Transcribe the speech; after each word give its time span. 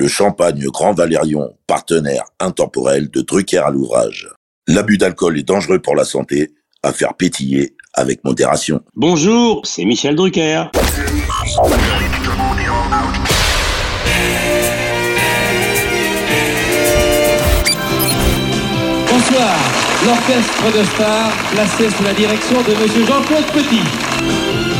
le 0.00 0.08
champagne 0.08 0.64
Grand 0.72 0.94
Valérion, 0.94 1.52
partenaire 1.66 2.24
intemporel 2.40 3.10
de 3.10 3.20
Drucker 3.20 3.58
à 3.58 3.70
l'ouvrage. 3.70 4.30
L'abus 4.66 4.96
d'alcool 4.96 5.38
est 5.38 5.42
dangereux 5.42 5.78
pour 5.78 5.94
la 5.94 6.04
santé, 6.04 6.52
à 6.82 6.94
faire 6.94 7.12
pétiller 7.12 7.76
avec 7.92 8.24
modération. 8.24 8.80
Bonjour, 8.96 9.60
c'est 9.66 9.84
Michel 9.84 10.16
Drucker. 10.16 10.64
Bonsoir, 19.10 19.56
l'orchestre 20.06 20.78
de 20.78 20.84
stars 20.94 21.32
placé 21.52 21.90
sous 21.90 22.04
la 22.04 22.14
direction 22.14 22.62
de 22.62 22.82
Monsieur 22.82 23.04
Jean-Claude 23.04 23.44
Petit. 23.52 24.79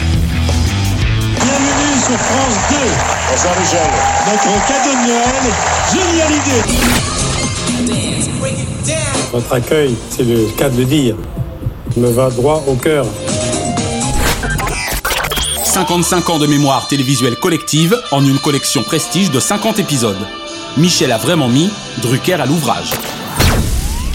Sur 2.11 2.19
France 2.19 2.57
2. 2.69 2.75
Bonsoir 3.29 3.55
Michel. 3.57 3.89
Notre 4.27 4.51
cadeau 4.67 4.91
de 4.91 5.03
Noël, 5.07 5.45
génial 5.93 6.31
idée. 6.41 6.63
Votre 9.31 9.53
accueil, 9.53 9.95
c'est 10.09 10.23
le 10.23 10.49
cas 10.57 10.67
de 10.67 10.77
le 10.79 10.83
dire, 10.83 11.15
me 11.95 12.09
va 12.09 12.29
droit 12.29 12.65
au 12.67 12.73
cœur. 12.73 13.05
55 15.63 16.29
ans 16.31 16.39
de 16.39 16.47
mémoire 16.47 16.85
télévisuelle 16.89 17.37
collective 17.37 17.97
en 18.11 18.25
une 18.25 18.39
collection 18.39 18.83
prestige 18.83 19.31
de 19.31 19.39
50 19.39 19.79
épisodes. 19.79 20.19
Michel 20.75 21.13
a 21.13 21.17
vraiment 21.17 21.47
mis 21.47 21.69
Drucker 22.01 22.41
à 22.41 22.45
l'ouvrage. 22.45 22.91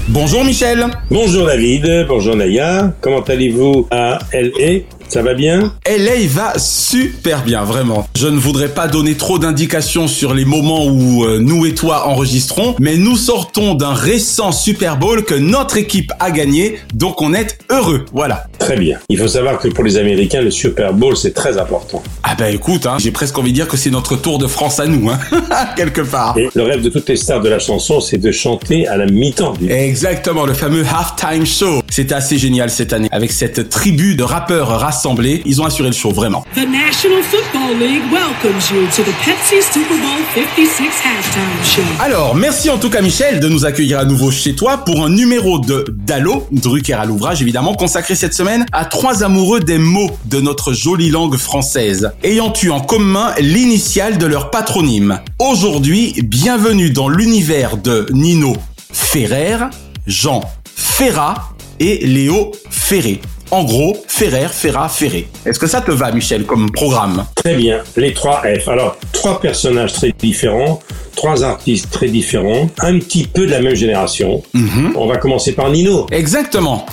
Bonjour 0.08 0.44
Michel 0.44 0.86
Bonjour 1.10 1.46
David, 1.46 2.04
bonjour 2.06 2.36
Naya, 2.36 2.92
comment 3.00 3.22
allez-vous 3.22 3.88
à 3.90 4.18
LA 4.34 4.82
ça 5.08 5.22
va 5.22 5.34
bien? 5.34 5.72
LA 5.86 6.26
va 6.28 6.58
super 6.58 7.44
bien, 7.44 7.64
vraiment. 7.64 8.08
Je 8.16 8.26
ne 8.26 8.38
voudrais 8.38 8.68
pas 8.68 8.88
donner 8.88 9.14
trop 9.14 9.38
d'indications 9.38 10.08
sur 10.08 10.34
les 10.34 10.44
moments 10.44 10.86
où 10.86 11.24
euh, 11.24 11.38
nous 11.38 11.66
et 11.66 11.74
toi 11.74 12.08
enregistrons, 12.08 12.74
mais 12.80 12.96
nous 12.96 13.16
sortons 13.16 13.74
d'un 13.74 13.94
récent 13.94 14.52
Super 14.52 14.96
Bowl 14.96 15.24
que 15.24 15.34
notre 15.34 15.76
équipe 15.76 16.12
a 16.20 16.30
gagné, 16.30 16.78
donc 16.94 17.22
on 17.22 17.34
est 17.34 17.58
heureux, 17.70 18.04
voilà. 18.12 18.46
Très 18.58 18.76
bien. 18.76 18.98
Il 19.08 19.18
faut 19.18 19.28
savoir 19.28 19.58
que 19.58 19.68
pour 19.68 19.84
les 19.84 19.96
Américains, 19.96 20.40
le 20.40 20.50
Super 20.50 20.92
Bowl, 20.92 21.16
c'est 21.16 21.34
très 21.34 21.58
important. 21.58 22.02
Ah 22.22 22.34
bah 22.36 22.50
écoute, 22.50 22.86
hein, 22.86 22.96
j'ai 22.98 23.10
presque 23.10 23.38
envie 23.38 23.50
de 23.50 23.56
dire 23.56 23.68
que 23.68 23.76
c'est 23.76 23.90
notre 23.90 24.16
tour 24.16 24.38
de 24.38 24.46
France 24.46 24.80
à 24.80 24.86
nous, 24.86 25.10
hein, 25.10 25.18
quelque 25.76 26.00
part. 26.00 26.36
Et 26.36 26.48
le 26.54 26.62
rêve 26.62 26.82
de 26.82 26.88
toutes 26.88 27.08
les 27.08 27.16
stars 27.16 27.40
de 27.40 27.48
la 27.48 27.58
chanson, 27.58 28.00
c'est 28.00 28.18
de 28.18 28.30
chanter 28.32 28.86
à 28.88 28.96
la 28.96 29.06
mi-temps. 29.06 29.52
Du... 29.52 29.70
Exactement, 29.70 30.46
le 30.46 30.54
fameux 30.54 30.84
halftime 30.84 31.46
show. 31.46 31.82
C'était 31.88 32.14
assez 32.14 32.38
génial 32.38 32.70
cette 32.70 32.92
année, 32.92 33.08
avec 33.12 33.32
cette 33.32 33.68
tribu 33.68 34.16
de 34.16 34.22
rappeurs 34.22 34.78
rassemblés, 34.96 35.42
ils 35.44 35.60
ont 35.60 35.66
assuré 35.66 35.90
le 35.90 35.94
show, 35.94 36.10
vraiment. 36.10 36.42
The 36.54 36.66
National 36.66 37.22
Football 37.22 37.78
League 37.78 38.02
welcomes 38.10 38.70
you 38.72 38.86
to 38.96 39.02
the 39.02 39.14
Pepsi 39.22 39.60
Super 39.60 39.96
Bowl 39.98 40.22
56 40.34 40.86
halftime 41.04 41.64
show. 41.64 41.82
Alors, 42.00 42.34
merci 42.34 42.70
en 42.70 42.78
tout 42.78 42.88
cas 42.88 43.02
Michel 43.02 43.38
de 43.38 43.48
nous 43.48 43.66
accueillir 43.66 43.98
à 43.98 44.06
nouveau 44.06 44.30
chez 44.30 44.54
toi 44.54 44.78
pour 44.78 45.04
un 45.04 45.10
numéro 45.10 45.58
de 45.58 45.84
Dallo, 45.90 46.46
Drucker 46.50 46.94
à 46.94 47.04
l'ouvrage 47.04 47.42
évidemment, 47.42 47.74
consacré 47.74 48.14
cette 48.14 48.32
semaine 48.32 48.64
à 48.72 48.86
trois 48.86 49.22
amoureux 49.22 49.60
des 49.60 49.76
mots 49.76 50.10
de 50.24 50.40
notre 50.40 50.72
jolie 50.72 51.10
langue 51.10 51.36
française, 51.36 52.12
ayant 52.22 52.54
eu 52.62 52.70
en 52.70 52.80
commun 52.80 53.34
l'initiale 53.38 54.16
de 54.16 54.24
leur 54.24 54.50
patronyme. 54.50 55.20
Aujourd'hui, 55.38 56.14
bienvenue 56.24 56.88
dans 56.88 57.10
l'univers 57.10 57.76
de 57.76 58.06
Nino 58.12 58.56
Ferrer, 58.90 59.58
Jean 60.06 60.40
Ferrat 60.74 61.50
et 61.80 62.06
Léo 62.06 62.52
Ferré. 62.70 63.20
En 63.50 63.62
gros, 63.64 63.96
Ferrer, 64.08 64.48
Ferrat, 64.50 64.88
Ferré. 64.88 65.28
Est-ce 65.44 65.58
que 65.58 65.66
ça 65.68 65.80
te 65.80 65.92
va, 65.92 66.10
Michel, 66.10 66.44
comme 66.44 66.70
programme 66.70 67.24
Très 67.36 67.54
bien, 67.54 67.80
les 67.96 68.12
trois 68.12 68.42
F. 68.42 68.68
Alors, 68.68 68.96
trois 69.12 69.40
personnages 69.40 69.92
très 69.92 70.12
différents, 70.12 70.80
trois 71.14 71.44
artistes 71.44 71.90
très 71.90 72.08
différents, 72.08 72.68
un 72.80 72.98
petit 72.98 73.24
peu 73.26 73.46
de 73.46 73.52
la 73.52 73.60
même 73.60 73.76
génération. 73.76 74.42
Mhm. 74.52 74.94
On 74.96 75.06
va 75.06 75.16
commencer 75.18 75.52
par 75.52 75.70
Nino. 75.70 76.06
Exactement. 76.10 76.86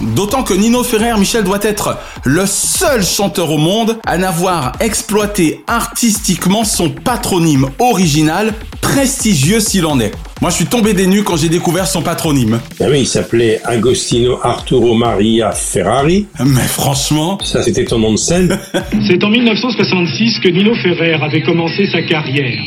D'autant 0.00 0.42
que 0.42 0.54
Nino 0.54 0.82
Ferrer, 0.82 1.16
Michel, 1.18 1.44
doit 1.44 1.58
être 1.62 1.98
le 2.24 2.46
seul 2.46 3.04
chanteur 3.04 3.50
au 3.50 3.58
monde 3.58 3.98
à 4.06 4.16
n'avoir 4.16 4.72
exploité 4.80 5.62
artistiquement 5.66 6.64
son 6.64 6.90
patronyme 6.90 7.68
original, 7.78 8.54
prestigieux 8.80 9.60
s'il 9.60 9.86
en 9.86 10.00
est. 10.00 10.12
Moi, 10.40 10.48
je 10.48 10.56
suis 10.56 10.64
tombé 10.64 10.94
des 10.94 11.06
nues 11.06 11.22
quand 11.22 11.36
j'ai 11.36 11.50
découvert 11.50 11.86
son 11.86 12.00
patronyme. 12.00 12.60
Ah 12.80 12.86
oui, 12.88 13.00
il 13.00 13.06
s'appelait 13.06 13.60
Agostino 13.62 14.38
Arturo 14.42 14.94
Maria 14.94 15.50
Ferrari. 15.50 16.28
Mais 16.42 16.62
franchement... 16.62 17.36
Ça, 17.44 17.62
c'était 17.62 17.84
ton 17.84 17.98
nom 17.98 18.12
de 18.12 18.16
scène 18.16 18.58
C'est 19.06 19.22
en 19.22 19.28
1966 19.28 20.38
que 20.42 20.48
Nino 20.48 20.74
Ferrer 20.76 21.12
avait 21.12 21.42
commencé 21.42 21.84
sa 21.92 22.00
carrière. 22.00 22.58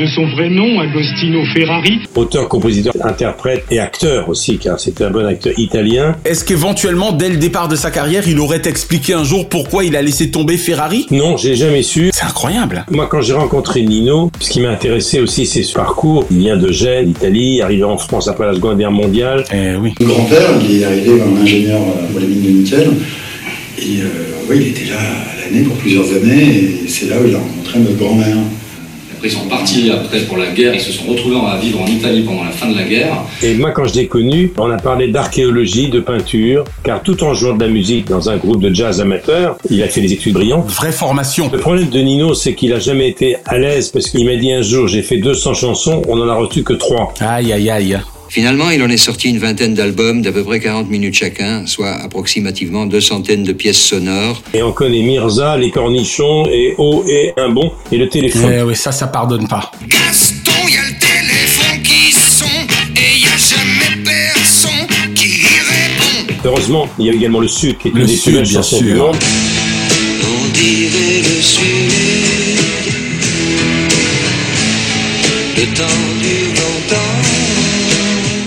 De 0.00 0.06
son 0.06 0.26
vrai 0.26 0.48
nom, 0.48 0.80
Agostino 0.80 1.44
Ferrari. 1.54 2.00
Auteur, 2.16 2.48
compositeur, 2.48 2.94
interprète 3.04 3.64
et 3.70 3.78
acteur 3.78 4.28
aussi, 4.28 4.58
car 4.58 4.80
c'était 4.80 5.04
un 5.04 5.10
bon 5.10 5.24
acteur 5.24 5.52
italien. 5.56 6.16
Est-ce 6.24 6.44
qu'éventuellement, 6.44 7.12
dès 7.12 7.28
le 7.28 7.36
départ 7.36 7.68
de 7.68 7.76
sa 7.76 7.92
carrière, 7.92 8.26
il 8.26 8.40
aurait 8.40 8.62
expliqué 8.64 9.14
un 9.14 9.22
jour 9.22 9.48
pourquoi 9.48 9.84
il 9.84 9.94
a 9.94 10.02
laissé 10.02 10.32
tomber 10.32 10.56
Ferrari? 10.56 11.06
Non, 11.12 11.36
j'ai 11.36 11.54
jamais 11.54 11.82
su. 11.84 12.10
C'est 12.12 12.24
incroyable. 12.24 12.84
Moi, 12.90 13.06
quand 13.06 13.20
j'ai 13.20 13.34
rencontré 13.34 13.82
Nino, 13.82 14.32
ce 14.40 14.50
qui 14.50 14.60
m'a 14.60 14.70
intéressé 14.70 15.20
aussi, 15.20 15.46
c'est 15.46 15.62
ce 15.62 15.74
parcours. 15.74 16.26
Il 16.32 16.38
vient 16.38 16.56
de 16.56 16.72
Gênes, 16.72 17.14
Italie, 17.20 17.60
arrivé 17.60 17.84
en 17.84 17.98
France 17.98 18.28
après 18.28 18.46
la 18.46 18.54
Seconde 18.54 18.78
Guerre 18.78 18.90
mondiale. 18.90 19.44
Eh 19.52 19.76
oui. 19.76 19.92
Mon 20.00 20.14
grand-père, 20.14 20.50
il 20.62 20.80
est 20.80 20.84
arrivé 20.84 21.18
comme 21.18 21.36
ingénieur 21.36 21.80
pour 22.10 22.18
les 22.18 22.26
mines 22.26 22.42
de 22.42 22.48
nickel. 22.48 22.88
Et 23.78 24.00
euh, 24.00 24.48
ouais, 24.48 24.56
il 24.56 24.68
était 24.68 24.90
là 24.90 24.96
à 24.98 25.44
l'année 25.44 25.64
pour 25.64 25.76
plusieurs 25.76 26.06
années. 26.14 26.80
Et 26.84 26.88
c'est 26.88 27.10
là 27.10 27.16
où 27.22 27.26
il 27.28 27.34
a 27.34 27.38
rencontré 27.38 27.78
notre 27.80 27.98
grand-mère. 27.98 28.36
Après, 29.20 29.28
ils 29.28 29.36
sont 29.36 29.48
partis 29.48 29.90
après 29.90 30.20
pour 30.20 30.38
la 30.38 30.46
guerre. 30.46 30.74
Ils 30.74 30.80
se 30.80 30.92
sont 30.92 31.04
retrouvés 31.04 31.36
à 31.36 31.58
vivre 31.58 31.82
en 31.82 31.86
Italie 31.86 32.22
pendant 32.22 32.42
la 32.42 32.52
fin 32.52 32.70
de 32.70 32.74
la 32.74 32.84
guerre. 32.84 33.18
Et 33.42 33.52
moi, 33.52 33.70
quand 33.70 33.84
je 33.84 33.92
l'ai 33.96 34.06
connu, 34.06 34.50
on 34.56 34.70
a 34.70 34.78
parlé 34.78 35.08
d'archéologie, 35.08 35.90
de 35.90 36.00
peinture, 36.00 36.64
car 36.82 37.02
tout 37.02 37.22
en 37.22 37.34
jouant 37.34 37.54
de 37.54 37.62
la 37.62 37.68
musique 37.68 38.06
dans 38.06 38.30
un 38.30 38.38
groupe 38.38 38.62
de 38.62 38.74
jazz 38.74 38.98
amateur, 38.98 39.58
il 39.68 39.82
a 39.82 39.88
fait 39.88 40.00
des 40.00 40.14
études 40.14 40.32
brillantes. 40.32 40.70
Vraie 40.70 40.90
formation. 40.90 41.50
Le 41.52 41.58
problème 41.58 41.90
de 41.90 42.00
Nino, 42.00 42.32
c'est 42.32 42.54
qu'il 42.54 42.72
a 42.72 42.78
jamais 42.78 43.10
été 43.10 43.36
à 43.44 43.58
l'aise 43.58 43.90
parce 43.90 44.08
qu'il 44.08 44.24
m'a 44.24 44.36
dit 44.36 44.52
un 44.52 44.62
jour, 44.62 44.88
j'ai 44.88 45.02
fait 45.02 45.18
200 45.18 45.52
chansons, 45.52 46.00
on 46.08 46.18
en 46.18 46.26
a 46.26 46.34
reçu 46.34 46.62
que 46.62 46.72
3. 46.72 47.12
Aïe, 47.20 47.52
aïe, 47.52 47.68
aïe. 47.68 48.00
Finalement, 48.30 48.70
il 48.70 48.80
en 48.80 48.88
est 48.88 48.96
sorti 48.96 49.28
une 49.28 49.38
vingtaine 49.38 49.74
d'albums 49.74 50.22
d'à 50.22 50.30
peu 50.30 50.44
près 50.44 50.60
40 50.60 50.88
minutes 50.88 51.14
chacun, 51.14 51.66
soit 51.66 51.90
approximativement 51.90 52.86
deux 52.86 53.00
centaines 53.00 53.42
de 53.42 53.52
pièces 53.52 53.82
sonores. 53.82 54.40
Et 54.54 54.62
on 54.62 54.70
connaît 54.70 55.02
Mirza, 55.02 55.56
les 55.56 55.72
cornichons, 55.72 56.46
et 56.46 56.76
Oh 56.78 57.02
et 57.08 57.32
un 57.36 57.48
bon, 57.48 57.72
et 57.90 57.98
le 57.98 58.08
téléphone. 58.08 58.52
Eh 58.56 58.62
oui, 58.62 58.76
ça, 58.76 58.92
ça 58.92 59.08
pardonne 59.08 59.48
pas. 59.48 59.72
Gaston, 59.88 60.52
y 60.68 60.76
a 60.76 60.82
le 60.82 60.96
téléphone 61.00 61.82
qui 61.82 62.12
sonne, 62.12 62.68
et 62.94 63.18
y 63.18 63.26
a 63.26 63.36
jamais 63.36 64.00
personne 64.04 64.86
qui 65.16 65.42
répond. 65.42 66.32
Heureusement, 66.44 66.88
il 67.00 67.06
y 67.06 67.10
a 67.10 67.12
également 67.14 67.40
le 67.40 67.48
Sud, 67.48 67.78
qui 67.78 67.88
est 67.88 67.90
Le 67.92 68.02
une 68.02 68.06
des 68.06 68.16
plus 68.16 68.42
bien 68.42 68.62
sûr. 68.62 69.10
On 70.22 70.52
dirait 70.52 71.18
le 71.18 71.42
Sud, 71.42 71.90
le 75.56 75.76
temps. 75.76 76.19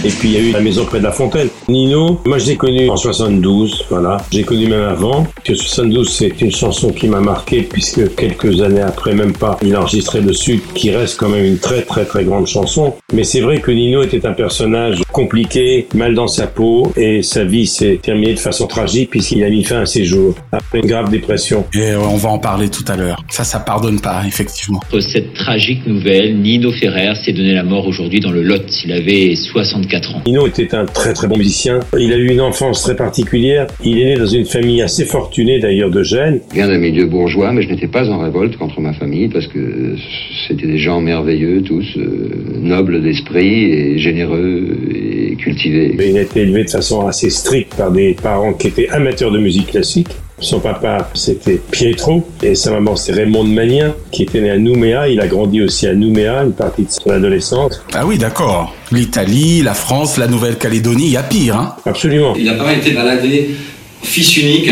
Et 0.04 0.10
puis 0.10 0.30
il 0.30 0.32
y 0.34 0.38
a 0.38 0.42
eu 0.42 0.52
la 0.52 0.60
maison 0.60 0.86
près 0.86 1.00
de 1.00 1.04
la 1.04 1.12
fontaine. 1.12 1.50
Nino, 1.68 2.20
moi 2.26 2.38
je 2.38 2.48
l'ai 2.48 2.56
connu 2.58 2.90
en 2.90 2.98
72, 2.98 3.86
voilà. 3.90 4.18
J'ai 4.32 4.44
connu 4.44 4.68
même 4.68 4.84
avant. 4.84 5.26
Que 5.44 5.56
72, 5.56 6.10
c'est 6.10 6.42
une 6.42 6.52
chanson 6.52 6.92
qui 6.92 7.08
m'a 7.08 7.20
marqué 7.20 7.62
puisque 7.62 8.16
quelques 8.16 8.62
années 8.62 8.82
après, 8.82 9.14
même 9.14 9.34
pas, 9.34 9.58
il 9.64 9.74
a 9.76 9.82
enregistré 9.82 10.22
Le 10.22 10.34
Sud, 10.34 10.60
qui 10.74 10.92
reste 10.92 11.18
quand 11.20 11.30
même 11.30 11.46
une 11.46 11.58
très 11.58 11.84
très 11.84 12.06
très 12.06 12.26
grande 12.26 12.48
chanson. 12.48 12.96
Mais 13.14 13.24
c'est 13.24 13.42
vrai 13.42 13.60
que 13.60 13.72
Nino 13.72 14.04
était 14.04 14.26
un 14.26 14.34
personnage 14.34 15.02
compliqué, 15.12 15.88
mal 15.94 16.16
dans 16.16 16.28
sa 16.28 16.48
peau, 16.48 16.92
et 16.98 17.22
sa 17.22 17.44
vie 17.44 17.66
s'est 17.66 18.00
terminée 18.02 18.34
de 18.34 18.40
façon 18.40 18.68
tragique 18.68 19.12
puisqu'il 19.12 19.44
a 19.44 19.50
mis 19.50 19.64
fin 19.64 19.82
à 19.82 19.86
ses 19.86 20.04
jours 20.04 20.36
après 20.52 20.80
une 20.80 20.88
grave 20.88 21.10
dépression. 21.10 21.66
Et 21.74 21.96
on 21.96 22.18
va 22.18 22.30
en 22.30 22.40
parler 22.40 22.70
tout 22.70 22.86
à 22.88 22.98
l'heure. 22.98 23.24
Ça, 23.30 23.44
ça 23.44 23.60
pardonne 23.60 24.02
pas, 24.02 24.24
effectivement. 24.28 24.82
Cette 25.00 25.34
tragique 25.34 25.86
nouvelle, 25.86 26.40
Nino 26.40 26.72
Ferrer 26.72 27.14
s'est 27.16 27.34
donné 27.34 27.54
la 27.54 27.64
mort 27.64 27.88
aujourd'hui 27.88 28.20
dans 28.20 28.32
le 28.32 28.42
Lot. 28.42 28.64
Il 28.84 28.92
avait 28.92 29.36
64 29.36 30.16
ans. 30.16 30.22
Nino 30.26 30.48
était 30.48 30.76
un 30.76 30.86
très 30.86 31.14
très 31.14 31.28
bon 31.28 31.38
musicien. 31.38 31.53
Musicien. 31.54 31.80
Il 32.00 32.12
a 32.12 32.18
eu 32.18 32.30
une 32.30 32.42
enfance 32.42 32.82
très 32.82 32.96
particulière. 32.96 33.68
Il 33.84 34.00
est 34.00 34.06
né 34.06 34.16
dans 34.16 34.26
une 34.26 34.46
famille 34.46 34.82
assez 34.82 35.06
fortunée 35.06 35.60
d'ailleurs 35.60 35.92
de 35.92 36.02
Gênes. 36.02 36.42
Je 36.50 36.56
viens 36.56 36.68
d'un 36.68 36.80
milieu 36.80 37.06
bourgeois, 37.06 37.52
mais 37.54 37.62
je 37.62 37.70
n'étais 37.70 37.88
pas 37.88 38.10
en 38.10 38.20
révolte 38.20 38.58
contre 38.58 38.82
ma 38.82 38.94
famille 38.94 39.28
parce 39.28 39.48
que 39.48 39.96
c'était 40.48 40.68
des 40.68 40.80
gens 40.80 41.00
merveilleux, 41.00 41.62
tous 41.62 41.86
euh, 41.98 42.60
nobles 42.60 43.04
d'esprit 43.04 43.66
et 43.66 43.98
généreux 44.00 44.68
et 44.94 45.36
cultivés. 45.36 45.94
Mais 45.96 46.10
il 46.10 46.18
a 46.18 46.22
été 46.22 46.42
élevé 46.42 46.64
de 46.64 46.70
façon 46.70 47.06
assez 47.06 47.30
stricte 47.30 47.76
par 47.76 47.92
des 47.92 48.16
parents 48.22 48.54
qui 48.54 48.68
étaient 48.68 48.90
amateurs 48.90 49.32
de 49.32 49.40
musique 49.40 49.68
classique. 49.68 50.10
Son 50.44 50.60
papa, 50.60 51.10
c'était 51.14 51.60
Pietro, 51.72 52.22
et 52.44 52.54
sa 52.54 52.72
maman, 52.72 52.98
c'est 52.98 53.14
Raymond 53.14 53.46
Magnin, 53.46 53.96
qui 54.12 54.24
était 54.24 54.42
né 54.42 54.52
à 54.52 54.58
Nouméa. 54.58 55.08
Il 55.08 55.22
a 55.22 55.28
grandi 55.28 55.62
aussi 55.62 55.88
à 55.88 55.94
Nouméa, 55.94 56.44
une 56.44 56.52
partie 56.52 56.84
de 56.84 56.92
son 56.92 57.12
adolescence. 57.12 57.82
Ah 57.94 58.06
oui, 58.06 58.18
d'accord. 58.18 58.76
L'Italie, 58.92 59.62
la 59.62 59.74
France, 59.74 60.18
la 60.18 60.28
Nouvelle-Calédonie, 60.28 61.06
il 61.06 61.12
y 61.12 61.18
a 61.18 61.24
pire, 61.24 61.56
hein 61.56 61.76
Absolument. 61.86 62.36
Il 62.38 62.50
a 62.50 62.56
pas 62.56 62.66
mal 62.66 62.78
été 62.78 62.92
baladé, 62.92 63.52
fils 64.02 64.36
unique, 64.36 64.70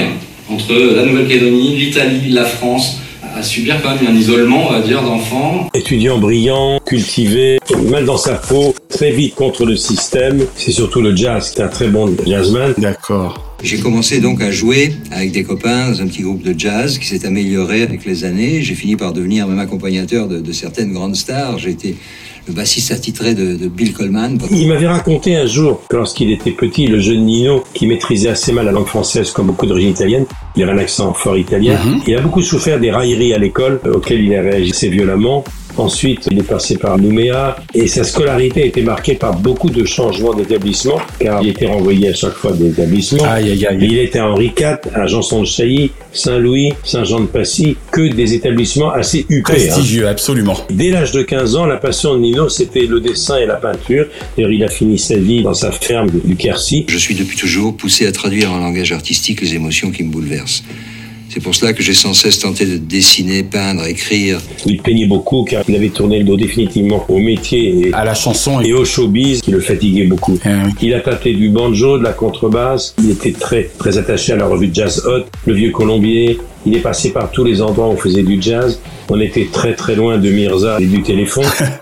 entre 0.50 0.73
la 0.73 1.06
Nouvelle-Calédonie, 1.06 1.77
l'Italie, 1.77 2.31
la 2.31 2.44
France, 2.44 2.97
à 3.33 3.41
subir 3.41 3.81
quand 3.81 3.95
même 3.95 4.13
un 4.13 4.19
isolement, 4.19 4.67
on 4.67 4.74
va 4.74 4.81
dire, 4.81 5.01
d'enfant. 5.01 5.69
Étudiant 5.74 6.17
brillant, 6.17 6.79
cultivé, 6.85 7.59
mal 7.89 8.03
dans 8.03 8.17
sa 8.17 8.33
peau, 8.33 8.75
très 8.89 9.12
vite 9.12 9.35
contre 9.35 9.65
le 9.65 9.77
système. 9.77 10.44
C'est 10.57 10.74
surtout 10.74 11.00
le 11.00 11.15
jazz, 11.15 11.53
c'est 11.56 11.63
un 11.63 11.69
très 11.69 11.88
bon 11.88 12.13
jazzman. 12.25 12.74
D'accord. 12.77 13.50
J'ai 13.63 13.77
commencé 13.77 14.19
donc 14.19 14.41
à 14.41 14.51
jouer 14.51 14.93
avec 15.11 15.31
des 15.31 15.43
copains 15.43 15.91
dans 15.91 16.01
un 16.01 16.07
petit 16.07 16.23
groupe 16.23 16.41
de 16.41 16.57
jazz 16.57 16.97
qui 16.97 17.05
s'est 17.05 17.25
amélioré 17.25 17.83
avec 17.83 18.05
les 18.05 18.23
années. 18.23 18.61
J'ai 18.61 18.75
fini 18.75 18.95
par 18.95 19.13
devenir 19.13 19.47
même 19.47 19.59
accompagnateur 19.59 20.27
de, 20.27 20.39
de 20.39 20.51
certaines 20.51 20.91
grandes 20.93 21.15
stars. 21.15 21.59
J'ai 21.59 21.69
été 21.69 21.95
le 22.47 22.53
bassiste 22.53 22.91
attitré 22.91 23.35
de, 23.35 23.55
de 23.55 23.67
Bill 23.67 23.93
Coleman. 23.93 24.37
Il 24.51 24.67
m'avait 24.67 24.87
raconté 24.87 25.35
un 25.35 25.45
jour 25.45 25.83
que 25.87 25.95
lorsqu'il 25.95 26.31
était 26.31 26.51
petit, 26.51 26.87
le 26.87 26.99
jeune 26.99 27.25
Nino, 27.25 27.63
qui 27.73 27.85
maîtrisait 27.85 28.29
assez 28.29 28.51
mal 28.51 28.65
la 28.65 28.71
langue 28.71 28.87
française 28.87 29.31
comme 29.31 29.47
beaucoup 29.47 29.67
d'origine 29.67 29.91
italienne, 29.91 30.25
il 30.55 30.63
avait 30.63 30.71
un 30.71 30.77
accent 30.79 31.13
fort 31.13 31.37
italien, 31.37 31.77
il 32.07 32.15
a 32.15 32.21
beaucoup 32.21 32.41
souffert 32.41 32.79
des 32.79 32.91
railleries 32.91 33.33
à 33.33 33.37
l'école 33.37 33.79
auxquelles 33.93 34.21
il 34.21 34.35
a 34.35 34.41
réagi 34.41 34.71
assez 34.71 34.89
violemment. 34.89 35.43
Ensuite, 35.77 36.27
il 36.31 36.39
est 36.39 36.44
passé 36.47 36.77
par 36.77 36.97
Nouméa 36.97 37.57
et 37.73 37.88
sa 37.88 38.03
scolarité 38.03 38.63
a 38.63 38.65
été 38.65 38.81
marquée 38.81 39.15
par 39.15 39.35
beaucoup 39.38 39.69
de 39.69 39.85
changements 39.85 40.33
d'établissement 40.33 41.00
car 41.19 41.41
il 41.41 41.50
était 41.50 41.68
renvoyé 41.68 42.09
à 42.09 42.13
chaque 42.13 42.33
fois 42.33 42.51
des 42.51 42.69
établissements. 42.69 43.23
Aïe, 43.23 43.51
aïe, 43.51 43.65
aïe. 43.65 43.77
Il 43.81 43.97
était 43.97 44.19
à 44.19 44.27
Henri 44.29 44.51
IV, 44.57 44.77
à 44.94 45.07
Janson 45.07 45.41
de 45.41 45.45
Chailly, 45.47 45.91
Saint-Louis, 46.13 46.73
Saint-Jean-de-Passy, 46.83 47.77
que 47.91 48.01
des 48.13 48.33
établissements 48.33 48.91
assez 48.91 49.25
huppés. 49.29 49.38
hein. 49.38 49.41
Prestigieux, 49.44 50.07
absolument. 50.07 50.57
Dès 50.69 50.89
l'âge 50.91 51.12
de 51.13 51.21
15 51.23 51.56
ans, 51.56 51.65
la 51.65 51.77
passion 51.77 52.15
de 52.15 52.19
Nino, 52.19 52.50
c'était 52.50 52.85
le 52.85 53.00
dessin 53.00 53.38
et 53.38 53.45
la 53.45 53.56
peinture. 53.56 54.06
D'ailleurs, 54.35 54.51
il 54.51 54.63
a 54.63 54.67
fini 54.69 55.00
sa 55.00 55.15
vie 55.17 55.41
dans 55.41 55.53
sa 55.53 55.71
ferme 55.71 56.09
du 56.24 56.35
Quercy. 56.35 56.85
Je 56.89 56.97
suis 56.97 57.15
depuis 57.15 57.38
toujours 57.38 57.75
poussé 57.75 58.06
à 58.06 58.12
traduire 58.12 58.51
en 58.51 58.57
langage 58.59 58.91
artistique 58.91 59.41
les 59.41 59.53
émotions 59.56 59.91
qui 59.91 60.03
me 60.03 60.12
bouleversent. 60.12 60.63
C'est 61.33 61.39
pour 61.39 61.55
cela 61.55 61.71
que 61.71 61.81
j'ai 61.81 61.93
sans 61.93 62.13
cesse 62.13 62.39
tenté 62.39 62.65
de 62.65 62.75
dessiner, 62.75 63.41
peindre, 63.43 63.85
écrire. 63.85 64.37
Il 64.65 64.81
peignait 64.81 65.05
beaucoup 65.05 65.45
car 65.45 65.63
il 65.65 65.73
avait 65.77 65.87
tourné 65.87 66.19
le 66.19 66.25
dos 66.25 66.35
définitivement 66.35 67.05
au 67.07 67.19
métier 67.19 67.87
et 67.87 67.93
À 67.93 68.03
la 68.03 68.13
chanson, 68.13 68.59
et 68.59 68.73
au 68.73 68.83
showbiz 68.83 69.39
qui 69.39 69.51
le 69.51 69.61
fatiguait 69.61 70.07
beaucoup. 70.07 70.37
Eh 70.43 70.49
oui. 70.49 70.71
Il 70.81 70.93
a 70.93 70.99
tâté 70.99 71.33
du 71.33 71.47
banjo, 71.47 71.97
de 71.97 72.03
la 72.03 72.11
contrebasse. 72.11 72.95
Il 73.01 73.11
était 73.11 73.31
très 73.31 73.69
très 73.77 73.97
attaché 73.97 74.33
à 74.33 74.35
la 74.35 74.45
revue 74.45 74.71
Jazz 74.73 75.03
Hot, 75.05 75.23
le 75.45 75.53
Vieux 75.53 75.71
Colombier. 75.71 76.37
Il 76.65 76.75
est 76.75 76.81
passé 76.81 77.11
par 77.11 77.31
tous 77.31 77.45
les 77.45 77.61
endroits 77.61 77.87
où 77.87 77.91
on 77.91 77.97
faisait 77.97 78.23
du 78.23 78.41
jazz. 78.41 78.81
On 79.07 79.19
était 79.21 79.47
très 79.49 79.73
très 79.73 79.95
loin 79.95 80.17
de 80.17 80.29
Mirza 80.29 80.79
et 80.81 80.85
du 80.85 81.01
téléphone. 81.01 81.45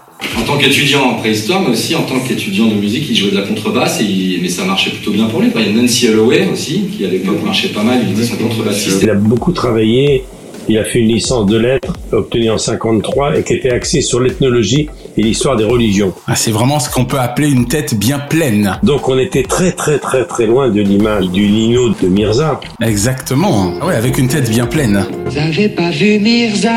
En 0.49 0.53
tant 0.53 0.57
qu'étudiant 0.61 1.01
en 1.03 1.13
préhistoire, 1.13 1.61
mais 1.61 1.69
aussi 1.69 1.93
en 1.93 2.01
tant 2.01 2.19
qu'étudiant 2.19 2.65
de 2.65 2.73
musique, 2.73 3.05
il 3.07 3.15
jouait 3.15 3.29
de 3.29 3.35
la 3.35 3.43
contrebasse, 3.43 4.01
et 4.01 4.05
il- 4.05 4.39
mais 4.41 4.49
ça 4.49 4.65
marchait 4.65 4.89
plutôt 4.89 5.11
bien 5.11 5.25
pour 5.25 5.41
lui. 5.41 5.49
Il 5.55 5.61
y 5.61 5.69
a 5.69 5.71
Nancy 5.79 6.09
Holloway 6.09 6.49
aussi, 6.51 6.85
qui 6.91 7.05
à 7.05 7.07
l'époque 7.07 7.43
marchait 7.45 7.67
pas 7.67 7.83
mal, 7.83 7.99
il 8.03 8.13
était 8.17 8.27
son 8.27 8.35
contrebassiste. 8.35 8.99
Il 9.03 9.11
a 9.11 9.13
beaucoup 9.13 9.51
travaillé. 9.51 10.23
Il 10.67 10.77
a 10.79 10.83
fait 10.83 10.99
une 10.99 11.09
licence 11.09 11.45
de 11.45 11.57
lettres 11.57 11.93
obtenue 12.11 12.49
en 12.49 12.57
53 12.57 13.37
et 13.37 13.43
qui 13.43 13.53
était 13.53 13.69
axée 13.71 14.01
sur 14.01 14.19
l'ethnologie 14.19 14.87
et 15.19 15.21
l'histoire 15.21 15.57
des 15.57 15.65
religions. 15.65 16.13
Ah, 16.27 16.35
c'est 16.35 16.51
vraiment 16.51 16.79
ce 16.79 16.89
qu'on 16.89 17.03
peut 17.03 17.19
appeler 17.19 17.49
une 17.49 17.67
tête 17.67 17.93
bien 17.93 18.19
pleine. 18.19 18.77
Donc 18.83 19.09
on 19.09 19.17
était 19.19 19.43
très 19.43 19.73
très 19.73 19.99
très 19.99 20.23
très 20.25 20.45
loin 20.45 20.69
de 20.69 20.81
l'image 20.81 21.27
du 21.29 21.49
Nino 21.49 21.89
de 21.89 22.07
Mirza. 22.07 22.59
Exactement. 22.81 23.73
Ah 23.81 23.87
Ouais, 23.87 23.95
avec 23.95 24.17
une 24.17 24.29
tête 24.29 24.49
bien 24.49 24.65
pleine. 24.65 25.05
Vous 25.25 25.37
avez 25.37 25.67
pas 25.69 25.89
vu 25.91 26.19
Mirza? 26.19 26.71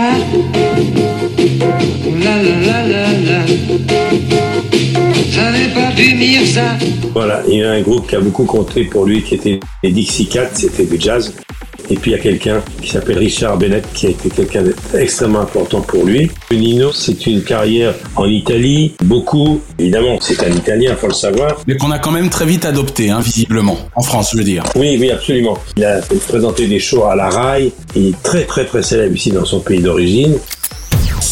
La 2.24 2.42
la 2.42 2.56
la 2.66 2.88
la 2.88 3.12
la 3.12 3.44
Vous 5.14 5.38
avez 5.38 5.68
pas 5.72 5.90
vu 5.96 6.14
Mirza? 6.16 6.62
Voilà, 7.14 7.42
il 7.48 7.58
y 7.58 7.62
a 7.62 7.70
un 7.72 7.80
groupe 7.82 8.08
qui 8.08 8.16
a 8.16 8.20
beaucoup 8.20 8.44
compté 8.44 8.84
pour 8.86 9.04
lui 9.06 9.22
qui 9.22 9.34
était 9.36 9.60
les 9.84 9.92
Dixie 9.92 10.26
Cats, 10.26 10.48
c'était 10.54 10.84
du 10.86 10.96
jazz. 11.00 11.32
Et 11.90 11.96
puis 11.96 12.12
il 12.12 12.14
y 12.14 12.16
a 12.16 12.22
quelqu'un 12.22 12.62
qui 12.80 12.90
s'appelle 12.90 13.18
Richard 13.18 13.58
Bennett 13.58 13.84
qui 13.94 14.06
a 14.06 14.10
été 14.10 14.30
quelqu'un 14.30 14.62
d'extrêmement 14.92 15.40
important 15.40 15.80
pour 15.80 16.04
lui. 16.04 16.30
Nino, 16.50 16.92
c'est 16.92 17.26
une 17.26 17.42
carrière 17.42 17.94
en 18.16 18.26
Italie, 18.26 18.94
beaucoup. 19.04 19.60
Évidemment, 19.78 20.18
c'est 20.20 20.42
un 20.44 20.50
Italien, 20.50 20.96
faut 20.96 21.08
le 21.08 21.14
savoir. 21.14 21.60
Mais 21.66 21.76
qu'on 21.76 21.90
a 21.90 21.98
quand 21.98 22.12
même 22.12 22.28
très 22.28 22.46
vite 22.46 22.64
adopté, 22.64 23.10
hein, 23.10 23.20
visiblement. 23.20 23.78
En 23.96 24.02
France, 24.02 24.30
je 24.32 24.38
veux 24.38 24.44
dire. 24.44 24.64
Oui, 24.76 24.96
oui, 25.00 25.10
absolument. 25.10 25.58
Il 25.76 25.84
a 25.84 26.00
présenté 26.28 26.66
des 26.66 26.78
shows 26.78 27.04
à 27.04 27.16
la 27.16 27.28
RAI. 27.28 27.72
Il 27.96 28.08
est 28.08 28.22
très, 28.22 28.44
très, 28.44 28.64
très 28.64 28.82
célèbre 28.82 29.14
ici 29.14 29.30
dans 29.30 29.44
son 29.44 29.60
pays 29.60 29.80
d'origine. 29.80 30.36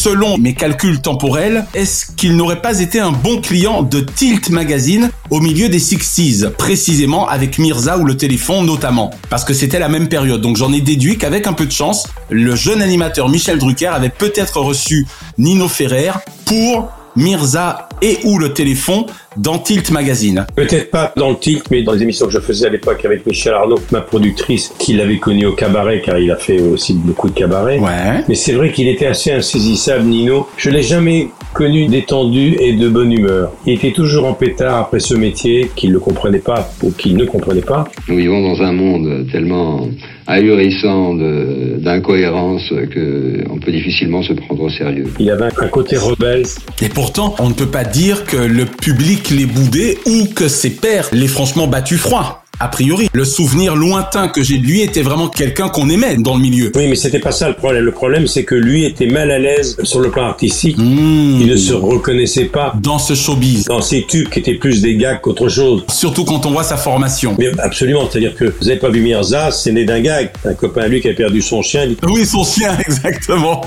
Selon 0.00 0.38
mes 0.38 0.54
calculs 0.54 1.02
temporels, 1.02 1.66
est-ce 1.74 2.06
qu'il 2.16 2.34
n'aurait 2.34 2.62
pas 2.62 2.80
été 2.80 3.00
un 3.00 3.12
bon 3.12 3.42
client 3.42 3.82
de 3.82 4.00
Tilt 4.00 4.48
Magazine 4.48 5.10
au 5.28 5.40
milieu 5.40 5.68
des 5.68 5.78
60s, 5.78 6.48
précisément 6.52 7.28
avec 7.28 7.58
Mirza 7.58 7.98
ou 7.98 8.06
le 8.06 8.16
téléphone 8.16 8.64
notamment? 8.64 9.10
Parce 9.28 9.44
que 9.44 9.52
c'était 9.52 9.78
la 9.78 9.90
même 9.90 10.08
période, 10.08 10.40
donc 10.40 10.56
j'en 10.56 10.72
ai 10.72 10.80
déduit 10.80 11.18
qu'avec 11.18 11.46
un 11.46 11.52
peu 11.52 11.66
de 11.66 11.70
chance, 11.70 12.08
le 12.30 12.56
jeune 12.56 12.80
animateur 12.80 13.28
Michel 13.28 13.58
Drucker 13.58 13.88
avait 13.88 14.08
peut-être 14.08 14.60
reçu 14.60 15.06
Nino 15.36 15.68
Ferrer 15.68 16.12
pour 16.46 16.90
Mirza 17.14 17.90
et 18.00 18.20
ou 18.24 18.38
le 18.38 18.54
téléphone 18.54 19.04
dans 19.36 19.58
Tilt 19.58 19.90
Magazine. 19.90 20.46
Peut-être 20.56 20.90
pas 20.90 21.12
dans 21.16 21.30
le 21.30 21.36
tilt, 21.36 21.64
mais 21.70 21.82
dans 21.82 21.92
les 21.92 22.02
émissions 22.02 22.26
que 22.26 22.32
je 22.32 22.40
faisais 22.40 22.66
à 22.66 22.70
l'époque 22.70 23.04
avec 23.04 23.26
Michel 23.26 23.54
Arnaud, 23.54 23.80
ma 23.92 24.00
productrice, 24.00 24.72
qui 24.78 24.94
l'avait 24.94 25.18
connu 25.18 25.46
au 25.46 25.52
cabaret, 25.52 26.02
car 26.04 26.18
il 26.18 26.30
a 26.30 26.36
fait 26.36 26.60
aussi 26.60 26.94
beaucoup 26.94 27.28
de 27.28 27.34
cabaret. 27.34 27.78
Ouais. 27.78 28.24
Mais 28.28 28.34
c'est 28.34 28.52
vrai 28.52 28.72
qu'il 28.72 28.88
était 28.88 29.06
assez 29.06 29.32
insaisissable, 29.32 30.04
Nino. 30.04 30.48
Je 30.56 30.70
l'ai 30.70 30.82
jamais 30.82 31.28
connu 31.54 31.86
détendu 31.86 32.56
et 32.60 32.72
de 32.74 32.88
bonne 32.88 33.12
humeur. 33.12 33.52
Il 33.66 33.74
était 33.74 33.92
toujours 33.92 34.26
en 34.26 34.34
pétard 34.34 34.78
après 34.78 35.00
ce 35.00 35.14
métier, 35.14 35.70
qu'il 35.74 35.92
ne 35.92 35.98
comprenait 35.98 36.38
pas 36.38 36.70
ou 36.82 36.90
qu'il 36.90 37.16
ne 37.16 37.24
comprenait 37.24 37.60
pas. 37.60 37.84
Nous 38.08 38.16
vivons 38.16 38.40
dans 38.42 38.62
un 38.62 38.72
monde 38.72 39.26
tellement 39.30 39.88
ahurissant 40.26 41.14
d'incohérence 41.14 42.72
que 42.92 43.44
on 43.50 43.58
peut 43.58 43.72
difficilement 43.72 44.22
se 44.22 44.32
prendre 44.32 44.62
au 44.62 44.70
sérieux. 44.70 45.06
Il 45.18 45.28
avait 45.30 45.46
un 45.46 45.68
côté 45.68 45.96
rebelle. 45.96 46.44
Et 46.80 46.88
pourtant, 46.88 47.34
on 47.40 47.48
ne 47.48 47.54
peut 47.54 47.66
pas 47.66 47.84
dire 47.84 48.24
que 48.24 48.36
le 48.36 48.64
public 48.64 49.19
l'ait 49.28 49.46
boudé 49.46 49.98
ou 50.06 50.26
que 50.26 50.48
ses 50.48 50.70
pairs 50.70 51.08
l'aient 51.12 51.28
franchement 51.28 51.66
battu 51.66 51.98
froid. 51.98 52.39
A 52.62 52.68
priori, 52.68 53.08
le 53.14 53.24
souvenir 53.24 53.74
lointain 53.74 54.28
que 54.28 54.42
j'ai 54.42 54.58
de 54.58 54.66
lui 54.66 54.82
était 54.82 55.00
vraiment 55.00 55.28
quelqu'un 55.28 55.70
qu'on 55.70 55.88
aimait 55.88 56.16
dans 56.18 56.34
le 56.34 56.42
milieu. 56.42 56.70
Oui, 56.74 56.88
mais 56.88 56.94
c'était 56.94 57.18
pas 57.18 57.32
ça 57.32 57.48
le 57.48 57.54
problème. 57.54 57.84
Le 57.84 57.90
problème, 57.90 58.26
c'est 58.26 58.44
que 58.44 58.54
lui 58.54 58.84
était 58.84 59.06
mal 59.06 59.30
à 59.30 59.38
l'aise 59.38 59.78
sur 59.82 60.00
le 60.00 60.10
plan 60.10 60.24
artistique. 60.24 60.76
Mmh. 60.76 61.38
Il 61.40 61.46
ne 61.46 61.56
se 61.56 61.72
reconnaissait 61.72 62.44
pas 62.44 62.74
Dans 62.82 62.98
ce 62.98 63.14
showbiz. 63.14 63.64
dans 63.64 63.80
ses 63.80 64.02
tubes 64.06 64.28
qui 64.28 64.40
étaient 64.40 64.56
plus 64.56 64.82
des 64.82 64.96
gags 64.96 65.22
qu'autre 65.22 65.48
chose. 65.48 65.84
Surtout 65.90 66.24
quand 66.26 66.44
on 66.44 66.50
voit 66.50 66.62
sa 66.62 66.76
formation. 66.76 67.34
Mais 67.38 67.48
absolument, 67.60 68.06
c'est-à-dire 68.10 68.34
que 68.34 68.52
vous 68.60 68.68
avez 68.68 68.78
pas 68.78 68.90
vu 68.90 69.00
Mirza, 69.00 69.50
c'est 69.52 69.72
né 69.72 69.86
d'un 69.86 70.00
gag. 70.00 70.28
Un 70.44 70.52
copain 70.52 70.82
à 70.82 70.88
lui 70.88 71.00
qui 71.00 71.08
a 71.08 71.14
perdu 71.14 71.40
son 71.40 71.62
chien, 71.62 71.84
il 71.84 71.96
Oui, 72.10 72.26
son 72.26 72.44
chien, 72.44 72.76
exactement. 72.86 73.62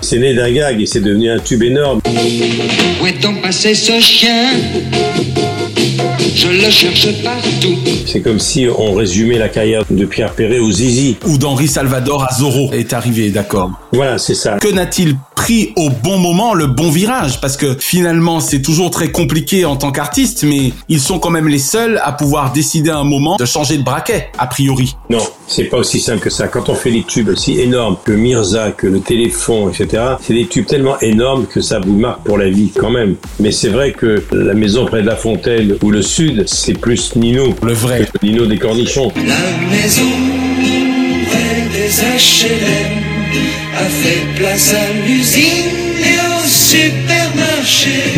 c'est 0.00 0.18
né 0.18 0.32
d'un 0.32 0.50
gag 0.50 0.80
et 0.80 0.86
c'est 0.86 1.00
devenu 1.00 1.28
un 1.30 1.38
tube 1.38 1.64
énorme. 1.64 2.00
Où 3.02 3.06
est 3.06 3.22
donc 3.22 3.42
passé 3.42 3.74
ce 3.74 4.00
chien? 4.00 4.52
Je 6.18 6.48
le 6.48 6.70
cherche 6.70 7.22
partout 7.22 7.76
C'est 8.06 8.20
comme 8.20 8.40
si 8.40 8.66
on 8.66 8.94
résumait 8.94 9.38
la 9.38 9.48
carrière 9.48 9.84
de 9.88 10.04
Pierre 10.04 10.32
Perret 10.32 10.58
au 10.58 10.70
Zizi. 10.70 11.16
Ou 11.26 11.38
d'Henri 11.38 11.68
Salvador 11.68 12.24
à 12.24 12.34
Zorro 12.34 12.70
est 12.72 12.92
arrivé, 12.92 13.30
d'accord. 13.30 13.70
Voilà, 13.92 14.18
c'est 14.18 14.34
ça. 14.34 14.58
Que 14.58 14.68
n'a-t-il 14.68 15.16
pris 15.36 15.72
au 15.76 15.90
bon 15.90 16.18
moment 16.18 16.54
le 16.54 16.66
bon 16.66 16.90
virage? 16.90 17.40
Parce 17.40 17.56
que 17.56 17.76
finalement, 17.78 18.40
c'est 18.40 18.60
toujours 18.60 18.90
très 18.90 19.12
compliqué 19.12 19.64
en 19.64 19.76
tant 19.76 19.92
qu'artiste, 19.92 20.42
mais 20.42 20.72
ils 20.88 21.00
sont 21.00 21.18
quand 21.20 21.30
même 21.30 21.48
les 21.48 21.58
seuls 21.58 22.00
à 22.02 22.12
pouvoir 22.12 22.52
décider 22.52 22.90
à 22.90 22.98
un 22.98 23.04
moment 23.04 23.36
de 23.36 23.44
changer 23.44 23.78
de 23.78 23.84
braquet, 23.84 24.30
a 24.38 24.46
priori. 24.46 24.96
Non, 25.10 25.22
c'est 25.46 25.64
pas 25.64 25.78
aussi 25.78 26.00
simple 26.00 26.20
que 26.20 26.30
ça. 26.30 26.48
Quand 26.48 26.68
on 26.68 26.74
fait 26.74 26.90
des 26.90 27.04
tubes 27.04 27.28
aussi 27.28 27.60
énormes 27.60 27.96
que 28.04 28.12
Mirza, 28.12 28.72
que 28.72 28.86
le 28.86 29.00
téléphone, 29.00 29.70
etc., 29.72 30.02
c'est 30.20 30.34
des 30.34 30.46
tubes 30.46 30.66
tellement 30.66 30.98
énormes 31.00 31.46
que 31.46 31.60
ça 31.60 31.78
vous 31.78 31.96
marque 31.96 32.22
pour 32.24 32.38
la 32.38 32.50
vie 32.50 32.72
quand 32.74 32.90
même. 32.90 33.14
Mais 33.38 33.52
c'est 33.52 33.68
vrai 33.68 33.92
que 33.92 34.24
la 34.32 34.54
maison 34.54 34.84
près 34.86 35.02
de 35.02 35.06
la 35.06 35.16
fontaine 35.16 35.76
ou 35.82 35.90
le 35.90 36.02
sud, 36.08 36.44
c'est 36.48 36.78
plus 36.78 37.14
Nino. 37.16 37.54
Le 37.62 37.72
vrai. 37.74 38.08
que 38.10 38.26
Nino 38.26 38.46
des 38.46 38.58
cornichons. 38.58 39.12
La 39.16 39.76
maison 39.76 40.10
près 41.28 41.68
des 41.72 41.90
HLM 41.90 42.92
a 43.76 43.84
fait 43.84 44.40
place 44.40 44.74
à 44.74 45.06
l'usine 45.06 45.68
et 46.00 46.16
au 46.16 46.46
supermarché 46.46 47.17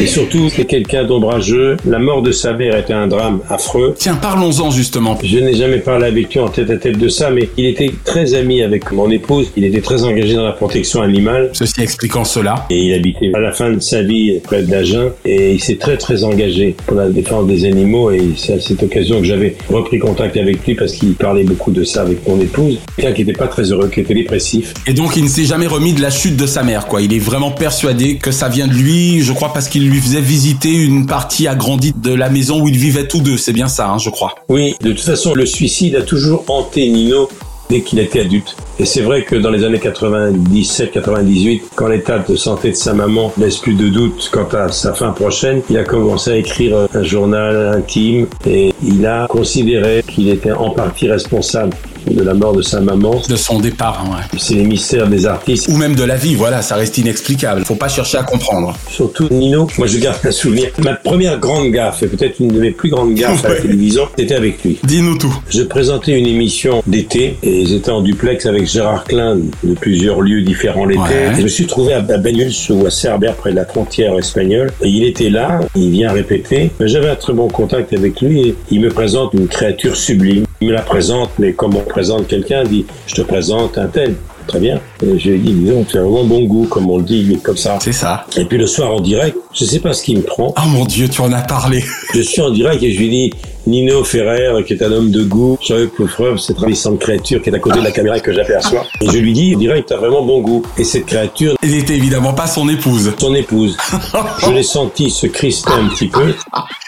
Et 0.01 0.07
surtout, 0.07 0.49
c'est 0.49 0.65
quelqu'un 0.65 1.05
d'ombrageux. 1.05 1.77
La 1.85 1.99
mort 1.99 2.23
de 2.23 2.33
sa 2.33 2.53
mère 2.53 2.77
était 2.77 2.93
un 2.93 3.07
drame 3.07 3.41
affreux. 3.49 3.95
Tiens, 3.99 4.15
parlons-en 4.15 4.71
justement. 4.71 5.19
Je 5.23 5.39
n'ai 5.39 5.55
jamais 5.55 5.79
parlé 5.79 6.07
avec 6.07 6.33
lui 6.33 6.41
en 6.41 6.49
tête 6.49 6.71
à 6.71 6.77
tête 6.77 6.99
de 6.99 7.09
ça, 7.09 7.31
mais 7.31 7.49
il 7.57 7.67
était 7.67 7.91
très 8.05 8.35
ami 8.35 8.63
avec 8.63 8.93
mon 8.93 9.11
épouse. 9.11 9.51
Il 9.57 9.65
était 9.65 9.81
très 9.81 10.05
engagé 10.05 10.35
dans 10.35 10.45
la 10.45 10.53
protection 10.53 11.03
animale. 11.03 11.51
Ceci 11.53 11.81
expliquant 11.81 12.25
cela. 12.25 12.67
Et 12.71 12.79
il 12.79 12.95
habitait 12.95 13.33
à 13.35 13.41
la 13.41 13.53
fin 13.53 13.73
de 13.73 13.81
sa 13.81 14.03
vie 14.03 14.39
près 14.43 14.63
de 14.63 14.71
l'Agen. 14.71 15.11
Et 15.25 15.53
il 15.53 15.61
s'est 15.61 15.77
très 15.77 15.97
très 15.97 16.23
engagé 16.23 16.77
pour 16.87 16.97
la 16.97 17.09
défense 17.09 17.47
des 17.47 17.65
animaux. 17.65 18.11
Et 18.13 18.31
c'est 18.37 18.55
à 18.55 18.61
cette 18.61 18.83
occasion 18.83 19.19
que 19.19 19.27
j'avais 19.27 19.57
repris 19.69 19.99
contact 19.99 20.37
avec 20.37 20.65
lui 20.67 20.75
parce 20.75 20.93
qu'il 20.93 21.15
parlait 21.15 21.45
beaucoup 21.45 21.73
de 21.73 21.83
ça 21.83 22.03
avec 22.03 22.27
mon 22.29 22.41
épouse. 22.41 22.79
Quelqu'un 22.97 23.13
qui 23.13 23.25
n'était 23.25 23.39
pas 23.39 23.49
très 23.49 23.73
heureux, 23.73 23.89
qui 23.89 24.01
était 24.01 24.15
dépressif. 24.15 24.75
Et 24.87 24.93
donc 24.93 25.17
il 25.17 25.25
ne 25.25 25.29
s'est 25.29 25.45
jamais 25.45 25.67
remis 25.67 25.93
de 25.93 26.01
la 26.01 26.11
chute 26.11 26.37
de 26.37 26.47
sa 26.47 26.63
mère, 26.63 26.87
quoi. 26.87 27.03
Il 27.03 27.13
est 27.13 27.19
vraiment 27.19 27.51
persuadé 27.51 28.17
que 28.17 28.31
ça 28.31 28.49
vient 28.49 28.69
de 28.69 28.75
lui, 28.75 29.23
je 29.23 29.33
crois 29.41 29.55
parce 29.55 29.71
qu'il 29.71 29.89
lui 29.89 29.99
faisait 30.01 30.21
visiter 30.21 30.71
une 30.71 31.07
partie 31.07 31.49
agrandie 31.49 31.95
de 31.97 32.13
la 32.13 32.29
maison 32.29 32.61
où 32.61 32.69
ils 32.69 32.77
vivaient 32.77 33.09
tous 33.09 33.21
deux. 33.21 33.39
C'est 33.39 33.55
bien 33.55 33.69
ça, 33.69 33.89
hein, 33.89 33.97
je 33.97 34.11
crois. 34.11 34.35
Oui, 34.51 34.75
de 34.83 34.93
toute 34.93 35.01
façon, 35.01 35.33
le 35.33 35.47
suicide 35.47 35.97
a 35.97 36.03
toujours 36.03 36.45
hanté 36.49 36.87
Nino 36.91 37.27
dès 37.71 37.81
qu'il 37.81 38.01
était 38.01 38.21
adulte. 38.21 38.55
Et 38.79 38.85
c'est 38.85 39.01
vrai 39.01 39.25
que 39.25 39.37
dans 39.37 39.51
les 39.51 39.65
années 39.65 39.79
97-98, 39.79 41.63
quand 41.75 41.89
l'état 41.89 42.19
de 42.19 42.37
santé 42.37 42.73
de 42.73 42.77
sa 42.77 42.93
maman 42.93 43.33
laisse 43.39 43.57
plus 43.57 43.73
de 43.75 43.89
doute 43.89 44.29
quant 44.31 44.49
à 44.53 44.71
sa 44.73 44.93
fin 44.93 45.13
prochaine, 45.13 45.63
il 45.71 45.79
a 45.79 45.85
commencé 45.85 46.33
à 46.33 46.37
écrire 46.37 46.87
un 46.93 47.03
journal 47.03 47.79
intime 47.79 48.27
et 48.47 48.75
il 48.83 49.07
a 49.07 49.27
considéré 49.27 50.05
qu'il 50.07 50.29
était 50.29 50.53
en 50.53 50.71
partie 50.71 51.09
responsable 51.09 51.75
de 52.11 52.23
la 52.23 52.35
mort 52.35 52.55
de 52.55 52.63
sa 52.63 52.81
maman. 52.81 53.21
De 53.29 53.37
son 53.37 53.61
départ, 53.61 54.05
ouais. 54.11 54.39
C'est 54.39 54.55
les 54.55 54.65
mystères 54.65 55.09
des 55.09 55.27
artistes. 55.27 55.69
Ou 55.69 55.77
même 55.77 55.95
de 55.95 56.05
la 56.05 56.17
vie, 56.17 56.35
voilà, 56.35 56.63
ça 56.63 56.77
reste 56.77 56.99
inexplicable. 56.99 57.65
Faut 57.65 57.75
pas 57.75 57.89
chercher 57.89 58.19
à 58.19 58.23
comprendre. 58.23 58.77
Surtout 58.89 59.29
Nino, 59.31 59.69
moi 59.79 59.87
je 59.87 59.99
garde 59.99 60.19
un 60.25 60.31
souvenir. 60.31 60.71
Ma 60.79 60.95
première 60.95 61.39
grande 61.39 61.71
gaffe, 61.71 62.03
et 62.03 62.07
peut-être 62.07 62.41
une 62.41 62.49
de 62.49 62.61
mes 62.61 62.71
plus 62.71 62.91
grandes 62.91 63.15
gaffes 63.15 63.45
à 63.45 63.51
la 63.51 63.57
télévision, 63.57 64.09
c'était 64.17 64.35
avec 64.35 64.63
lui. 64.65 64.79
Dis-nous 64.85 65.19
tout. 65.19 65.35
Je 65.49 65.63
présentais 65.63 66.19
une 66.19 66.27
émission 66.27 66.83
d'été 66.87 67.37
et 67.43 67.67
j'étais 67.67 67.91
en 67.91 68.03
duplex 68.03 68.47
avec 68.47 68.67
Gérard 68.67 69.05
Klein 69.05 69.39
de 69.63 69.75
plusieurs 69.75 70.21
lieux 70.21 70.43
différents 70.43 70.85
l'été. 70.85 71.01
Ouais. 71.01 71.35
Je 71.37 71.43
me 71.43 71.49
suis 71.49 71.67
trouvé 71.67 71.95
à 71.95 72.01
Banyuls 72.01 72.53
ou 72.71 72.87
à 72.87 72.91
Cerbère 72.91 73.35
près 73.35 73.51
de 73.51 73.57
la 73.57 73.65
frontière 73.65 74.19
espagnole. 74.19 74.73
Et 74.83 74.89
il 74.89 75.05
était 75.05 75.31
là, 75.31 75.61
il 75.75 75.91
vient 75.91 76.13
répéter. 76.13 76.71
J'avais 76.81 77.11
un 77.11 77.17
très 77.17 77.33
bon 77.33 77.49
contact 77.49 77.93
avec 77.93 78.21
lui 78.21 78.41
et 78.49 78.55
il 78.71 78.81
me 78.81 78.89
présente 78.89 79.35
une 79.35 79.49
créature 79.49 79.97
sublime. 79.97 80.45
Il 80.61 80.69
me 80.69 80.73
la 80.73 80.83
présente, 80.83 81.31
mais 81.39 81.53
comme 81.53 81.77
on 81.77 81.81
présente 81.91 82.27
quelqu'un, 82.27 82.65
dit 82.65 82.87
je 83.07 83.15
te 83.17 83.23
présente 83.23 83.77
un 83.79 83.87
tel. 83.87 84.15
Très 84.47 84.59
bien. 84.59 84.81
Et 85.03 85.19
je 85.19 85.31
lui 85.31 85.39
dit, 85.39 85.53
disons, 85.53 85.85
tu 85.85 85.97
as 85.97 86.03
vraiment 86.03 86.25
bon 86.25 86.45
goût, 86.45 86.67
comme 86.67 86.91
on 86.91 86.99
le 86.99 87.05
dit, 87.05 87.39
comme 87.41 87.57
ça. 87.57 87.79
C'est 87.81 87.93
ça. 87.93 88.27
Et 88.37 88.45
puis 88.45 88.59
le 88.59 88.67
soir 88.67 88.93
en 88.93 89.01
direct, 89.01 89.37
je 89.53 89.65
sais 89.65 89.79
pas 89.79 89.93
ce 89.93 90.03
qui 90.03 90.17
me 90.17 90.23
prend. 90.23 90.53
Oh 90.57 90.69
mon 90.69 90.85
Dieu, 90.87 91.09
tu 91.09 91.21
en 91.21 91.33
as 91.33 91.43
parlé. 91.43 91.85
Je 92.15 92.21
suis 92.21 92.41
en 92.41 92.51
direct 92.51 92.83
et 92.83 92.93
je 92.93 92.99
lui 92.99 93.11
dis, 93.11 93.33
Nino 93.67 94.05
Ferrer, 94.05 94.65
qui 94.67 94.73
est 94.75 94.83
un 94.83 94.93
homme 94.93 95.11
de 95.11 95.23
goût, 95.23 95.59
Jean-Luc 95.61 95.95
Poufreuve, 95.95 96.39
cette 96.39 96.59
ravissante 96.59 96.99
créature 96.99 97.43
qui 97.43 97.51
est 97.51 97.55
à 97.55 97.59
côté 97.59 97.79
de 97.79 97.85
la 97.85 97.91
caméra 97.91 98.19
que 98.21 98.33
j'aperçois. 98.33 98.85
Et 99.01 99.07
je 99.07 99.19
lui 99.19 99.33
dis, 99.33 99.57
direct, 99.57 99.89
tu 99.89 99.95
as 99.95 99.97
vraiment 99.97 100.23
bon 100.23 100.41
goût. 100.41 100.63
Et 100.79 100.85
cette 100.85 101.07
créature... 101.07 101.55
Elle 101.63 101.71
n'était 101.71 101.97
évidemment 101.97 102.33
pas 102.33 102.47
son 102.47 102.69
épouse. 102.69 103.13
Son 103.19 103.35
épouse. 103.35 103.77
je 104.39 104.51
l'ai 104.51 104.63
senti 104.63 105.11
se 105.11 105.27
crisper 105.27 105.73
un 105.73 105.89
petit 105.89 106.09
peu. 106.09 106.35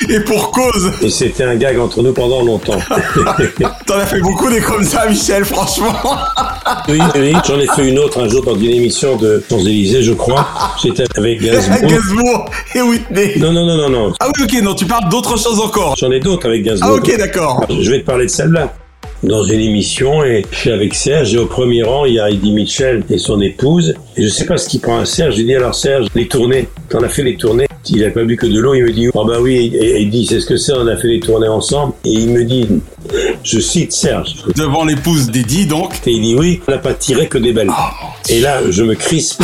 Et 0.09 0.21
pour 0.21 0.51
cause. 0.51 0.93
Et 1.03 1.11
c'était 1.11 1.45
un 1.45 1.57
gag 1.57 1.79
entre 1.79 2.03
nous 2.03 2.13
pendant 2.13 2.43
longtemps. 2.43 2.79
T'en 3.87 3.95
as 3.95 4.07
fait 4.07 4.21
beaucoup 4.21 4.51
des 4.51 4.61
comme 4.61 4.85
ça, 4.85 5.07
Michel, 5.09 5.45
franchement. 5.45 5.95
oui, 6.89 6.99
oui, 7.15 7.33
j'en 7.47 7.59
ai 7.59 7.67
fait 7.67 7.89
une 7.89 7.99
autre 7.99 8.23
un 8.23 8.29
jour 8.29 8.43
dans 8.45 8.57
une 8.57 8.71
émission 8.71 9.17
de 9.17 9.43
Champs-Élysées, 9.49 10.03
je 10.03 10.13
crois. 10.13 10.47
J'étais 10.83 11.05
avec 11.17 11.41
Gainsbourg. 11.41 11.89
Gainsbourg 11.89 12.45
et 12.75 12.83
Whitney. 12.83 13.35
Non, 13.39 13.53
non, 13.53 13.67
non, 13.67 13.77
non, 13.77 13.91
non. 13.91 14.13
Ah 14.21 14.29
oui, 14.37 14.45
ok, 14.45 14.63
non, 14.63 14.75
tu 14.75 14.87
parles 14.87 15.09
d'autres 15.09 15.39
choses 15.39 15.61
encore. 15.61 15.97
J'en 15.97 16.11
ai 16.11 16.21
d'autres 16.21 16.47
avec 16.47 16.62
Gainsbourg. 16.63 16.91
Ah 16.91 16.95
ok, 16.95 17.19
d'accord. 17.19 17.67
Je 17.69 17.91
vais 17.91 18.01
te 18.01 18.07
parler 18.07 18.27
de 18.27 18.31
celle-là. 18.31 18.75
Dans 19.23 19.45
une 19.45 19.61
émission, 19.61 20.25
et 20.25 20.45
je 20.51 20.57
suis 20.57 20.71
avec 20.73 20.95
Serge, 20.95 21.33
et 21.33 21.39
au 21.39 21.47
premier 21.47 21.85
rang, 21.85 22.05
il 22.07 22.15
y 22.15 22.19
a 22.19 22.29
Eddie 22.29 22.53
Mitchell 22.53 23.05
et 23.09 23.19
son 23.19 23.41
épouse. 23.41 23.95
Et 24.17 24.25
je 24.25 24.29
sais 24.29 24.47
pas 24.47 24.57
ce 24.57 24.69
qu'il 24.69 24.81
prend 24.81 24.99
à 24.99 25.05
Serge. 25.05 25.35
Je 25.35 25.39
lui 25.39 25.47
dis 25.47 25.55
alors 25.55 25.77
Serge, 25.77 26.09
les 26.17 26.27
tournées, 26.27 26.67
t'en 26.89 27.01
as 27.03 27.09
fait 27.09 27.23
les 27.23 27.37
tournées. 27.37 27.69
Il 27.89 27.99
n'avait 27.99 28.11
pas 28.11 28.25
bu 28.25 28.37
que 28.37 28.47
de 28.47 28.59
l'eau, 28.59 28.75
il 28.75 28.83
me 28.83 28.93
dit, 28.93 29.09
oh 29.15 29.25
bah 29.25 29.39
oui, 29.41 29.71
dit, 30.11 30.27
c'est 30.27 30.41
ce 30.41 30.47
que 30.47 30.57
c'est, 30.57 30.73
on 30.73 30.87
a 30.89 30.97
fait 30.97 31.09
les 31.09 31.21
tournées 31.21 31.49
ensemble. 31.49 31.93
Et 32.05 32.11
il 32.11 32.31
me 32.31 32.45
dit, 32.45 32.67
je 33.45 33.61
cite 33.61 33.93
Serge. 33.93 34.35
Devant 34.57 34.85
l'épouse 34.85 35.31
d'Eddie, 35.31 35.67
donc. 35.67 35.95
Et 36.07 36.13
il 36.13 36.23
dit, 36.23 36.35
oui, 36.37 36.61
on 36.67 36.73
n'a 36.73 36.79
pas 36.79 36.95
tiré 36.95 37.29
que 37.29 37.39
des 37.39 37.53
belles. 37.53 37.71
Oh, 37.71 38.07
et 38.29 38.41
là, 38.41 38.61
je 38.71 38.83
me 38.83 38.95
crispe. 38.95 39.43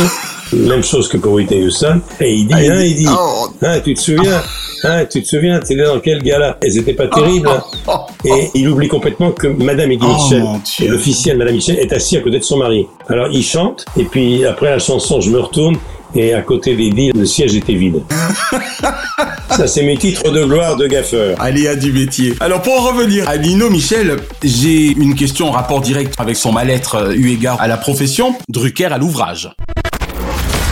Même 0.51 0.83
chose 0.83 1.07
que 1.07 1.17
pour 1.17 1.33
Whitney 1.33 1.63
Houston. 1.63 2.01
Et 2.19 2.33
il 2.33 2.47
dit, 2.47 2.53
Ah, 2.53 2.73
hein, 2.73 2.83
il 2.83 2.95
dit, 2.95 3.07
oh. 3.09 3.47
hein, 3.61 3.79
tu 3.83 3.93
te 3.93 3.99
souviens, 4.01 4.41
hein, 4.83 5.05
tu 5.05 5.21
te 5.21 5.27
souviens, 5.27 5.59
t'étais 5.59 5.83
dans 5.83 5.99
quel 5.99 6.21
gala? 6.21 6.57
Et 6.63 6.69
c'était 6.69 6.93
pas 6.93 7.07
terrible. 7.07 7.49
hein. 7.49 8.01
Et 8.25 8.49
il 8.53 8.67
oublie 8.67 8.87
complètement 8.89 9.31
que 9.31 9.47
Madame 9.47 9.91
Eddie 9.91 10.05
Oh, 10.05 10.13
Mitchell, 10.13 10.43
mon 10.43 10.57
Dieu. 10.57 10.85
et 10.85 10.89
l'officiel 10.89 11.37
Madame 11.37 11.55
Mitchell, 11.55 11.79
est 11.79 11.93
assis 11.93 12.17
à 12.17 12.21
côté 12.21 12.39
de 12.39 12.43
son 12.43 12.57
mari. 12.57 12.85
Alors 13.07 13.27
il 13.31 13.43
chante, 13.43 13.85
et 13.97 14.03
puis 14.03 14.45
après 14.45 14.69
la 14.69 14.79
chanson, 14.79 15.21
je 15.21 15.29
me 15.29 15.39
retourne, 15.39 15.77
et 16.15 16.33
à 16.33 16.41
côté 16.41 16.75
d'Eddie, 16.75 17.11
le 17.13 17.25
siège 17.25 17.55
était 17.55 17.75
vide. 17.75 18.01
Ça, 19.51 19.67
c'est 19.67 19.83
mes 19.83 19.97
titres 19.97 20.31
de 20.31 20.43
gloire 20.45 20.75
de 20.77 20.87
gaffeur. 20.87 21.39
Aléa 21.41 21.75
du 21.75 21.91
métier. 21.91 22.33
Alors 22.39 22.61
pour 22.61 22.73
en 22.73 22.91
revenir 22.91 23.27
à 23.27 23.37
Nino 23.37 23.69
Michel, 23.69 24.17
j'ai 24.43 24.87
une 24.87 25.15
question 25.15 25.47
en 25.47 25.51
rapport 25.51 25.81
direct 25.81 26.13
avec 26.17 26.35
son 26.35 26.51
mal-être 26.51 26.95
euh, 26.95 27.13
eu 27.13 27.29
égard 27.31 27.59
à 27.61 27.67
la 27.67 27.77
profession, 27.77 28.35
Drucker 28.47 28.85
à 28.85 28.97
l'ouvrage. 28.97 29.49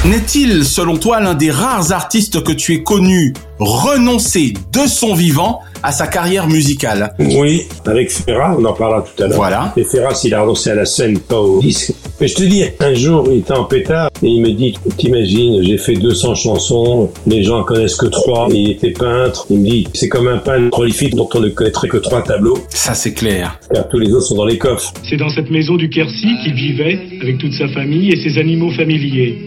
N'est-il, 0.06 0.64
selon 0.64 0.98
toi, 0.98 1.20
l'un 1.20 1.34
des 1.34 1.52
rares 1.52 1.92
artistes 1.92 2.42
que 2.44 2.54
tu 2.54 2.74
aies 2.76 2.84
connu 2.84 3.34
renoncer 3.60 4.54
de 4.72 4.88
son 4.88 5.16
vivant 5.16 5.60
à 5.84 5.92
sa 5.92 6.08
carrière 6.08 6.48
musicale? 6.48 7.14
Oui, 7.20 7.64
avec 7.86 8.10
Ferrat, 8.12 8.56
on 8.58 8.64
en 8.64 8.74
parlera 8.74 9.02
tout 9.02 9.22
à 9.22 9.28
l'heure. 9.28 9.36
Voilà. 9.36 9.74
Et 9.76 9.84
Ferrat, 9.84 10.14
il 10.24 10.34
a 10.34 10.42
renoncé 10.44 10.70
à 10.70 10.76
la 10.76 10.86
scène, 10.86 11.20
pas 11.20 11.40
au 11.42 11.60
disque. 11.60 11.92
Mais 12.22 12.28
je 12.28 12.36
te 12.36 12.44
dis, 12.44 12.64
un 12.80 12.94
jour, 12.94 13.28
il 13.32 13.40
était 13.40 13.52
en 13.54 13.66
pétard 13.66 14.10
et 14.24 14.28
il 14.28 14.42
me 14.42 14.52
dit, 14.52 14.76
t'imagines, 14.98 15.62
j'ai 15.64 15.78
fait 15.78 15.94
200 15.96 16.36
chansons, 16.36 17.12
les 17.26 17.44
gens 17.44 17.60
en 17.60 17.64
connaissent 17.64 17.96
que 17.98 18.06
trois, 18.08 18.48
et 18.52 18.56
il 18.58 18.70
était 18.72 18.92
peintre. 18.92 19.46
Il 19.50 19.60
me 19.60 19.66
dit, 19.70 19.88
c'est 19.94 20.08
comme 20.10 20.28
un 20.30 20.38
peintre 20.38 20.70
prolifique 20.70 21.16
dont 21.16 21.28
on 21.34 21.40
ne 21.42 21.50
connaîtrait 21.50 21.90
que 21.90 21.98
trois 21.98 22.24
tableaux, 22.24 22.58
Ça 22.70 22.94
c'est 22.94 23.14
clair. 23.14 23.60
car 23.74 23.90
tous 23.90 24.00
les 24.00 24.12
autres 24.14 24.26
sont 24.28 24.36
dans 24.36 24.46
les 24.46 24.58
coffres. 24.58 24.94
C'est 25.10 25.18
dans 25.18 25.30
cette 25.30 25.52
maison 25.52 25.76
du 25.76 25.90
Quercy 25.90 26.28
qu'il 26.44 26.54
vivait 26.54 26.98
avec 27.22 27.40
toute 27.40 27.54
sa 27.54 27.68
famille 27.70 28.10
et 28.12 28.24
ses 28.30 28.40
animaux 28.40 28.72
familiers. 28.72 29.38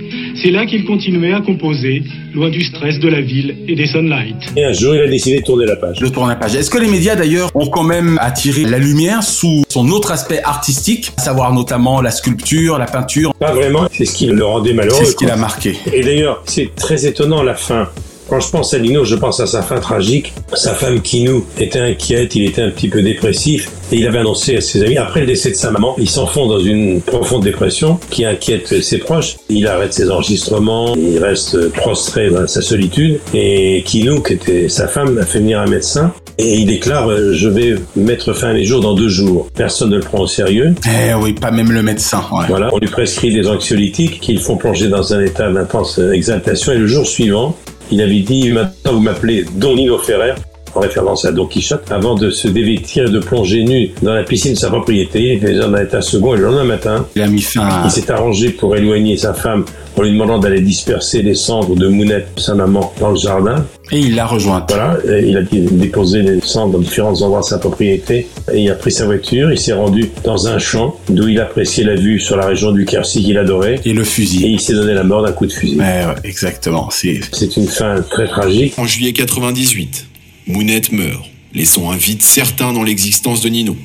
C'est 0.43 0.51
là 0.51 0.65
qu'il 0.65 0.87
continuait 0.87 1.35
à 1.35 1.43
composer, 1.43 2.03
loin 2.33 2.49
du 2.49 2.63
stress 2.63 2.99
de 2.99 3.09
la 3.09 3.21
ville 3.21 3.57
et 3.69 3.75
des 3.75 3.87
sunlight. 3.87 4.37
Et 4.57 4.65
un 4.65 4.73
jour, 4.73 4.95
il 4.95 5.03
a 5.03 5.07
décidé 5.07 5.41
de 5.41 5.45
tourner 5.45 5.67
la 5.67 5.77
page. 5.77 6.01
Le 6.01 6.09
tournage. 6.09 6.55
Est-ce 6.55 6.71
que 6.71 6.79
les 6.79 6.89
médias 6.89 7.15
d'ailleurs 7.15 7.51
ont 7.55 7.67
quand 7.67 7.83
même 7.83 8.17
attiré 8.23 8.65
la 8.65 8.79
lumière 8.79 9.23
sous 9.23 9.65
son 9.69 9.91
autre 9.91 10.13
aspect 10.13 10.41
artistique, 10.43 11.13
à 11.19 11.21
savoir 11.21 11.53
notamment 11.53 12.01
la 12.01 12.11
sculpture, 12.11 12.79
la 12.79 12.87
peinture? 12.87 13.35
Pas 13.35 13.53
vraiment, 13.53 13.87
c'est 13.93 14.07
ce 14.07 14.15
qui 14.15 14.27
le 14.29 14.43
rendait 14.43 14.73
malheureux. 14.73 14.97
C'est 15.01 15.11
ce 15.11 15.17
qui 15.17 15.27
l'a 15.27 15.37
marqué. 15.37 15.77
Et 15.93 16.01
d'ailleurs, 16.01 16.43
c'est 16.47 16.75
très 16.75 17.05
étonnant 17.05 17.43
la 17.43 17.55
fin. 17.55 17.91
Quand 18.31 18.39
je 18.39 18.49
pense 18.49 18.73
à 18.75 18.79
Lino, 18.79 19.05
je 19.05 19.17
pense 19.17 19.41
à 19.41 19.47
sa 19.49 19.61
fin 19.61 19.81
tragique. 19.81 20.33
Sa 20.55 20.73
femme 20.73 21.01
Kinou 21.01 21.45
était 21.59 21.81
inquiète, 21.81 22.37
il 22.37 22.45
était 22.45 22.63
un 22.63 22.71
petit 22.71 22.89
peu 22.89 23.03
dépressif 23.03 23.69
et 23.91 23.97
il 23.97 24.07
avait 24.07 24.21
annoncé 24.21 24.57
à 24.57 24.61
ses 24.61 24.85
amis, 24.85 24.99
après 24.99 25.23
le 25.23 25.27
décès 25.27 25.51
de 25.51 25.57
sa 25.57 25.73
maman, 25.73 25.97
il 25.99 26.09
s'enfonce 26.09 26.49
dans 26.49 26.61
une 26.61 27.01
profonde 27.01 27.43
dépression 27.43 27.99
qui 28.09 28.25
inquiète 28.25 28.83
ses 28.83 28.99
proches. 28.99 29.37
Il 29.49 29.67
arrête 29.67 29.93
ses 29.93 30.09
enregistrements, 30.13 30.95
il 30.95 31.19
reste 31.19 31.71
prostré 31.73 32.31
dans 32.31 32.47
sa 32.47 32.63
solitude 32.63 33.19
et 33.35 33.83
Kinou, 33.85 34.23
qui 34.23 34.35
était 34.35 34.69
sa 34.69 34.87
femme, 34.87 35.19
a 35.19 35.27
fait 35.27 35.41
venir 35.41 35.59
un 35.59 35.67
médecin 35.67 36.13
et 36.39 36.59
il 36.59 36.67
déclare 36.67 37.11
euh, 37.11 37.33
je 37.33 37.49
vais 37.49 37.75
mettre 37.97 38.33
fin 38.33 38.51
à 38.51 38.53
mes 38.53 38.65
jours 38.65 38.81
dans 38.81 38.95
deux 38.95 39.09
jours. 39.09 39.49
Personne 39.57 39.91
ne 39.91 39.97
le 39.97 40.03
prend 40.03 40.21
au 40.21 40.27
sérieux. 40.29 40.73
Eh 40.87 41.15
oui, 41.15 41.33
pas 41.33 41.51
même 41.51 41.73
le 41.73 41.83
médecin. 41.83 42.23
ouais. 42.31 42.47
Voilà, 42.49 42.71
on 42.73 42.79
lui 42.79 42.87
prescrit 42.87 43.35
des 43.35 43.49
anxiolytiques 43.49 44.21
qui 44.21 44.35
le 44.35 44.41
font 44.41 44.57
plonger 44.57 44.87
dans 44.87 45.13
un 45.13 45.21
état 45.21 45.51
d'intense 45.51 45.99
exaltation. 45.99 46.73
Et 46.73 46.79
le 46.79 46.87
jour 46.87 47.07
suivant, 47.07 47.57
il 47.91 48.01
avait 48.01 48.21
dit 48.21 48.51
Maintenant, 48.53 48.93
vous 48.93 49.01
m'appelez 49.01 49.45
Don 49.57 49.75
Nino 49.75 49.99
Ferrer, 49.99 50.35
en 50.75 50.81
référence 50.81 51.25
à 51.25 51.33
Don 51.33 51.47
Quichotte, 51.47 51.91
avant 51.91 52.15
de 52.15 52.31
se 52.31 52.49
dévêtir 52.49 53.07
et 53.07 53.11
de 53.11 53.19
plonger 53.19 53.65
nu 53.65 53.91
dans 54.03 54.15
la 54.15 54.23
piscine 54.23 54.55
de 54.55 54.59
sa 54.59 54.69
propriété. 54.69 55.21
Il 55.21 55.33
était 55.33 55.47
déjà 55.49 55.69
dans 55.69 55.77
l'état 55.77 56.01
second. 56.01 56.35
Et 56.35 56.39
le 56.39 56.45
lendemain 56.45 56.65
matin, 56.65 57.07
Il 57.17 57.23
a 57.23 57.27
mis 57.27 57.41
fin 57.41 57.63
à... 57.63 57.83
il 57.85 57.91
s'est 57.91 58.11
arrangé 58.11 58.51
pour 58.51 58.77
éloigner 58.77 59.17
sa 59.17 59.35
femme 59.35 59.65
en 60.01 60.03
lui 60.03 60.13
demandant 60.13 60.39
d'aller 60.39 60.63
disperser 60.63 61.21
les 61.21 61.35
cendres 61.35 61.77
de 61.77 61.87
Mounette, 61.87 62.29
sa 62.39 62.55
maman, 62.55 62.91
dans 63.01 63.11
le 63.11 63.17
jardin. 63.17 63.67
Et 63.93 63.99
il 63.99 64.15
l'a 64.15 64.27
rejointe. 64.27 64.73
Voilà, 64.73 64.99
et 65.07 65.29
il 65.29 65.37
a 65.37 65.43
déposé 65.43 66.23
les 66.23 66.41
cendres 66.41 66.73
dans 66.73 66.79
différents 66.79 67.21
endroits 67.21 67.41
de 67.41 67.45
sa 67.45 67.59
propriété. 67.59 68.27
Et 68.51 68.63
il 68.63 68.71
a 68.71 68.75
pris 68.75 68.93
sa 68.93 69.05
voiture, 69.05 69.53
il 69.53 69.59
s'est 69.59 69.75
rendu 69.75 70.11
dans 70.25 70.49
un 70.49 70.59
champ 70.59 70.97
d'où 71.11 71.29
il 71.29 71.39
appréciait 71.39 71.85
la 71.85 71.97
vue 71.97 72.19
sur 72.19 72.37
la 72.37 72.47
région 72.47 72.73
du 72.73 72.87
Quercy 72.87 73.23
qu'il 73.23 73.37
adorait. 73.37 73.79
Et 73.85 73.93
le 73.93 74.05
fusil. 74.05 74.47
Et 74.47 74.49
il 74.49 74.61
s'est 74.61 74.73
donné 74.73 74.95
la 74.95 75.05
mort 75.05 75.23
d'un 75.23 75.33
coup 75.33 75.47
de 75.47 75.53
fusil. 75.53 75.79
Ouais, 75.79 76.07
exactement. 76.25 76.89
C'est 76.91 77.21
C'est 77.33 77.59
une 77.59 77.69
fin 77.69 78.01
très 78.01 78.27
tragique. 78.27 78.73
En 78.79 78.87
juillet 78.87 79.13
98, 79.13 80.07
Mounette 80.47 80.93
meurt, 80.93 81.27
laissant 81.55 81.91
un 81.91 81.97
vide 81.97 82.23
certain 82.23 82.73
dans 82.73 82.85
l'existence 82.85 83.43
de 83.43 83.51
Nino. 83.51 83.77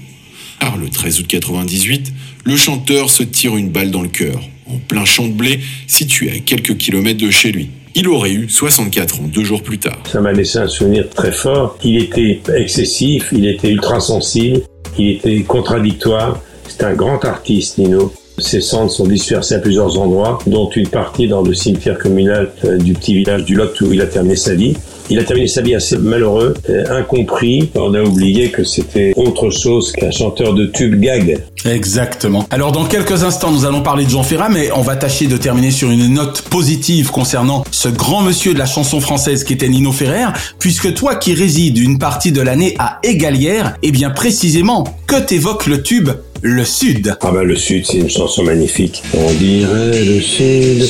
Car 0.61 0.77
le 0.77 0.87
13 0.87 1.19
août 1.19 1.27
98, 1.27 2.13
le 2.45 2.55
chanteur 2.55 3.09
se 3.09 3.23
tire 3.23 3.57
une 3.57 3.69
balle 3.69 3.91
dans 3.91 4.01
le 4.01 4.07
cœur, 4.07 4.39
en 4.67 4.77
plein 4.87 5.05
champ 5.05 5.25
de 5.27 5.33
blé 5.33 5.59
situé 5.87 6.31
à 6.31 6.39
quelques 6.39 6.77
kilomètres 6.77 7.23
de 7.23 7.29
chez 7.29 7.51
lui. 7.51 7.69
Il 7.97 8.09
aurait 8.09 8.31
eu 8.31 8.49
64 8.49 9.21
ans 9.21 9.23
deux 9.33 9.43
jours 9.43 9.63
plus 9.63 9.77
tard. 9.77 9.97
Ça 10.11 10.19
m'a 10.19 10.33
laissé 10.33 10.59
un 10.59 10.67
souvenir 10.67 11.09
très 11.09 11.31
fort. 11.31 11.77
Il 11.83 11.97
était 11.97 12.41
excessif, 12.53 13.29
il 13.31 13.47
était 13.47 13.71
ultra 13.71 14.01
sensible, 14.01 14.61
il 14.97 15.11
était 15.11 15.41
contradictoire. 15.43 16.41
C'est 16.67 16.83
un 16.83 16.93
grand 16.93 17.23
artiste, 17.23 17.77
Nino. 17.77 18.13
Ses 18.37 18.59
cendres 18.59 18.91
sont 18.91 19.07
dispersées 19.07 19.55
à 19.55 19.59
plusieurs 19.59 19.97
endroits, 19.97 20.39
dont 20.45 20.69
une 20.69 20.89
partie 20.89 21.29
dans 21.29 21.41
le 21.41 21.53
cimetière 21.53 21.97
communal 21.97 22.51
euh, 22.65 22.77
du 22.77 22.93
petit 22.93 23.15
village 23.15 23.45
du 23.45 23.55
Lot 23.55 23.79
où 23.79 23.93
il 23.93 24.01
a 24.01 24.07
terminé 24.07 24.35
sa 24.35 24.55
vie. 24.55 24.75
Il 25.09 25.19
a 25.19 25.23
terminé 25.23 25.47
sa 25.47 25.61
vie 25.61 25.75
assez 25.75 25.97
malheureux, 25.97 26.55
euh, 26.69 26.83
incompris. 26.89 27.69
On 27.75 27.93
a 27.93 28.01
oublié 28.01 28.49
que 28.49 28.63
c'était 28.63 29.13
autre 29.15 29.49
chose 29.51 29.91
qu'un 29.91 30.11
chanteur 30.11 30.53
de 30.53 30.65
tube 30.65 30.99
gag. 30.99 31.43
Exactement. 31.65 32.47
Alors 32.49 32.71
dans 32.71 32.85
quelques 32.85 33.23
instants, 33.23 33.51
nous 33.51 33.65
allons 33.65 33.81
parler 33.81 34.05
de 34.05 34.09
Jean 34.09 34.23
Ferrat, 34.23 34.49
mais 34.49 34.71
on 34.75 34.81
va 34.81 34.95
tâcher 34.95 35.27
de 35.27 35.37
terminer 35.37 35.71
sur 35.71 35.89
une 35.91 36.13
note 36.13 36.41
positive 36.43 37.11
concernant 37.11 37.63
ce 37.71 37.89
grand 37.89 38.21
monsieur 38.21 38.53
de 38.53 38.59
la 38.59 38.65
chanson 38.65 38.99
française 38.99 39.43
qui 39.43 39.53
était 39.53 39.69
Nino 39.69 39.91
Ferrer, 39.91 40.31
puisque 40.59 40.93
toi 40.93 41.15
qui 41.15 41.33
résides 41.33 41.77
une 41.77 41.99
partie 41.99 42.31
de 42.31 42.41
l'année 42.41 42.75
à 42.79 42.99
Égalière, 43.03 43.77
eh 43.83 43.91
bien 43.91 44.09
précisément, 44.09 44.85
que 45.07 45.19
t'évoque 45.19 45.67
le 45.67 45.81
tube 45.81 46.09
le 46.41 46.63
Sud? 46.63 47.15
Ah 47.21 47.31
ben 47.31 47.41
le 47.41 47.55
Sud, 47.55 47.85
c'est 47.87 47.97
une 47.97 48.09
chanson 48.09 48.43
magnifique. 48.43 49.01
On 49.15 49.33
dirait 49.33 50.03
le 50.03 50.21
Sud. 50.21 50.85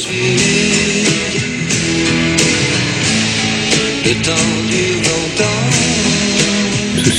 Le 4.05 4.13
temps 4.21 4.31
dure 4.31 4.33
longtemps. 4.33 4.64
Tous 4.64 4.64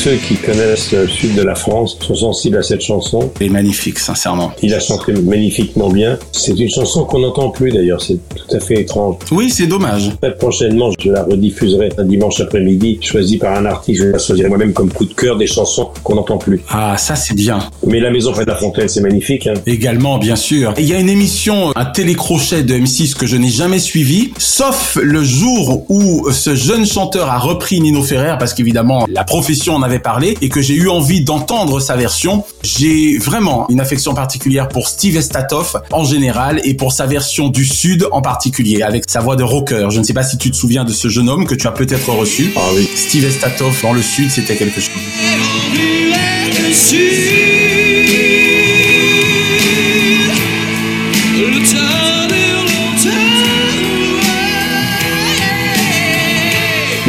ceux 0.06 0.14
qui 0.18 0.36
connaissent 0.36 0.92
le 0.92 1.08
sud 1.08 1.34
de 1.34 1.42
la 1.42 1.56
France 1.56 1.98
sont 2.00 2.14
sensibles 2.14 2.58
à 2.58 2.62
cette 2.62 2.80
chanson. 2.80 3.28
Elle 3.40 3.48
est 3.48 3.50
magnifique, 3.50 3.98
sincèrement. 3.98 4.52
Il 4.62 4.72
a 4.72 4.78
chanté 4.78 5.12
magnifiquement 5.12 5.88
bien. 5.88 6.16
C'est 6.30 6.56
une 6.56 6.68
chanson 6.68 7.04
qu'on 7.04 7.18
n'entend 7.18 7.50
plus 7.50 7.72
d'ailleurs, 7.72 8.00
c'est 8.00 8.20
tout 8.28 8.54
à 8.56 8.60
fait 8.60 8.82
étrange. 8.82 9.16
Oui, 9.32 9.50
c'est 9.50 9.66
dommage. 9.66 10.12
Très 10.22 10.36
prochainement, 10.36 10.92
je 10.96 11.10
la 11.10 11.24
rediffuserai 11.24 11.88
un 11.98 12.04
dimanche 12.04 12.38
après-midi, 12.38 13.00
choisi 13.02 13.38
par 13.38 13.58
un 13.58 13.66
artiste. 13.66 14.00
Je 14.00 14.06
la 14.10 14.18
choisirai 14.18 14.48
moi-même 14.48 14.72
comme 14.72 14.92
coup 14.92 15.06
de 15.06 15.12
cœur 15.12 15.36
des 15.38 15.48
chansons 15.48 15.90
qu'on 16.04 16.14
n'entend 16.14 16.38
plus. 16.38 16.62
Ah, 16.70 16.96
ça 16.96 17.16
c'est 17.16 17.34
bien. 17.34 17.58
Mais 17.84 17.98
La 17.98 18.12
Maison 18.12 18.30
près 18.30 18.44
de 18.44 18.50
la 18.50 18.56
Fontaine, 18.56 18.86
c'est 18.86 19.00
magnifique. 19.00 19.48
Hein. 19.48 19.54
Également, 19.66 20.18
bien 20.18 20.36
sûr. 20.36 20.72
Il 20.78 20.84
y 20.84 20.94
a 20.94 21.00
une 21.00 21.10
émission, 21.10 21.72
un 21.74 21.84
télécrochet 21.84 22.62
de 22.62 22.74
M6 22.74 23.16
que 23.16 23.26
je 23.26 23.36
n'ai 23.36 23.50
jamais 23.50 23.80
suivi, 23.80 24.30
sauf 24.38 25.00
le 25.02 25.24
jour 25.24 25.84
où 25.88 26.30
ce 26.30 26.54
jeune 26.54 26.86
chanteur 26.86 27.28
a 27.28 27.40
repris 27.40 27.80
Nino 27.80 28.04
Ferrer, 28.04 28.36
parce 28.38 28.54
qu'évidemment, 28.54 29.04
la 29.08 29.24
profession 29.24 29.74
en 29.74 29.82
avait 29.82 29.95
parlé, 29.98 30.36
et 30.40 30.48
que 30.48 30.60
j'ai 30.60 30.74
eu 30.74 30.88
envie 30.88 31.22
d'entendre 31.22 31.80
sa 31.80 31.96
version. 31.96 32.44
J'ai 32.62 33.18
vraiment 33.18 33.66
une 33.68 33.80
affection 33.80 34.14
particulière 34.14 34.68
pour 34.68 34.88
Steve 34.88 35.16
Estatoff 35.16 35.76
en 35.92 36.04
général, 36.04 36.60
et 36.64 36.74
pour 36.74 36.92
sa 36.92 37.06
version 37.06 37.48
du 37.48 37.64
Sud 37.64 38.06
en 38.12 38.22
particulier, 38.22 38.82
avec 38.82 39.04
sa 39.08 39.20
voix 39.20 39.36
de 39.36 39.42
rocker. 39.42 39.88
Je 39.90 39.98
ne 39.98 40.04
sais 40.04 40.14
pas 40.14 40.24
si 40.24 40.38
tu 40.38 40.50
te 40.50 40.56
souviens 40.56 40.84
de 40.84 40.92
ce 40.92 41.08
jeune 41.08 41.28
homme 41.28 41.46
que 41.46 41.54
tu 41.54 41.66
as 41.66 41.72
peut-être 41.72 42.10
reçu. 42.10 42.52
Ah 42.56 42.60
oui. 42.74 42.88
Steve 42.94 43.24
Estatoff 43.24 43.82
dans 43.82 43.92
le 43.92 44.02
Sud, 44.02 44.30
c'était 44.30 44.56
quelque 44.56 44.80
chose. 44.80 44.90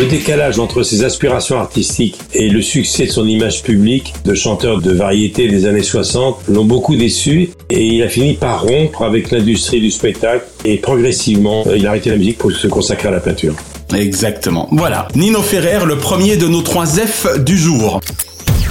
Décalage 0.07 0.59
entre 0.59 0.83
ses 0.83 1.03
aspirations 1.03 1.59
artistiques 1.59 2.17
et 2.33 2.49
le 2.49 2.61
succès 2.61 3.05
de 3.05 3.11
son 3.11 3.27
image 3.27 3.63
publique 3.63 4.13
de 4.25 4.33
chanteur 4.33 4.81
de 4.81 4.91
variété 4.91 5.47
des 5.47 5.65
années 5.65 5.83
60 5.83 6.39
l'ont 6.49 6.65
beaucoup 6.65 6.95
déçu 6.95 7.49
et 7.69 7.85
il 7.85 8.03
a 8.03 8.09
fini 8.09 8.33
par 8.33 8.63
rompre 8.63 9.03
avec 9.03 9.31
l'industrie 9.31 9.81
du 9.81 9.91
spectacle 9.91 10.45
et 10.65 10.77
progressivement 10.77 11.63
il 11.75 11.85
a 11.85 11.89
arrêté 11.89 12.09
la 12.09 12.17
musique 12.17 12.37
pour 12.37 12.51
se 12.51 12.67
consacrer 12.67 13.09
à 13.09 13.11
la 13.11 13.19
peinture. 13.19 13.55
Exactement. 13.95 14.67
Voilà. 14.71 15.07
Nino 15.15 15.41
Ferrer, 15.41 15.85
le 15.85 15.97
premier 15.97 16.37
de 16.37 16.47
nos 16.47 16.61
trois 16.61 16.85
F 16.85 17.39
du 17.39 17.57
jour. 17.57 18.01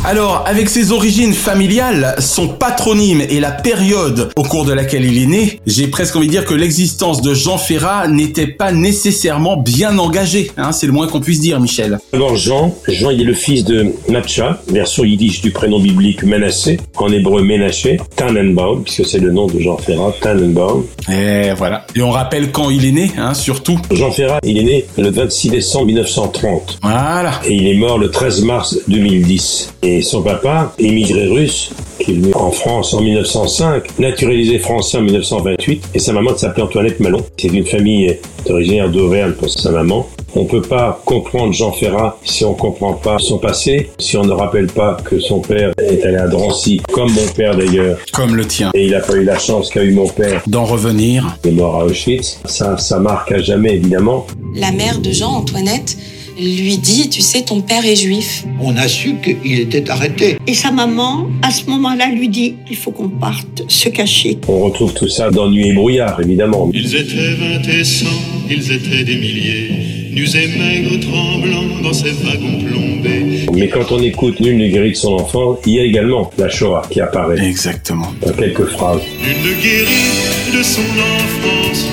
Alors, 0.09 0.45
avec 0.47 0.69
ses 0.69 0.93
origines 0.93 1.35
familiales, 1.35 2.15
son 2.21 2.47
patronyme 2.47 3.23
et 3.29 3.41
la 3.41 3.51
période 3.51 4.31
au 4.37 4.45
cours 4.45 4.65
de 4.65 4.73
laquelle 4.73 5.05
il 5.05 5.21
est 5.21 5.27
né, 5.27 5.61
j'ai 5.67 5.89
presque 5.89 6.15
envie 6.15 6.29
de 6.29 6.31
dire 6.31 6.45
que 6.45 6.55
l'existence 6.55 7.21
de 7.23 7.35
Jean 7.35 7.59
Ferrat 7.59 8.07
n'était 8.07 8.47
pas 8.47 8.71
nécessairement 8.71 9.57
bien 9.57 9.99
engagée. 9.99 10.53
Hein, 10.59 10.71
c'est 10.71 10.87
le 10.87 10.93
moins 10.93 11.09
qu'on 11.09 11.19
puisse 11.19 11.41
dire, 11.41 11.59
Michel. 11.59 11.99
D'abord 12.13 12.37
Jean, 12.37 12.73
Jean 12.87 13.11
il 13.11 13.23
est 13.23 13.25
le 13.25 13.35
fils 13.35 13.65
de 13.65 13.95
Natcha, 14.09 14.63
version 14.69 15.03
yiddish 15.03 15.41
du 15.41 15.51
prénom 15.51 15.81
biblique 15.81 16.23
Menassé, 16.23 16.79
en 16.99 17.09
hébreu 17.09 17.43
Ménaché, 17.43 17.97
Tannenbaum, 18.15 18.85
puisque 18.85 19.07
c'est 19.07 19.19
le 19.19 19.33
nom 19.33 19.49
de 19.49 19.59
Jean 19.59 19.77
Ferrat, 19.77 20.15
Tannenbaum. 20.21 20.85
Et 21.11 21.51
voilà. 21.59 21.85
Et 21.97 22.03
on 22.03 22.13
rappelle 22.13 22.53
quand 22.53 22.71
il 22.71 22.85
est 22.85 22.93
né, 22.93 23.11
hein, 23.19 23.35
surtout. 23.35 23.81
Jean 23.91 24.13
Ferrat, 24.13 24.39
il 24.45 24.57
est 24.57 24.63
né 24.63 24.85
le 24.99 25.11
26 25.11 25.49
décembre 25.51 25.87
1930. 25.87 26.79
Voilà. 26.81 27.41
Et 27.45 27.55
il 27.55 27.67
est 27.67 27.75
mort 27.75 27.99
le 27.99 28.09
13 28.09 28.45
mars 28.45 28.79
2010. 28.87 29.75
Et 29.83 29.96
son 30.03 30.23
papa, 30.23 30.75
émigré 30.79 31.27
russe, 31.27 31.71
qui 31.99 32.13
est 32.13 32.15
venu 32.15 32.33
en 32.35 32.51
France 32.51 32.95
en 32.95 33.01
1905, 33.01 33.99
naturalisé 33.99 34.59
français 34.59 34.99
en 34.99 35.03
1928, 35.03 35.91
et 35.95 35.99
sa 35.99 36.13
maman 36.13 36.37
s'appelait 36.37 36.63
Antoinette 36.63 37.01
Malon. 37.01 37.25
C'est 37.37 37.49
une 37.49 37.67
famille 37.67 38.17
originaire 38.49 38.91
d'Auvergne 38.91 39.33
pour 39.33 39.51
sa 39.51 39.71
maman. 39.71 40.07
On 40.35 40.45
peut 40.45 40.63
pas 40.63 41.01
comprendre 41.07 41.55
Jean 41.55 41.73
Ferrat 41.73 42.19
si 42.23 42.45
on 42.45 42.53
comprend 42.53 42.93
pas 42.93 43.19
son 43.19 43.39
passé, 43.39 43.91
si 43.99 44.19
on 44.19 44.25
ne 44.25 44.33
rappelle 44.33 44.67
pas 44.67 44.99
que 45.03 45.19
son 45.19 45.41
père 45.41 45.73
est 45.79 46.03
allé 46.05 46.17
à 46.17 46.29
Drancy, 46.29 46.83
comme 46.93 47.11
mon 47.11 47.27
père 47.35 47.57
d'ailleurs. 47.57 47.99
Comme 48.13 48.37
le 48.37 48.45
tien. 48.45 48.71
Et 48.75 48.87
il 48.87 48.95
a 48.95 49.01
pas 49.01 49.15
eu 49.15 49.25
la 49.25 49.39
chance 49.39 49.71
qu'a 49.71 49.83
eu 49.83 49.93
mon 49.93 50.09
père. 50.09 50.43
D'en 50.47 50.65
revenir. 50.65 51.39
Il 51.45 51.51
est 51.51 51.55
mort 51.55 51.81
à 51.81 51.87
Auschwitz. 51.87 52.41
Ça, 52.45 52.77
ça 52.77 52.99
marque 52.99 53.33
à 53.33 53.39
jamais 53.39 53.77
évidemment. 53.77 54.27
La 54.55 54.73
mère 54.73 54.99
de 54.99 55.11
Jean, 55.11 55.37
Antoinette, 55.37 55.97
lui 56.39 56.79
dit, 56.79 57.09
tu 57.09 57.23
sais, 57.23 57.43
ton 57.43 57.61
père 57.61 57.85
est 57.85 57.97
juif. 57.97 58.45
On 58.61 58.77
a 58.77 58.89
su 58.89 59.17
qu'il 59.23 59.59
était 59.59 59.89
arrêté. 59.91 60.37
Et 60.47 60.55
sa 60.55 60.71
maman, 60.71 61.29
à 61.43 61.51
ce 61.51 61.69
moment-là, 61.71 62.11
lui 62.11 62.29
dit, 62.29 62.57
il 62.71 62.77
faut 62.77 62.91
qu'on 62.91 63.09
parte 63.09 63.65
se 63.69 63.89
cacher. 63.89 64.39
On 64.49 64.61
retrouve 64.61 64.93
tout 64.95 65.09
ça 65.09 65.31
dans 65.31 65.51
Nuit 65.51 65.69
et 65.69 65.73
brouillard, 65.73 66.21
évidemment. 66.21 66.71
Ils 66.75 66.95
étaient 66.95 67.35
vingt 67.35 67.69
et 67.69 67.85
cent, 67.85 68.07
ils 68.51 68.73
étaient 68.73 69.05
des 69.05 69.17
milliers, 69.17 69.71
nus 70.13 70.29
et 70.35 70.49
maigres, 70.59 71.01
tremblants 71.01 71.81
dans 71.83 71.93
ces 71.93 72.11
wagons 72.11 72.59
plombés. 72.65 73.47
Mais 73.55 73.69
quand 73.69 73.93
on 73.93 74.03
écoute 74.03 74.41
Nul 74.41 74.59
ne 74.59 74.69
guérit 74.69 74.91
de 74.91 74.97
son 74.97 75.15
enfant, 75.15 75.59
il 75.67 75.75
y 75.75 75.81
a 75.81 75.85
également 75.85 76.31
la 76.37 76.49
Shoah 76.49 76.83
qui 76.91 77.01
apparaît. 77.01 77.47
Exactement. 77.47 78.13
Dans 78.21 78.33
quelques 78.33 78.67
phrases. 78.67 79.01
Nul 79.23 79.37
ne 79.43 79.63
guérit 79.63 80.59
de 80.59 80.63
son 80.63 80.81
enfance, 80.81 81.87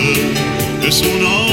de 0.85 0.91
son 0.91 1.05
enfance. 1.05 1.43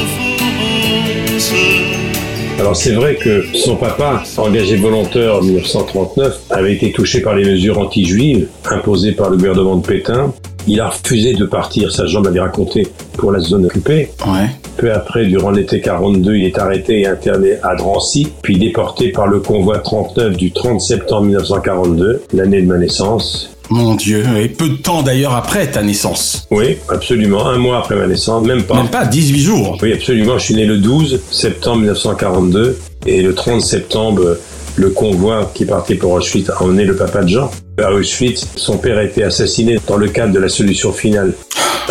Alors 2.60 2.76
c'est 2.76 2.92
vrai 2.92 3.14
que 3.14 3.42
son 3.54 3.76
papa, 3.76 4.22
engagé 4.36 4.76
volontaire 4.76 5.36
en 5.36 5.40
1939, 5.40 6.40
avait 6.50 6.74
été 6.74 6.92
touché 6.92 7.22
par 7.22 7.34
les 7.34 7.50
mesures 7.50 7.78
anti-juives 7.78 8.48
imposées 8.70 9.12
par 9.12 9.30
le 9.30 9.38
gouvernement 9.38 9.76
de 9.76 9.86
Pétain. 9.86 10.34
Il 10.66 10.78
a 10.78 10.90
refusé 10.90 11.32
de 11.32 11.46
partir, 11.46 11.90
ça 11.90 12.04
Jean 12.04 12.20
m'avait 12.20 12.40
raconté, 12.40 12.86
pour 13.16 13.32
la 13.32 13.40
zone 13.40 13.64
occupée. 13.64 14.10
Ouais. 14.26 14.50
Peu 14.76 14.92
après, 14.92 15.24
durant 15.24 15.50
l'été 15.50 15.80
42, 15.80 16.36
il 16.36 16.44
est 16.44 16.58
arrêté 16.58 17.00
et 17.00 17.06
interné 17.06 17.54
à 17.62 17.74
Drancy, 17.76 18.28
puis 18.42 18.58
déporté 18.58 19.08
par 19.08 19.26
le 19.26 19.40
convoi 19.40 19.78
39 19.78 20.36
du 20.36 20.52
30 20.52 20.82
septembre 20.82 21.22
1942, 21.22 22.24
l'année 22.34 22.60
de 22.60 22.66
ma 22.66 22.76
naissance. 22.76 23.56
Mon 23.70 23.94
Dieu, 23.94 24.24
et 24.36 24.48
peu 24.48 24.68
de 24.68 24.74
temps 24.74 25.02
d'ailleurs 25.02 25.34
après 25.34 25.70
ta 25.70 25.82
naissance. 25.82 26.48
Oui, 26.50 26.78
absolument, 26.88 27.46
un 27.46 27.56
mois 27.56 27.78
après 27.78 27.94
ma 27.94 28.08
naissance, 28.08 28.44
même 28.44 28.64
pas. 28.64 28.74
Même 28.74 28.88
pas, 28.88 29.06
18 29.06 29.40
jours. 29.40 29.78
Oui, 29.80 29.92
absolument, 29.92 30.38
je 30.38 30.44
suis 30.44 30.54
né 30.54 30.64
le 30.64 30.78
12 30.78 31.20
septembre 31.30 31.78
1942, 31.78 32.80
et 33.06 33.22
le 33.22 33.32
30 33.32 33.60
septembre, 33.60 34.38
le 34.74 34.90
convoi 34.90 35.52
qui 35.54 35.66
partait 35.66 35.94
pour 35.94 36.12
Auschwitz 36.12 36.50
a 36.50 36.62
emmené 36.62 36.84
le 36.84 36.96
papa 36.96 37.22
de 37.22 37.28
Jean. 37.28 37.50
À 37.78 37.92
Auschwitz, 37.92 38.48
son 38.56 38.76
père 38.76 38.98
a 38.98 39.04
été 39.04 39.22
assassiné 39.22 39.78
dans 39.86 39.96
le 39.96 40.08
cadre 40.08 40.32
de 40.32 40.40
la 40.40 40.48
solution 40.48 40.92
finale. 40.92 41.34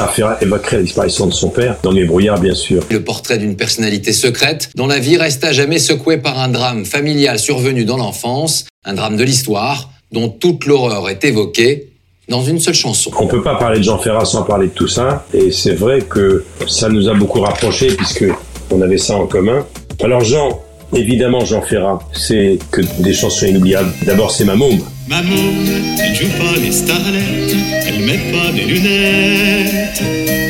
Ferrat 0.08 0.38
évoquerait 0.42 0.78
la 0.78 0.84
disparition 0.84 1.28
de 1.28 1.34
son 1.34 1.50
père, 1.50 1.78
dans 1.84 1.92
les 1.92 2.06
brouillards 2.06 2.40
bien 2.40 2.56
sûr. 2.56 2.84
Le 2.90 3.04
portrait 3.04 3.38
d'une 3.38 3.56
personnalité 3.56 4.14
secrète 4.14 4.70
dont 4.76 4.88
la 4.88 5.00
vie 5.00 5.18
reste 5.18 5.44
à 5.44 5.52
jamais 5.52 5.80
secouée 5.80 6.18
par 6.18 6.40
un 6.40 6.50
drame 6.50 6.86
familial 6.86 7.40
survenu 7.40 7.86
dans 7.86 7.98
l'enfance, 7.98 8.66
un 8.86 8.94
drame 8.94 9.18
de 9.18 9.24
l'histoire 9.24 9.90
dont 10.12 10.30
toute 10.30 10.66
l'horreur 10.66 11.10
est 11.10 11.24
évoquée 11.24 11.90
dans 12.28 12.44
une 12.44 12.60
seule 12.60 12.76
chanson. 12.76 13.12
On 13.20 13.28
peut 13.28 13.42
pas 13.42 13.56
parler 13.56 13.80
de 13.80 13.84
Jean 13.84 13.98
Ferrat 13.98 14.26
sans 14.26 14.44
parler 14.44 14.68
de 14.68 14.74
tout 14.74 14.88
ça, 14.88 15.26
et 15.34 15.52
c'est 15.52 15.74
vrai 15.74 16.02
que 16.02 16.46
ça 16.68 16.90
nous 16.90 17.10
a 17.10 17.14
beaucoup 17.14 17.42
rapprochés 17.42 17.96
puisque 17.96 18.26
on 18.72 18.82
avait 18.82 19.00
ça 19.00 19.16
en 19.16 19.26
commun. 19.26 19.66
Alors 20.02 20.24
Jean, 20.24 20.62
évidemment 20.96 21.44
Jean 21.44 21.62
Ferrat, 21.62 22.00
c'est 22.14 22.60
que 22.72 22.82
des 23.00 23.14
chansons 23.14 23.48
inoubliables. 23.48 23.92
D'abord 24.06 24.32
c'est 24.32 24.46
ma 24.46 24.56
môme. 24.56 24.80
Ma 25.08 25.24
môme, 25.24 25.68
elle 26.00 26.14
joue 26.14 26.30
pas 26.38 26.56
les 26.64 26.72
starlettes, 26.72 27.56
elle 27.88 28.00
met 28.06 28.20
pas 28.32 28.52
des 28.52 28.66
lunettes 28.66 30.04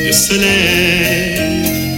de 0.06 0.12
soleil, 0.12 1.38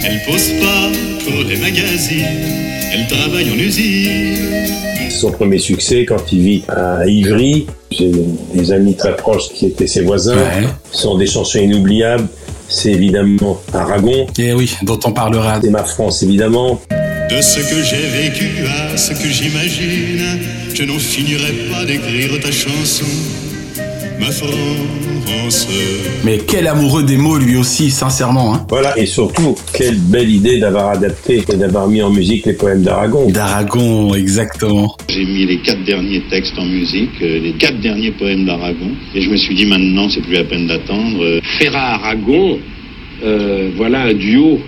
elle 0.05 0.21
pose 0.25 0.49
pas 0.61 0.89
pour 1.25 1.43
les 1.43 1.57
magazines, 1.57 2.72
elle 2.93 3.07
travaille 3.07 3.49
en 3.49 3.55
usine. 3.57 4.35
Son 5.09 5.31
premier 5.31 5.59
succès 5.59 6.05
quand 6.05 6.31
il 6.31 6.39
vit 6.41 6.63
à 6.67 7.05
Ivry, 7.05 7.67
j'ai 7.91 8.11
des 8.53 8.71
amis 8.71 8.95
très 8.95 9.15
proches 9.15 9.49
qui 9.53 9.67
étaient 9.67 9.87
ses 9.87 10.01
voisins, 10.01 10.35
Ouais. 10.35 10.67
ce 10.91 11.01
sont 11.03 11.17
des 11.17 11.27
chansons 11.27 11.59
inoubliables. 11.59 12.27
c'est 12.69 12.91
évidemment 12.91 13.61
Aragon. 13.73 14.25
Et 14.39 14.47
Eh 14.49 14.53
oui, 14.53 14.73
dont 14.83 14.99
on 15.05 15.11
parlera. 15.11 15.59
C'est 15.61 15.69
ma 15.69 15.83
France, 15.83 16.23
évidemment. 16.23 16.81
De 17.29 17.41
ce 17.41 17.59
que 17.59 17.83
j'ai 17.83 18.07
vécu 18.21 18.49
à 18.67 18.97
ce 18.97 19.11
que 19.11 19.27
j'imagine, 19.29 20.39
je 20.73 20.83
n'en 20.83 20.97
finirai 20.99 21.51
pas 21.71 21.85
d'écrire 21.85 22.31
ta 22.41 22.51
chanson, 22.51 23.05
ma 24.19 24.31
France. 24.31 25.67
Mais 26.23 26.37
quel 26.37 26.67
amoureux 26.67 27.03
des 27.03 27.17
mots 27.17 27.37
lui 27.37 27.57
aussi, 27.57 27.91
sincèrement. 27.91 28.55
Hein. 28.55 28.65
Voilà, 28.69 28.97
et 28.97 29.05
surtout, 29.05 29.55
quelle 29.73 29.97
belle 29.97 30.29
idée 30.29 30.59
d'avoir 30.59 30.89
adapté 30.89 31.43
et 31.51 31.55
d'avoir 31.55 31.87
mis 31.87 32.01
en 32.01 32.09
musique 32.09 32.45
les 32.45 32.53
poèmes 32.53 32.81
d'Aragon. 32.83 33.29
D'Aragon, 33.29 34.13
exactement. 34.15 34.95
J'ai 35.09 35.25
mis 35.25 35.45
les 35.45 35.59
quatre 35.59 35.83
derniers 35.83 36.23
textes 36.29 36.57
en 36.57 36.65
musique, 36.65 37.09
euh, 37.21 37.39
les 37.39 37.53
quatre 37.53 37.79
derniers 37.81 38.11
poèmes 38.11 38.45
d'Aragon, 38.45 38.91
et 39.13 39.21
je 39.21 39.29
me 39.29 39.35
suis 39.37 39.55
dit 39.55 39.65
maintenant 39.65 40.09
c'est 40.09 40.21
plus 40.21 40.33
la 40.33 40.43
peine 40.45 40.67
d'attendre. 40.67 41.23
euh, 41.23 41.39
Ferrat-Aragon, 41.59 42.59
euh, 43.23 43.71
voilà 43.75 44.03
un 44.03 44.13
duo 44.13 44.59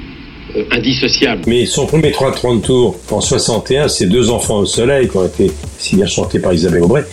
indissociable. 0.71 1.41
Mais 1.47 1.65
son 1.65 1.85
premier 1.85 2.11
3-30 2.11 2.61
tours 2.61 2.97
en 3.11 3.19
61, 3.21 3.87
c'est 3.87 4.05
Deux 4.07 4.29
enfants 4.29 4.59
au 4.59 4.65
soleil 4.65 5.09
qui 5.09 5.17
ont 5.17 5.25
été 5.25 5.51
si 5.77 5.95
bien 5.95 6.05
chantés 6.05 6.39
par 6.39 6.53
Isabelle 6.53 6.83
Aubray. 6.83 7.03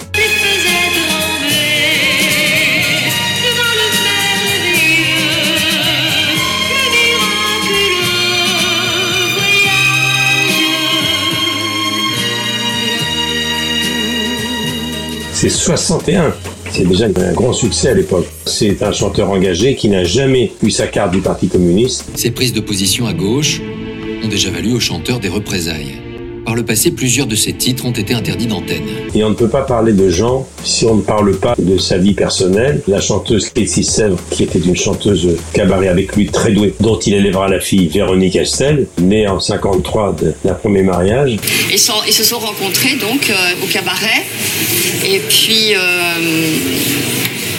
C'est 15.43 15.49
61. 15.49 16.33
C'est 16.71 16.87
déjà 16.87 17.07
un 17.07 17.33
grand 17.33 17.53
succès 17.53 17.89
à 17.89 17.95
l'époque. 17.95 18.29
C'est 18.47 18.81
un 18.81 18.93
chanteur 18.93 19.29
engagé 19.29 19.75
qui 19.75 19.89
n'a 19.89 20.05
jamais 20.05 20.53
eu 20.63 20.71
sa 20.71 20.87
carte 20.87 21.11
du 21.11 21.21
Parti 21.21 21.49
communiste. 21.49 22.05
Ces 22.15 22.31
prises 22.31 22.53
de 22.53 22.61
position 22.61 23.09
à 23.09 23.13
gauche 23.13 23.61
ont 24.23 24.29
déjà 24.29 24.53
valu 24.53 24.73
au 24.73 24.79
chanteur 24.79 25.19
des 25.19 25.29
représailles. 25.29 26.12
Par 26.53 26.59
le 26.59 26.67
passé, 26.67 26.91
plusieurs 26.91 27.27
de 27.27 27.35
ses 27.35 27.55
titres 27.55 27.87
ont 27.87 27.93
été 27.93 28.13
interdits 28.13 28.47
d'antenne. 28.47 28.83
Et 29.15 29.25
on 29.25 29.31
ne 29.31 29.35
peut 29.35 29.49
pas 29.49 29.63
parler 29.63 29.95
de 29.95 30.11
Jean 30.11 30.47
si 30.63 30.85
on 30.85 30.97
ne 30.97 31.01
parle 31.01 31.35
pas 31.39 31.55
de 31.59 31.79
sa 31.79 31.97
vie 31.97 32.13
personnelle. 32.13 32.83
La 32.89 33.01
chanteuse 33.01 33.49
Casey 33.49 33.83
Sèvres, 33.83 34.19
qui 34.31 34.43
était 34.43 34.59
une 34.59 34.77
chanteuse 34.77 35.31
cabaret 35.55 35.89
avec 35.89 36.15
lui 36.15 36.27
très 36.27 36.53
douée, 36.53 36.75
dont 36.79 36.99
il 36.99 37.15
élèvera 37.15 37.49
la 37.49 37.59
fille 37.59 37.89
Véronique 37.89 38.37
Astel, 38.37 38.87
née 39.01 39.27
en 39.27 39.41
53 39.41 40.15
de- 40.21 40.35
d'un 40.45 40.53
premier 40.53 40.83
mariage. 40.83 41.39
Ils, 41.73 41.79
sont, 41.79 41.95
ils 42.07 42.13
se 42.13 42.23
sont 42.23 42.39
rencontrés 42.39 42.97
donc 42.97 43.31
euh, 43.31 43.65
au 43.65 43.67
cabaret. 43.73 44.23
Et 45.07 45.21
puis, 45.21 45.73
euh, 45.75 45.79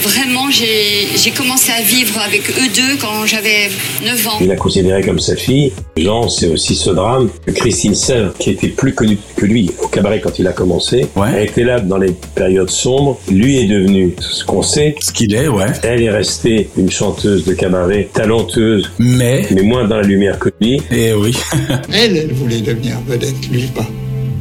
vraiment, 0.04 0.50
j'ai 0.52 1.32
commencé 1.32 1.72
à 1.72 1.82
vivre 1.82 2.20
avec 2.20 2.50
eux 2.50 2.70
deux 2.76 2.98
quand 3.00 3.26
j'avais 3.26 3.70
9 4.06 4.28
ans. 4.28 4.38
Il 4.42 4.48
l'a 4.48 4.56
considéré 4.56 5.02
comme 5.02 5.20
sa 5.20 5.36
fille. 5.36 5.72
Jean, 5.98 6.30
c'est 6.30 6.48
aussi 6.48 6.76
ce 6.76 6.90
drame 6.90 7.30
que 7.46 7.52
Christine 7.52 7.96
Sèvres, 7.96 8.34
qui 8.38 8.52
était 8.52 8.68
plus 8.68 8.94
connue 8.94 9.18
que 9.36 9.46
lui 9.46 9.72
au 9.82 9.88
cabaret 9.88 10.20
quand 10.20 10.40
il 10.40 10.48
a 10.48 10.54
commencé, 10.54 11.08
a 11.16 11.42
été 11.42 11.64
là 11.64 11.80
dans 11.80 11.98
les 11.98 12.14
périodes 12.36 12.70
sombres. 12.70 13.20
Lui 13.30 13.60
est 13.60 13.68
devenu 13.68 14.14
ce 14.20 14.44
qu'on 14.44 14.62
sait. 14.62 14.96
Ce 15.00 15.12
qu'il 15.12 15.34
est, 15.34 15.48
ouais. 15.48 15.68
Elle 15.84 16.02
est 16.02 16.12
restée 16.12 16.70
une 16.78 16.92
chanteuse 16.92 17.46
de 17.46 17.54
cabaret 17.54 18.10
talenteuse, 18.14 18.92
mais, 19.00 19.48
mais 19.52 19.62
moins 19.62 19.88
dans 19.88 19.98
la 19.98 20.04
lumière 20.04 20.38
que 20.40 20.50
lui. 20.60 20.82
Eh 20.92 21.14
oui. 21.14 21.36
Elle, 21.94 22.18
elle 22.18 22.34
voulait 22.34 22.62
devenir 22.62 22.98
vedette, 23.08 23.36
lui 23.52 23.64
pas. 23.68 23.86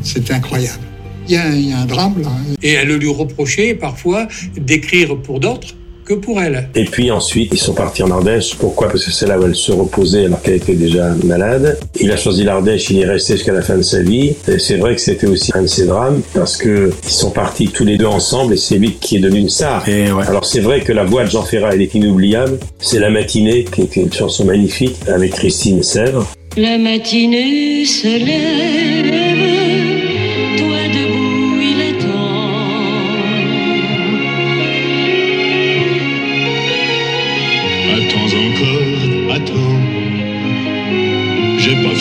C'est 0.02 0.30
incroyable. 0.30 0.91
Il 1.28 1.34
y, 1.34 1.36
a, 1.36 1.48
il 1.54 1.70
y 1.70 1.72
a 1.72 1.78
un 1.78 1.86
drame 1.86 2.20
là. 2.22 2.30
Et 2.62 2.72
elle 2.72 2.88
lui 2.88 3.12
reprochait 3.12 3.74
parfois 3.74 4.26
d'écrire 4.56 5.16
pour 5.16 5.40
d'autres 5.40 5.68
que 6.04 6.14
pour 6.14 6.42
elle. 6.42 6.68
Et 6.74 6.84
puis 6.84 7.12
ensuite, 7.12 7.50
ils 7.52 7.58
sont 7.58 7.74
partis 7.74 8.02
en 8.02 8.10
Ardèche. 8.10 8.56
Pourquoi? 8.56 8.88
Parce 8.88 9.04
que 9.04 9.12
c'est 9.12 9.26
là 9.26 9.38
où 9.38 9.44
elle 9.44 9.54
se 9.54 9.70
reposait 9.70 10.24
alors 10.26 10.42
qu'elle 10.42 10.56
était 10.56 10.74
déjà 10.74 11.14
malade. 11.24 11.78
Il 12.00 12.10
a 12.10 12.16
choisi 12.16 12.42
l'Ardèche, 12.42 12.90
il 12.90 12.96
y 12.96 13.00
est 13.02 13.06
resté 13.06 13.34
jusqu'à 13.34 13.52
la 13.52 13.62
fin 13.62 13.76
de 13.76 13.82
sa 13.82 14.02
vie. 14.02 14.34
Et 14.48 14.58
c'est 14.58 14.76
vrai 14.76 14.96
que 14.96 15.00
c'était 15.00 15.28
aussi 15.28 15.52
un 15.54 15.62
de 15.62 15.68
ses 15.68 15.86
drames 15.86 16.20
parce 16.34 16.56
que 16.56 16.90
ils 17.04 17.10
sont 17.10 17.30
partis 17.30 17.68
tous 17.68 17.84
les 17.84 17.98
deux 17.98 18.06
ensemble 18.06 18.54
et 18.54 18.56
c'est 18.56 18.78
lui 18.78 18.94
qui 18.94 19.16
est 19.16 19.20
devenu 19.20 19.40
une 19.40 19.48
star. 19.48 19.84
Alors 20.26 20.44
c'est 20.44 20.60
vrai 20.60 20.80
que 20.80 20.92
la 20.92 21.04
voix 21.04 21.24
de 21.24 21.30
Jean 21.30 21.44
Ferrat, 21.44 21.70
elle 21.74 21.82
est 21.82 21.94
inoubliable. 21.94 22.58
C'est 22.80 22.98
La 22.98 23.10
matinée 23.10 23.64
qui 23.64 23.82
était 23.82 24.00
une 24.00 24.12
chanson 24.12 24.44
magnifique 24.44 24.96
avec 25.06 25.32
Christine 25.34 25.84
Sèvres. 25.84 26.26
La 26.56 26.76
matinée 26.78 27.84
se 27.86 28.08
lève, 28.08 29.61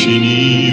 J'ai 0.03 0.71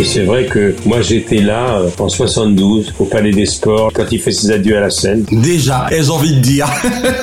Et 0.00 0.04
c'est 0.04 0.22
vrai 0.22 0.46
que 0.46 0.74
moi 0.86 1.02
j'étais 1.02 1.42
là 1.42 1.76
euh, 1.76 1.90
en 1.98 2.08
72 2.08 2.94
au 2.98 3.04
Palais 3.04 3.32
des 3.32 3.44
Sports 3.44 3.92
quand 3.92 4.06
il 4.10 4.18
fait 4.18 4.32
ses 4.32 4.50
adieux 4.50 4.74
à 4.78 4.80
la 4.80 4.88
scène. 4.88 5.26
Déjà, 5.30 5.88
ai-je 5.90 6.10
envie 6.10 6.36
de 6.36 6.40
dire. 6.40 6.66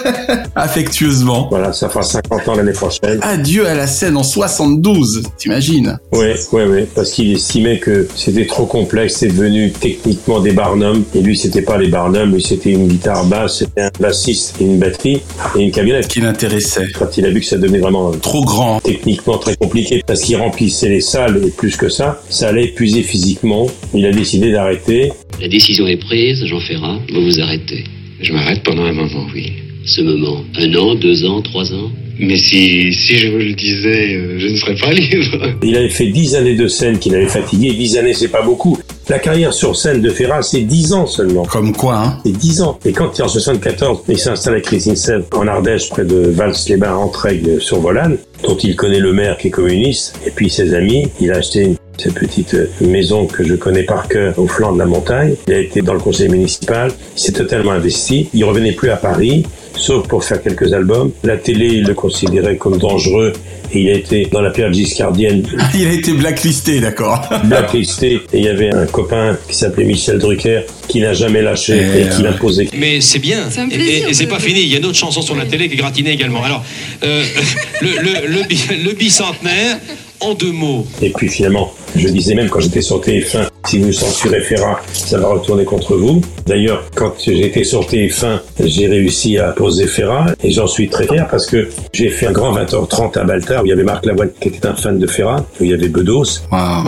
Affectueusement. 0.56 1.48
Voilà, 1.50 1.74
ça 1.74 1.90
fera 1.90 2.04
50 2.04 2.48
ans 2.48 2.56
l'année 2.56 2.74
prochaine. 2.74 3.20
Adieu 3.24 3.66
à 3.66 3.74
la 3.74 3.88
scène 3.88 4.16
en 4.16 4.22
72, 4.22 5.24
t'imagines? 5.40 5.98
Oui, 6.12 6.28
oui, 6.52 6.62
oui, 6.70 6.86
parce 6.94 7.12
qu'il 7.12 7.34
estimait 7.34 7.80
que 7.80 8.08
c'était 8.16 8.46
trop 8.46 8.68
complexe, 8.68 9.16
c'est 9.18 9.30
devenu 9.30 9.72
techniquement 9.72 10.40
des 10.40 10.52
barnums, 10.52 11.04
et 11.16 11.22
lui 11.22 11.36
c'était 11.36 11.64
pas 11.64 11.80
les 11.80 11.88
barnums, 11.88 12.34
lui 12.34 12.44
c'était 12.44 12.72
une 12.72 12.88
guitare 12.88 13.26
basse, 13.26 13.58
c'était 13.60 13.82
un 13.82 13.92
bassiste 14.00 14.54
et 14.62 14.66
une 14.66 14.78
batterie, 14.78 15.24
et 15.56 15.64
une 15.64 15.72
camionnette. 15.72 16.08
Qui 16.08 16.22
l'intéressait. 16.22 16.86
Quand 16.98 17.18
il 17.18 17.26
a 17.26 17.32
vu 17.32 17.40
que 17.40 17.46
ça 17.48 17.58
devenait 17.58 17.80
vraiment 17.80 18.12
trop 18.12 18.46
grand, 18.46 18.80
techniquement 18.82 19.40
très 19.40 19.56
compliqué, 19.56 20.04
parce 20.06 20.22
qu'il 20.22 20.38
remplissait 20.38 20.90
les 20.90 21.02
salles, 21.02 21.42
et 21.44 21.50
plus 21.50 21.76
que 21.76 21.90
ça, 21.90 22.22
ça 22.30 22.50
allait 22.50 22.67
épuiser 22.68 23.04
physiquement, 23.04 23.68
il 23.94 24.06
a 24.06 24.12
décidé 24.12 24.52
d'arrêter. 24.52 25.12
La 25.42 25.48
décision 25.48 25.88
est 25.88 25.98
prise, 25.98 26.46
Jean 26.46 26.60
Ferrat, 26.60 27.00
vous 27.14 27.24
vous 27.24 27.40
arrêtez. 27.40 27.84
Je 28.22 28.34
m'arrête 28.34 28.64
pendant 28.64 28.84
un 28.84 28.94
moment, 28.94 29.28
oui. 29.34 29.54
Ce 29.86 30.02
moment, 30.02 30.44
un 30.58 30.74
an, 30.76 30.96
deux 30.96 31.26
ans, 31.26 31.42
trois 31.42 31.74
ans? 31.74 31.90
Mais 32.20 32.38
si, 32.38 32.92
si 32.94 33.18
je 33.18 33.30
vous 33.30 33.38
le 33.38 33.54
disais, 33.54 34.16
euh, 34.16 34.40
je 34.40 34.48
ne 34.48 34.56
serais 34.58 34.76
pas 34.76 34.92
libre. 34.94 35.54
Il 35.64 35.78
avait 35.78 35.90
fait 35.90 36.08
10 36.08 36.36
années 36.36 36.56
de 36.56 36.68
scène 36.68 36.98
qu'il 36.98 37.14
avait 37.16 37.28
fatigué, 37.28 37.74
10 37.74 37.98
années 37.98 38.14
c'est 38.14 38.28
pas 38.28 38.42
beaucoup. 38.42 38.78
La 39.08 39.20
carrière 39.20 39.54
sur 39.54 39.78
scène 39.78 40.02
de 40.02 40.10
Ferrat, 40.10 40.42
c'est 40.42 40.62
10 40.62 40.94
ans 40.94 41.06
seulement. 41.06 41.44
Comme 41.44 41.72
quoi, 41.74 41.98
hein? 41.98 42.18
C'est 42.26 42.34
10 42.34 42.62
ans. 42.62 42.78
Et 42.84 42.92
quand 42.92 43.12
il 43.16 43.22
est 43.22 43.24
en 43.24 43.30
74, 43.30 44.00
il 44.10 44.18
s'installe 44.18 44.56
avec 44.56 44.66
Christine 44.66 44.98
Sèvres 44.98 45.26
en 45.34 45.48
Ardèche, 45.48 45.90
près 45.90 46.04
de 46.04 46.18
Vals-les-Bains, 46.18 46.96
Entraigue, 46.96 47.60
sur 47.60 47.80
Volane, 47.80 48.18
dont 48.44 48.58
il 48.58 48.76
connaît 48.76 49.00
le 49.00 49.14
maire 49.14 49.38
qui 49.38 49.48
est 49.48 49.52
communiste, 49.52 50.20
et 50.26 50.32
puis 50.32 50.50
ses 50.50 50.74
amis. 50.74 51.08
Il 51.22 51.32
a 51.32 51.38
acheté 51.38 51.62
une 51.62 51.77
cette 51.98 52.14
petite 52.16 52.54
euh, 52.54 52.70
maison 52.82 53.26
que 53.26 53.44
je 53.44 53.56
connais 53.56 53.84
par 53.84 54.08
cœur 54.08 54.38
au 54.38 54.48
flanc 54.48 54.72
de 54.74 54.80
la 54.80 54.86
montagne. 54.86 55.36
Il 55.48 55.54
a 55.54 55.60
été 55.60 55.82
dans 55.82 55.94
le 55.94 56.00
conseil 56.00 56.30
municipal. 56.30 56.92
Il 57.16 57.20
s'est 57.22 57.32
totalement 57.34 57.72
investi. 57.72 58.30
Il 58.34 58.44
revenait 58.46 58.72
plus 58.74 58.90
à 58.90 58.98
Paris, 58.98 59.44
sauf 59.76 60.08
pour 60.08 60.24
faire 60.24 60.42
quelques 60.42 60.74
albums. 60.74 61.12
La 61.24 61.38
télé, 61.38 61.68
il 61.68 61.84
le 61.84 61.94
considérait 61.94 62.58
comme 62.58 62.78
dangereux 62.78 63.34
et 63.74 63.82
il 63.82 63.90
a 63.90 63.94
été 63.94 64.28
dans 64.32 64.40
la 64.42 64.52
période 64.52 64.74
giscardienne. 64.74 65.44
Il 65.76 65.88
a 65.88 65.92
été 65.92 66.14
blacklisté, 66.14 66.80
d'accord. 66.80 67.28
blacklisté. 67.44 68.14
Et 68.32 68.38
il 68.38 68.44
y 68.46 68.48
avait 68.48 68.74
un 68.74 68.86
copain 68.86 69.38
qui 69.50 69.56
s'appelait 69.58 69.84
Michel 69.84 70.20
Drucker 70.20 70.62
qui 70.88 71.02
n'a 71.02 71.12
jamais 71.14 71.42
lâché 71.42 71.74
Et 71.76 72.02
et, 72.04 72.10
qui 72.16 72.22
l'imposait. 72.24 72.70
Mais 72.78 73.02
c'est 73.02 73.20
bien. 73.20 73.50
Ça 73.50 73.66
me 73.66 73.72
Et- 73.74 73.76
plaisir, 73.76 74.08
et 74.08 74.12
et 74.12 74.14
c'est 74.14 74.28
pas 74.28 74.40
fini. 74.40 74.62
Il 74.62 74.68
y 74.72 74.76
a 74.76 74.78
une 74.78 74.86
autre 74.86 74.96
chanson 74.98 75.22
sur 75.22 75.36
la 75.36 75.46
télé 75.46 75.68
qui 75.68 75.74
est 75.74 75.78
gratinée 75.78 76.12
également. 76.14 76.42
Alors, 76.46 76.64
euh, 77.04 77.24
le, 77.82 77.90
le, 77.90 78.28
le, 78.40 78.48
bi- 78.48 78.84
le 78.86 78.94
bicentenaire, 78.94 79.80
en 80.22 80.34
deux 80.34 80.54
mots. 80.54 80.88
Et 81.02 81.10
puis 81.10 81.28
finalement, 81.28 81.74
je 81.98 82.08
disais 82.10 82.36
même 82.36 82.50
quand 82.50 82.60
j'étais 82.60 82.82
sur 82.82 83.02
TF1, 83.02 83.48
si 83.68 83.80
vous 83.80 83.92
censurez 83.92 84.42
Ferrat, 84.42 84.80
ça 84.94 85.18
va 85.18 85.28
retourner 85.28 85.66
contre 85.66 85.96
vous. 85.96 86.22
D'ailleurs, 86.46 86.84
quand 86.96 87.14
j'étais 87.20 87.64
sur 87.64 87.82
TF1, 87.82 88.40
j'ai 88.64 88.88
réussi 88.88 89.38
à 89.38 89.52
poser 89.52 89.88
Ferrat 89.88 90.28
et 90.44 90.52
j'en 90.52 90.68
suis 90.68 90.90
très 90.90 91.08
fier 91.08 91.28
parce 91.30 91.46
que 91.46 91.68
j'ai 91.94 92.10
fait 92.10 92.28
un 92.28 92.32
grand 92.32 92.56
20h30 92.56 93.18
à 93.18 93.24
Baltard 93.24 93.64
où 93.64 93.66
il 93.66 93.70
y 93.70 93.74
avait 93.74 93.84
Marc 93.84 94.06
Lavoine 94.06 94.30
qui 94.40 94.50
était 94.50 94.66
un 94.66 94.76
fan 94.76 95.00
de 95.00 95.08
Ferrat, 95.08 95.46
où 95.60 95.64
il 95.64 95.72
y 95.72 95.74
avait 95.74 95.90
Bedos, 95.90 96.42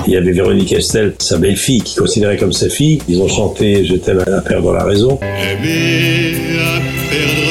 il 0.08 0.14
y 0.14 0.18
avait 0.18 0.32
Véronique 0.32 0.72
Estelle, 0.72 1.16
sa 1.20 1.38
belle-fille, 1.38 1.82
qui 1.82 1.96
considérait 1.96 2.38
comme 2.38 2.54
sa 2.54 2.70
fille. 2.70 3.02
Ils 3.08 3.22
ont 3.22 3.28
chanté 3.28 3.86
Je 3.86 3.96
t'aime 3.96 4.20
à 4.20 4.42
perdre 4.42 4.74
la 4.74 4.84
raison. 4.84 5.20
Aimer 5.22 6.36
à 6.60 6.80
perdre 7.10 7.49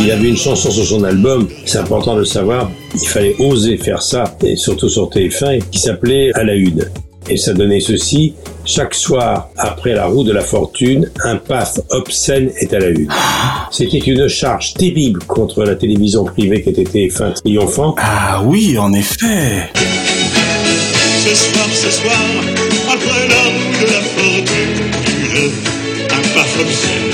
il 0.00 0.10
avait 0.10 0.28
une 0.28 0.36
chanson 0.36 0.70
sur 0.70 0.84
son 0.84 1.04
album, 1.04 1.48
c'est 1.66 1.78
important 1.78 2.16
de 2.16 2.24
savoir, 2.24 2.70
il 2.94 3.06
fallait 3.06 3.36
oser 3.38 3.76
faire 3.76 4.02
ça, 4.02 4.24
et 4.42 4.56
surtout 4.56 4.88
sur 4.88 5.08
TF1, 5.10 5.62
qui 5.70 5.78
s'appelait 5.78 6.30
À 6.34 6.42
la 6.42 6.54
Une. 6.54 6.90
Et 7.28 7.36
ça 7.36 7.52
donnait 7.52 7.80
ceci, 7.80 8.34
chaque 8.64 8.94
soir, 8.94 9.50
après 9.56 9.94
la 9.94 10.06
roue 10.06 10.24
de 10.24 10.32
la 10.32 10.40
fortune, 10.40 11.10
un 11.22 11.36
paf 11.36 11.78
obscène 11.90 12.50
est 12.56 12.72
à 12.72 12.78
la 12.78 12.88
une. 12.88 13.08
C'était 13.70 13.98
une 13.98 14.26
charge 14.26 14.74
terrible 14.74 15.20
contre 15.24 15.62
la 15.64 15.76
télévision 15.76 16.24
privée 16.24 16.62
qui 16.62 16.70
était 16.70 16.82
TF1 16.82 17.34
triomphant. 17.34 17.94
Ah 17.98 18.42
oui, 18.44 18.76
en 18.78 18.92
effet. 18.92 19.70
Ce 21.24 21.34
soir, 21.34 21.68
ce 21.72 21.90
soir, 21.90 22.16
formule. 24.16 24.70
Un 26.12 26.22
paf 26.22 26.30
obscène, 26.30 26.30
un 26.32 26.34
paf 26.34 26.60
obscène 26.60 27.09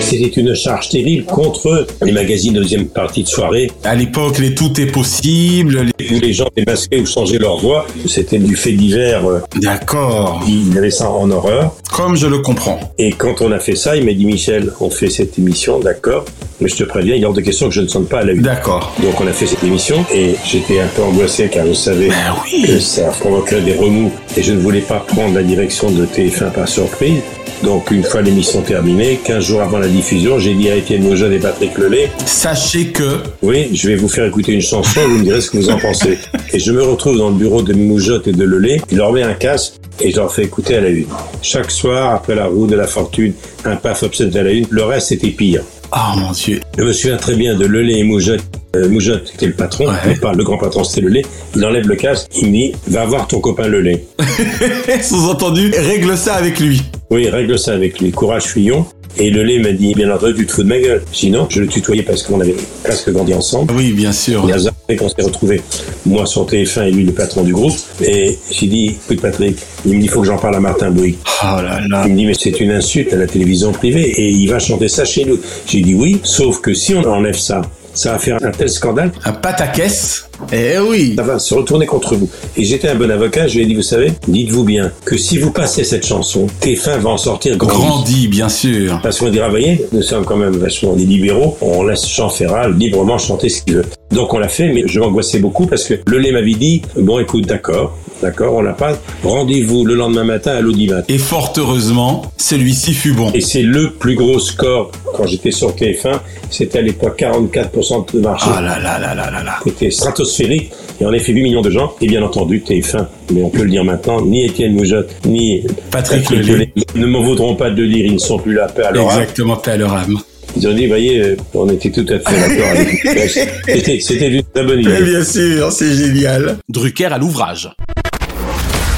C'était 0.00 0.40
une 0.40 0.54
charge 0.54 0.88
terrible 0.88 1.24
contre 1.24 1.86
les 2.02 2.12
magazines 2.12 2.54
de 2.54 2.60
deuxième 2.60 2.86
partie 2.86 3.22
de 3.22 3.28
soirée. 3.28 3.70
À 3.84 3.94
l'époque, 3.94 4.38
les 4.38 4.54
tout 4.54 4.80
est 4.80 4.86
possible. 4.86 5.86
Où 6.10 6.20
les 6.20 6.32
gens 6.32 6.48
démasquaient 6.56 7.00
ou 7.00 7.06
changeaient 7.06 7.38
leur 7.38 7.58
voix. 7.58 7.86
C'était 8.06 8.38
du 8.38 8.56
fait 8.56 8.72
divers. 8.72 9.26
euh, 9.28 9.40
D'accord. 9.60 10.42
Il 10.48 10.76
avait 10.76 10.90
ça 10.90 11.10
en 11.10 11.30
horreur. 11.30 11.74
Comme 11.92 12.16
je 12.16 12.26
le 12.26 12.38
comprends. 12.38 12.78
Et 12.98 13.10
quand 13.12 13.40
on 13.40 13.52
a 13.52 13.58
fait 13.58 13.76
ça, 13.76 13.96
il 13.96 14.04
m'a 14.04 14.12
dit 14.12 14.26
Michel, 14.26 14.72
on 14.80 14.90
fait 14.90 15.08
cette 15.10 15.38
émission, 15.38 15.78
d'accord, 15.80 16.24
mais 16.60 16.68
je 16.68 16.76
te 16.76 16.84
préviens, 16.84 17.14
il 17.14 17.22
est 17.22 17.26
hors 17.26 17.32
de 17.32 17.40
question 17.40 17.68
que 17.68 17.74
je 17.74 17.80
ne 17.80 17.88
sonne 17.88 18.06
pas 18.06 18.18
à 18.20 18.24
la 18.24 18.32
une. 18.32 18.42
D'accord. 18.42 18.92
Donc 19.02 19.20
on 19.20 19.26
a 19.26 19.32
fait 19.32 19.46
cette 19.46 19.62
émission 19.64 20.04
et 20.14 20.34
j'étais 20.44 20.80
un 20.80 20.86
peu 20.88 21.02
angoissé 21.02 21.48
car 21.48 21.66
je 21.66 21.72
savais 21.72 22.08
Ben 22.08 22.66
que 22.66 22.78
ça 22.80 23.04
provoquerait 23.20 23.62
des 23.62 23.74
remous 23.74 24.10
et 24.36 24.42
je 24.42 24.52
ne 24.52 24.58
voulais 24.58 24.80
pas 24.80 25.00
prendre 25.00 25.34
la 25.34 25.42
direction 25.42 25.90
de 25.90 26.04
TF1 26.06 26.52
par 26.52 26.68
surprise. 26.68 27.20
Donc 27.62 27.90
une 27.90 28.02
fois 28.02 28.22
l'émission 28.22 28.62
terminée, 28.62 29.20
15 29.24 29.44
jours 29.44 29.62
avant 29.62 29.78
la 29.78 29.88
diffusion, 29.88 30.38
j'ai 30.38 30.54
dit 30.54 30.68
à 30.68 30.76
Étienne 30.76 31.02
Maujeune 31.02 31.32
et 31.32 31.38
Patrick 31.38 31.76
Lelay, 31.78 32.10
Sachez 32.24 32.88
que... 32.88 33.20
oui, 33.42 33.68
je 33.72 33.88
vais 33.88 33.96
vous 33.96 34.08
faire 34.08 34.26
écouter 34.26 34.52
une 34.52 34.60
chanson, 34.60 35.00
vous 35.08 35.18
me 35.18 35.24
direz 35.24 35.40
ce 35.40 35.50
que 35.50 35.56
vous 35.56 35.70
en 35.70 35.78
pensez. 35.78 36.18
Et 36.52 36.58
je 36.58 36.72
me 36.72 36.82
retrouve 36.82 37.18
dans 37.18 37.30
le 37.30 37.34
bureau 37.34 37.62
de 37.62 37.72
Moujotte 37.72 38.28
et 38.28 38.32
de 38.32 38.44
Lelay, 38.44 38.80
je 38.90 38.96
leur 38.96 39.12
mets 39.12 39.22
un 39.22 39.34
casque 39.34 39.74
et 40.00 40.10
je 40.10 40.16
leur 40.16 40.32
fais 40.32 40.44
écouter 40.44 40.76
à 40.76 40.80
la 40.80 40.88
une. 40.90 41.06
Chaque 41.42 41.70
soir, 41.70 42.14
après 42.14 42.34
la 42.34 42.46
roue 42.46 42.66
de 42.66 42.76
la 42.76 42.86
fortune, 42.86 43.32
un 43.64 43.76
paf 43.76 44.02
obsède 44.02 44.36
à 44.36 44.42
la 44.42 44.50
une, 44.50 44.66
le 44.70 44.84
reste 44.84 45.08
c'était 45.08 45.30
pire. 45.30 45.62
Ah 45.92 46.14
mon 46.16 46.32
dieu. 46.32 46.60
Je 46.76 46.84
me 46.84 46.92
souviens 46.92 47.16
très 47.16 47.36
bien 47.36 47.56
de 47.56 47.64
Lelay 47.64 48.00
et 48.00 48.04
Moujotte. 48.04 48.42
Euh, 48.74 48.88
Moujotte 48.88 49.32
était 49.34 49.46
le 49.46 49.54
patron, 49.54 49.86
mais 50.06 50.16
pas 50.16 50.32
le 50.32 50.44
grand 50.44 50.58
patron, 50.58 50.84
c'était 50.84 51.06
Lelay. 51.06 51.22
Il 51.54 51.64
enlève 51.64 51.86
le 51.86 51.96
casque, 51.96 52.28
il 52.36 52.48
me 52.48 52.52
dit, 52.52 52.72
va 52.88 53.06
voir 53.06 53.26
ton 53.26 53.40
copain 53.40 53.68
Lelay. 53.68 54.04
Sous-entendu, 55.02 55.72
règle 55.76 56.16
ça 56.16 56.34
avec 56.34 56.60
lui. 56.60 56.82
Oui, 57.10 57.28
règle 57.28 57.58
ça 57.58 57.72
avec 57.72 58.00
lui. 58.00 58.10
Courage, 58.10 58.44
Fillon. 58.44 58.86
Et 59.18 59.30
Lelay 59.30 59.60
m'a 59.60 59.72
dit, 59.72 59.94
bien 59.94 60.10
entendu, 60.10 60.34
tu 60.34 60.46
te 60.46 60.52
fous 60.52 60.62
de 60.62 60.68
ma 60.68 60.78
gueule. 60.78 61.02
Sinon, 61.10 61.46
je 61.48 61.60
le 61.60 61.68
tutoyais 61.68 62.02
parce 62.02 62.22
qu'on 62.22 62.40
avait 62.40 62.54
presque 62.84 63.10
grandi 63.10 63.32
ensemble. 63.32 63.72
Oui, 63.74 63.92
bien 63.92 64.12
sûr. 64.12 64.46
Et 64.48 64.52
hasard 64.52 64.74
fait 64.86 64.96
qu'on 64.96 65.08
s'est 65.08 65.22
retrouvés, 65.22 65.62
moi 66.04 66.26
sur 66.26 66.46
TF1 66.46 66.88
et 66.88 66.90
lui 66.90 67.04
le 67.04 67.12
patron 67.12 67.42
du 67.42 67.52
groupe. 67.52 67.72
Et 68.04 68.36
j'ai 68.50 68.66
dit, 68.66 68.96
écoute 69.04 69.22
Patrick, 69.22 69.56
il 69.86 69.94
me 69.94 70.00
dit, 70.00 70.06
il 70.06 70.10
faut 70.10 70.20
que 70.20 70.26
j'en 70.26 70.36
parle 70.36 70.56
à 70.56 70.60
Martin 70.60 70.90
Bouygues. 70.90 71.16
Oh 71.42 71.62
là 71.62 71.80
là. 71.88 72.04
Il 72.06 72.12
me 72.12 72.16
dit, 72.18 72.26
mais 72.26 72.34
c'est 72.34 72.60
une 72.60 72.72
insulte 72.72 73.12
à 73.12 73.16
la 73.16 73.26
télévision 73.26 73.72
privée 73.72 74.06
et 74.06 74.28
il 74.28 74.48
va 74.48 74.58
chanter 74.58 74.88
ça 74.88 75.04
chez 75.04 75.24
nous. 75.24 75.38
J'ai 75.66 75.80
dit 75.80 75.94
oui, 75.94 76.20
sauf 76.22 76.60
que 76.60 76.74
si 76.74 76.94
on 76.94 77.02
enlève 77.04 77.38
ça, 77.38 77.62
ça 77.96 78.12
va 78.12 78.18
faire 78.18 78.38
un 78.42 78.50
tel 78.50 78.68
scandale. 78.68 79.10
Un 79.24 79.32
pataquès 79.32 80.28
Eh 80.52 80.78
oui. 80.78 81.14
Ça 81.16 81.22
va 81.22 81.38
se 81.38 81.54
retourner 81.54 81.86
contre 81.86 82.14
vous. 82.14 82.28
Et 82.56 82.64
j'étais 82.64 82.88
un 82.88 82.94
bon 82.94 83.10
avocat, 83.10 83.48
je 83.48 83.56
lui 83.56 83.64
ai 83.64 83.66
dit, 83.66 83.74
vous 83.74 83.82
savez, 83.82 84.12
dites-vous 84.28 84.64
bien 84.64 84.92
que 85.04 85.16
si 85.16 85.38
vous 85.38 85.50
passez 85.50 85.82
cette 85.82 86.06
chanson, 86.06 86.46
TF1 86.60 86.98
va 86.98 87.10
en 87.10 87.16
sortir 87.16 87.56
grandi. 87.56 87.74
Grandi, 87.74 88.28
bien 88.28 88.48
sûr. 88.48 89.00
Parce 89.02 89.18
qu'on 89.18 89.30
dira, 89.30 89.48
voyez, 89.48 89.86
nous 89.92 90.02
sommes 90.02 90.24
quand 90.24 90.36
même 90.36 90.56
vachement 90.56 90.92
des 90.92 91.04
libéraux, 91.04 91.56
on 91.60 91.84
laisse 91.84 92.06
Jean 92.08 92.28
librement 92.76 93.18
chanter 93.18 93.48
ce 93.48 93.62
qu'il 93.62 93.76
veut. 93.76 93.84
Donc 94.10 94.32
on 94.34 94.38
l'a 94.38 94.48
fait, 94.48 94.72
mais 94.72 94.84
je 94.86 95.00
m'angoissais 95.00 95.38
beaucoup 95.38 95.66
parce 95.66 95.84
que 95.84 95.94
le 96.06 96.18
lait 96.18 96.32
m'avait 96.32 96.54
dit, 96.54 96.82
bon 96.96 97.18
écoute, 97.18 97.46
d'accord, 97.46 97.96
d'accord, 98.22 98.54
on 98.54 98.62
l'a 98.62 98.72
pas, 98.72 98.96
rendez-vous 99.24 99.84
le 99.84 99.94
lendemain 99.94 100.24
matin 100.24 100.52
à 100.52 100.60
l'audimat. 100.60 101.02
Et 101.08 101.18
fort 101.18 101.52
heureusement, 101.56 102.22
celui-ci 102.36 102.94
fut 102.94 103.12
bon. 103.12 103.30
Et 103.32 103.40
c'est 103.40 103.62
le 103.62 103.90
plus 103.90 104.14
gros 104.14 104.38
score 104.38 104.92
quand 105.14 105.26
j'étais 105.26 105.50
sur 105.50 105.74
TF1, 105.74 106.20
c'était 106.50 106.78
à 106.78 106.82
l'époque 106.82 107.18
44% 107.18 107.85
de 108.12 108.20
marché. 108.20 108.46
Ah 108.54 108.60
là 108.60 108.78
là 108.78 108.98
là 108.98 109.14
là 109.14 109.30
là 109.30 109.42
là. 109.42 109.58
C'était 109.64 109.90
stratosphérique 109.90 110.72
et 111.00 111.06
en 111.06 111.12
effet 111.12 111.32
8 111.32 111.42
millions 111.42 111.62
de 111.62 111.70
gens. 111.70 111.92
Et 112.00 112.06
bien 112.06 112.22
entendu, 112.22 112.62
TF1, 112.66 113.06
mais 113.32 113.42
on 113.42 113.50
peut 113.50 113.62
le 113.62 113.70
dire 113.70 113.84
maintenant, 113.84 114.20
ni 114.20 114.44
Étienne 114.44 114.74
Moujotte, 114.74 115.10
ni 115.26 115.62
Patrick 115.90 116.28
Lelay. 116.30 116.72
ne 116.94 117.06
m'en 117.06 117.22
voudront 117.22 117.54
pas 117.54 117.70
de 117.70 117.82
le 117.82 117.88
dire, 117.88 118.06
ils 118.06 118.14
ne 118.14 118.18
sont 118.18 118.38
plus 118.38 118.54
là, 118.54 118.66
paix 118.66 118.82
à 118.82 118.92
leur 118.92 119.10
âme. 119.10 119.20
Exactement, 119.20 119.56
paix 119.56 119.72
à 119.72 119.76
leur 119.76 119.92
âme. 119.92 120.18
Ils 120.56 120.66
ont 120.68 120.72
dit, 120.72 120.86
voyez, 120.86 121.20
euh, 121.20 121.36
on 121.54 121.68
était 121.68 121.90
tout 121.90 122.06
à 122.08 122.18
fait 122.18 122.40
d'accord 122.40 122.70
avec. 122.70 123.28
C'était, 123.66 124.00
c'était 124.00 124.28
une 124.28 124.42
très 124.42 124.64
bonne 124.64 124.80
idée. 124.80 125.02
bien 125.02 125.24
sûr, 125.24 125.70
c'est 125.70 125.92
génial. 125.92 126.56
Drucker 126.68 127.06
à 127.06 127.18
l'ouvrage. 127.18 127.68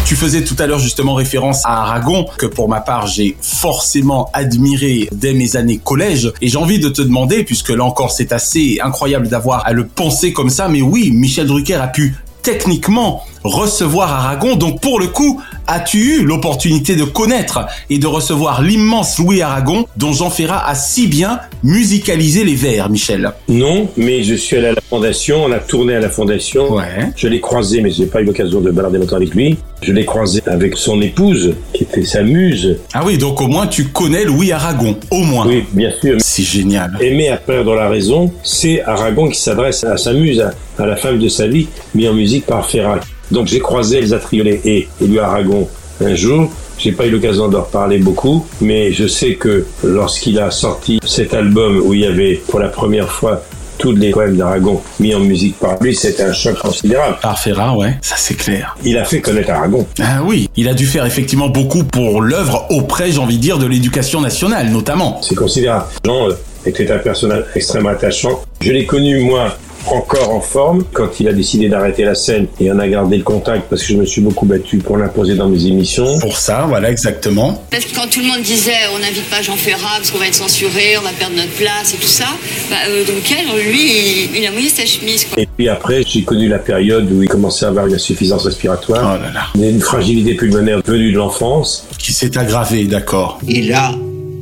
Tu 0.08 0.16
faisais 0.16 0.42
tout 0.42 0.56
à 0.58 0.66
l'heure 0.66 0.78
justement 0.78 1.12
référence 1.12 1.66
à 1.66 1.82
Aragon, 1.82 2.24
que 2.38 2.46
pour 2.46 2.66
ma 2.66 2.80
part 2.80 3.06
j'ai 3.06 3.36
forcément 3.42 4.30
admiré 4.32 5.06
dès 5.12 5.34
mes 5.34 5.54
années 5.54 5.76
collège. 5.76 6.32
Et 6.40 6.48
j'ai 6.48 6.56
envie 6.56 6.78
de 6.78 6.88
te 6.88 7.02
demander, 7.02 7.44
puisque 7.44 7.68
là 7.68 7.84
encore 7.84 8.10
c'est 8.10 8.32
assez 8.32 8.78
incroyable 8.82 9.28
d'avoir 9.28 9.66
à 9.66 9.72
le 9.72 9.86
penser 9.86 10.32
comme 10.32 10.48
ça, 10.48 10.66
mais 10.66 10.80
oui, 10.80 11.10
Michel 11.10 11.46
Drucker 11.46 11.74
a 11.74 11.88
pu 11.88 12.14
techniquement 12.40 13.22
recevoir 13.44 14.10
Aragon. 14.10 14.56
Donc 14.56 14.80
pour 14.80 14.98
le 14.98 15.08
coup, 15.08 15.42
as-tu 15.68 15.98
eu 15.98 16.24
l'opportunité 16.24 16.96
de 16.96 17.04
connaître 17.04 17.66
et 17.90 17.98
de 17.98 18.06
recevoir 18.06 18.62
l'immense 18.62 19.18
Louis 19.18 19.42
Aragon, 19.42 19.86
dont 19.96 20.12
Jean 20.12 20.30
Ferrat 20.30 20.66
a 20.66 20.74
si 20.74 21.06
bien 21.06 21.40
musicalisé 21.62 22.42
les 22.44 22.54
vers, 22.54 22.90
Michel? 22.90 23.30
Non, 23.48 23.88
mais 23.96 24.22
je 24.22 24.34
suis 24.34 24.56
allé 24.56 24.68
à 24.68 24.72
la 24.72 24.80
fondation, 24.80 25.44
on 25.44 25.52
a 25.52 25.58
tourné 25.58 25.94
à 25.94 26.00
la 26.00 26.08
fondation. 26.08 26.72
Ouais. 26.72 27.12
Je 27.14 27.28
l'ai 27.28 27.40
croisé, 27.40 27.82
mais 27.82 27.90
j'ai 27.90 28.06
pas 28.06 28.20
eu 28.20 28.24
l'occasion 28.24 28.60
de 28.60 28.70
balader 28.70 28.98
longtemps 28.98 29.16
avec 29.16 29.34
lui. 29.34 29.58
Je 29.82 29.92
l'ai 29.92 30.04
croisé 30.04 30.42
avec 30.46 30.76
son 30.76 31.00
épouse, 31.00 31.54
qui 31.72 31.84
était 31.84 32.04
sa 32.04 32.22
muse. 32.22 32.78
Ah 32.94 33.02
oui, 33.04 33.16
donc 33.16 33.40
au 33.40 33.46
moins 33.46 33.66
tu 33.66 33.84
connais 33.88 34.24
Louis 34.24 34.50
Aragon, 34.50 34.96
au 35.10 35.22
moins. 35.22 35.46
Oui, 35.46 35.64
bien 35.72 35.92
sûr. 36.00 36.16
C'est 36.18 36.42
génial. 36.42 36.96
Aimer 37.00 37.28
à 37.28 37.36
perdre 37.36 37.74
la 37.74 37.88
raison, 37.88 38.32
c'est 38.42 38.82
Aragon 38.82 39.28
qui 39.28 39.38
s'adresse 39.38 39.84
à 39.84 39.96
sa 39.96 40.12
muse, 40.12 40.40
à, 40.40 40.82
à 40.82 40.86
la 40.86 40.96
femme 40.96 41.18
de 41.18 41.28
sa 41.28 41.46
vie, 41.46 41.68
mis 41.94 42.08
en 42.08 42.14
musique 42.14 42.46
par 42.46 42.68
Ferrat. 42.68 43.00
Donc 43.30 43.46
j'ai 43.46 43.60
croisé 43.60 43.98
Elsa 43.98 44.18
Triolet 44.18 44.60
et 44.64 44.88
Louis 45.00 45.18
Aragon 45.18 45.68
un 46.04 46.14
jour. 46.14 46.50
J'ai 46.78 46.92
pas 46.92 47.06
eu 47.06 47.10
l'occasion 47.10 47.48
d'en 47.48 47.62
reparler 47.62 47.98
beaucoup, 47.98 48.46
mais 48.60 48.92
je 48.92 49.08
sais 49.08 49.34
que 49.34 49.66
lorsqu'il 49.82 50.38
a 50.38 50.50
sorti 50.50 51.00
cet 51.04 51.34
album 51.34 51.82
où 51.84 51.92
il 51.92 52.00
y 52.00 52.06
avait 52.06 52.40
pour 52.48 52.60
la 52.60 52.68
première 52.68 53.10
fois 53.10 53.42
tous 53.78 53.92
les 53.92 54.10
poèmes 54.10 54.36
d'Aragon 54.36 54.82
mis 55.00 55.14
en 55.14 55.20
musique 55.20 55.58
par 55.58 55.80
lui, 55.80 55.94
c'était 55.94 56.24
un 56.24 56.32
choc 56.32 56.58
considérable. 56.58 57.16
Par 57.22 57.38
Ferrat, 57.38 57.76
ouais, 57.76 57.96
ça 58.02 58.16
c'est 58.18 58.34
clair. 58.34 58.76
Il 58.84 58.98
a 58.98 59.04
fait 59.04 59.20
connaître 59.20 59.50
Aragon. 59.50 59.86
Ah 60.00 60.22
oui, 60.24 60.50
il 60.56 60.68
a 60.68 60.74
dû 60.74 60.86
faire 60.86 61.06
effectivement 61.06 61.48
beaucoup 61.48 61.84
pour 61.84 62.20
l'œuvre 62.20 62.66
auprès, 62.70 63.12
j'ai 63.12 63.18
envie 63.18 63.36
de 63.36 63.42
dire, 63.42 63.58
de 63.58 63.66
l'éducation 63.66 64.20
nationale 64.20 64.70
notamment. 64.70 65.20
C'est 65.22 65.36
considérable. 65.36 65.86
Jean 66.04 66.28
euh, 66.28 66.34
était 66.66 66.90
un 66.90 66.98
personnage 66.98 67.44
extrêmement 67.54 67.90
attachant. 67.90 68.42
Je 68.60 68.72
l'ai 68.72 68.84
connu, 68.84 69.20
moi, 69.20 69.56
encore 69.92 70.30
en 70.30 70.40
forme 70.40 70.84
quand 70.92 71.20
il 71.20 71.28
a 71.28 71.32
décidé 71.32 71.68
d'arrêter 71.68 72.04
la 72.04 72.14
scène 72.14 72.46
et 72.60 72.70
on 72.70 72.78
a 72.78 72.88
gardé 72.88 73.16
le 73.16 73.22
contact 73.22 73.64
parce 73.68 73.82
que 73.82 73.92
je 73.92 73.98
me 73.98 74.04
suis 74.04 74.20
beaucoup 74.20 74.46
battu 74.46 74.78
pour 74.78 74.96
l'imposer 74.96 75.34
dans 75.34 75.48
mes 75.48 75.66
émissions. 75.66 76.18
Pour 76.20 76.36
ça, 76.36 76.66
voilà, 76.68 76.90
exactement. 76.90 77.62
Parce 77.70 77.84
que 77.84 77.94
quand 77.94 78.08
tout 78.10 78.20
le 78.20 78.26
monde 78.26 78.42
disait 78.42 78.72
on 78.94 78.98
n'invite 78.98 79.28
pas 79.30 79.42
Jean 79.42 79.56
Ferrat 79.56 79.96
parce 79.98 80.10
qu'on 80.10 80.18
va 80.18 80.26
être 80.26 80.34
censuré, 80.34 80.96
on 80.98 81.02
va 81.02 81.10
perdre 81.10 81.36
notre 81.36 81.52
place 81.52 81.94
et 81.94 81.96
tout 81.96 82.06
ça, 82.08 82.26
bah, 82.70 82.76
euh, 82.88 83.04
donc 83.04 83.22
elle, 83.30 83.70
lui, 83.70 83.80
il, 84.34 84.36
il 84.40 84.46
a 84.46 84.50
mouillé 84.50 84.68
sa 84.68 84.84
chemise. 84.86 85.24
Quoi. 85.24 85.42
Et 85.42 85.46
puis 85.46 85.68
après, 85.68 86.02
j'ai 86.06 86.22
connu 86.22 86.48
la 86.48 86.58
période 86.58 87.10
où 87.12 87.22
il 87.22 87.28
commençait 87.28 87.66
à 87.66 87.68
avoir 87.68 87.86
une 87.86 87.94
insuffisance 87.94 88.44
respiratoire, 88.44 89.18
Oh 89.18 89.22
là 89.22 89.32
là. 89.32 89.68
une 89.68 89.80
fragilité 89.80 90.34
pulmonaire 90.34 90.80
venue 90.84 91.12
de 91.12 91.16
l'enfance. 91.16 91.86
Qui 91.98 92.12
s'est 92.12 92.36
aggravé, 92.38 92.84
d'accord. 92.84 93.38
Il 93.48 93.72
a 93.72 93.92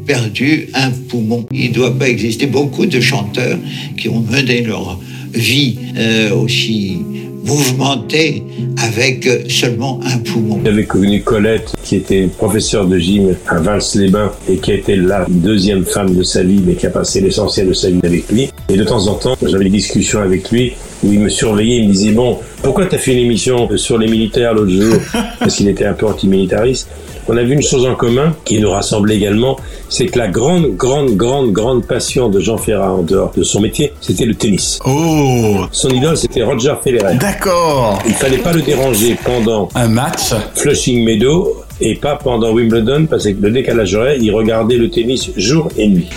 perdu 0.07 0.69
un 0.75 0.91
poumon. 0.91 1.47
Il 1.51 1.71
ne 1.71 1.75
doit 1.75 1.97
pas 1.99 2.09
exister 2.09 2.47
beaucoup 2.47 2.87
de 2.87 3.01
chanteurs 3.01 3.59
qui 3.99 4.09
ont 4.09 4.21
mené 4.21 4.63
leur 4.63 4.99
vie 5.37 5.79
euh, 5.97 6.35
aussi 6.35 6.99
mouvementée 7.45 8.43
avec 8.83 9.29
seulement 9.49 10.01
un 10.05 10.19
poumon. 10.19 10.61
J'avais 10.65 10.85
connu 10.85 11.23
Colette, 11.23 11.73
qui 11.85 11.97
était 11.97 12.27
professeure 12.27 12.87
de 12.87 12.99
gym 12.99 13.37
à 13.47 13.61
Vals-les-Bains 13.61 14.33
et 14.49 14.57
qui 14.57 14.73
été 14.73 14.97
la 14.97 15.25
deuxième 15.29 15.85
femme 15.85 16.15
de 16.15 16.23
sa 16.23 16.43
vie, 16.43 16.61
mais 16.67 16.75
qui 16.75 16.87
a 16.87 16.91
passé 16.91 17.21
l'essentiel 17.21 17.69
de 17.69 17.73
sa 17.73 17.91
vie 17.91 18.01
avec 18.03 18.31
lui. 18.31 18.51
Et 18.69 18.77
de 18.77 18.85
temps 18.85 19.07
en 19.07 19.15
temps, 19.15 19.37
j'avais 19.41 19.65
des 19.65 19.71
discussions 19.71 20.21
avec 20.21 20.51
lui 20.51 20.73
où 21.07 21.13
il 21.13 21.21
me 21.21 21.29
surveillait, 21.29 21.77
il 21.77 21.89
me 21.89 21.93
disait, 21.93 22.13
bon, 22.13 22.39
pourquoi 22.63 22.87
t'as 22.87 22.99
fait 22.99 23.13
une 23.13 23.25
émission 23.25 23.69
sur 23.77 23.99
les 23.99 24.09
militaires 24.09 24.55
l'autre 24.55 24.71
jour 24.71 24.97
Parce 25.39 25.57
qu'il 25.57 25.69
était 25.69 25.87
un 25.87 25.93
peu 25.93 26.07
antimilitariste. 26.07 26.89
On 27.29 27.37
a 27.37 27.43
vu 27.43 27.55
une 27.55 27.63
chose 27.63 27.85
en 27.87 27.97
commun 27.97 28.37
qui 28.45 28.61
nous 28.61 28.71
rassemblait 28.71 29.17
également, 29.17 29.57
c'est 29.89 30.07
que 30.07 30.17
la 30.17 30.29
grande, 30.29 30.77
grande, 30.77 31.17
grande, 31.17 31.51
grande 31.51 31.85
passion 31.85 32.29
de 32.29 32.39
Jean 32.39 32.57
Ferrat 32.57 32.93
en 32.93 33.03
dehors 33.03 33.33
de 33.37 33.43
son 33.43 33.61
métier, 33.61 33.93
c'était 34.01 34.27
le 34.27 34.35
tennis. 34.35 34.79
Oh 34.87 35.57
Son 35.73 35.89
idole, 35.89 36.17
c'était 36.17 36.45
Roger 36.45 36.75
Federer. 36.85 37.17
D'accord 37.17 37.99
Il 38.07 38.15
fallait 38.15 38.39
pas 38.39 38.53
le 38.53 38.63
déranger 38.63 39.17
pendant 39.25 39.69
Un 39.75 39.89
match 39.89 40.35
Flushing 40.55 41.05
Meadow 41.05 41.65
et 41.81 41.97
pas 41.97 42.15
pendant 42.15 42.53
Wimbledon 42.53 43.07
parce 43.11 43.25
que 43.25 43.35
le 43.41 43.51
décalage 43.51 43.95
horaire, 43.95 44.17
il 44.21 44.31
regardait 44.33 44.77
le 44.77 44.89
tennis 44.89 45.31
jour 45.37 45.69
et 45.77 45.89
nuit. 45.89 46.09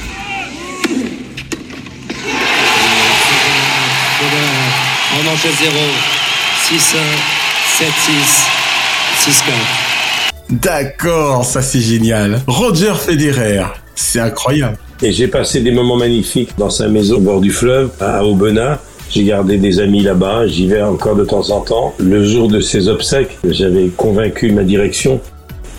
En 5.39 5.41
manchette 5.41 5.71
0, 5.71 5.73
6-1, 6.69 6.97
7-6, 7.79 9.31
6-4. 10.49 10.59
D'accord, 10.61 11.45
ça 11.45 11.61
c'est 11.61 11.79
génial. 11.79 12.41
Roger 12.47 12.93
Federer, 12.95 13.63
c'est 13.95 14.19
incroyable. 14.19 14.77
Et 15.01 15.13
j'ai 15.13 15.29
passé 15.29 15.61
des 15.61 15.71
moments 15.71 15.95
magnifiques 15.95 16.49
dans 16.57 16.69
sa 16.69 16.89
maison 16.89 17.17
au 17.17 17.19
bord 17.21 17.39
du 17.39 17.51
fleuve, 17.51 17.91
à 18.01 18.25
Aubenas. 18.25 18.79
J'ai 19.09 19.23
gardé 19.23 19.57
des 19.57 19.79
amis 19.79 20.01
là-bas, 20.01 20.47
j'y 20.47 20.67
vais 20.67 20.81
encore 20.81 21.15
de 21.15 21.23
temps 21.23 21.49
en 21.51 21.61
temps. 21.61 21.93
Le 21.99 22.25
jour 22.25 22.49
de 22.49 22.59
ses 22.59 22.89
obsèques, 22.89 23.37
j'avais 23.47 23.87
convaincu 23.87 24.51
ma 24.51 24.63
direction, 24.63 25.21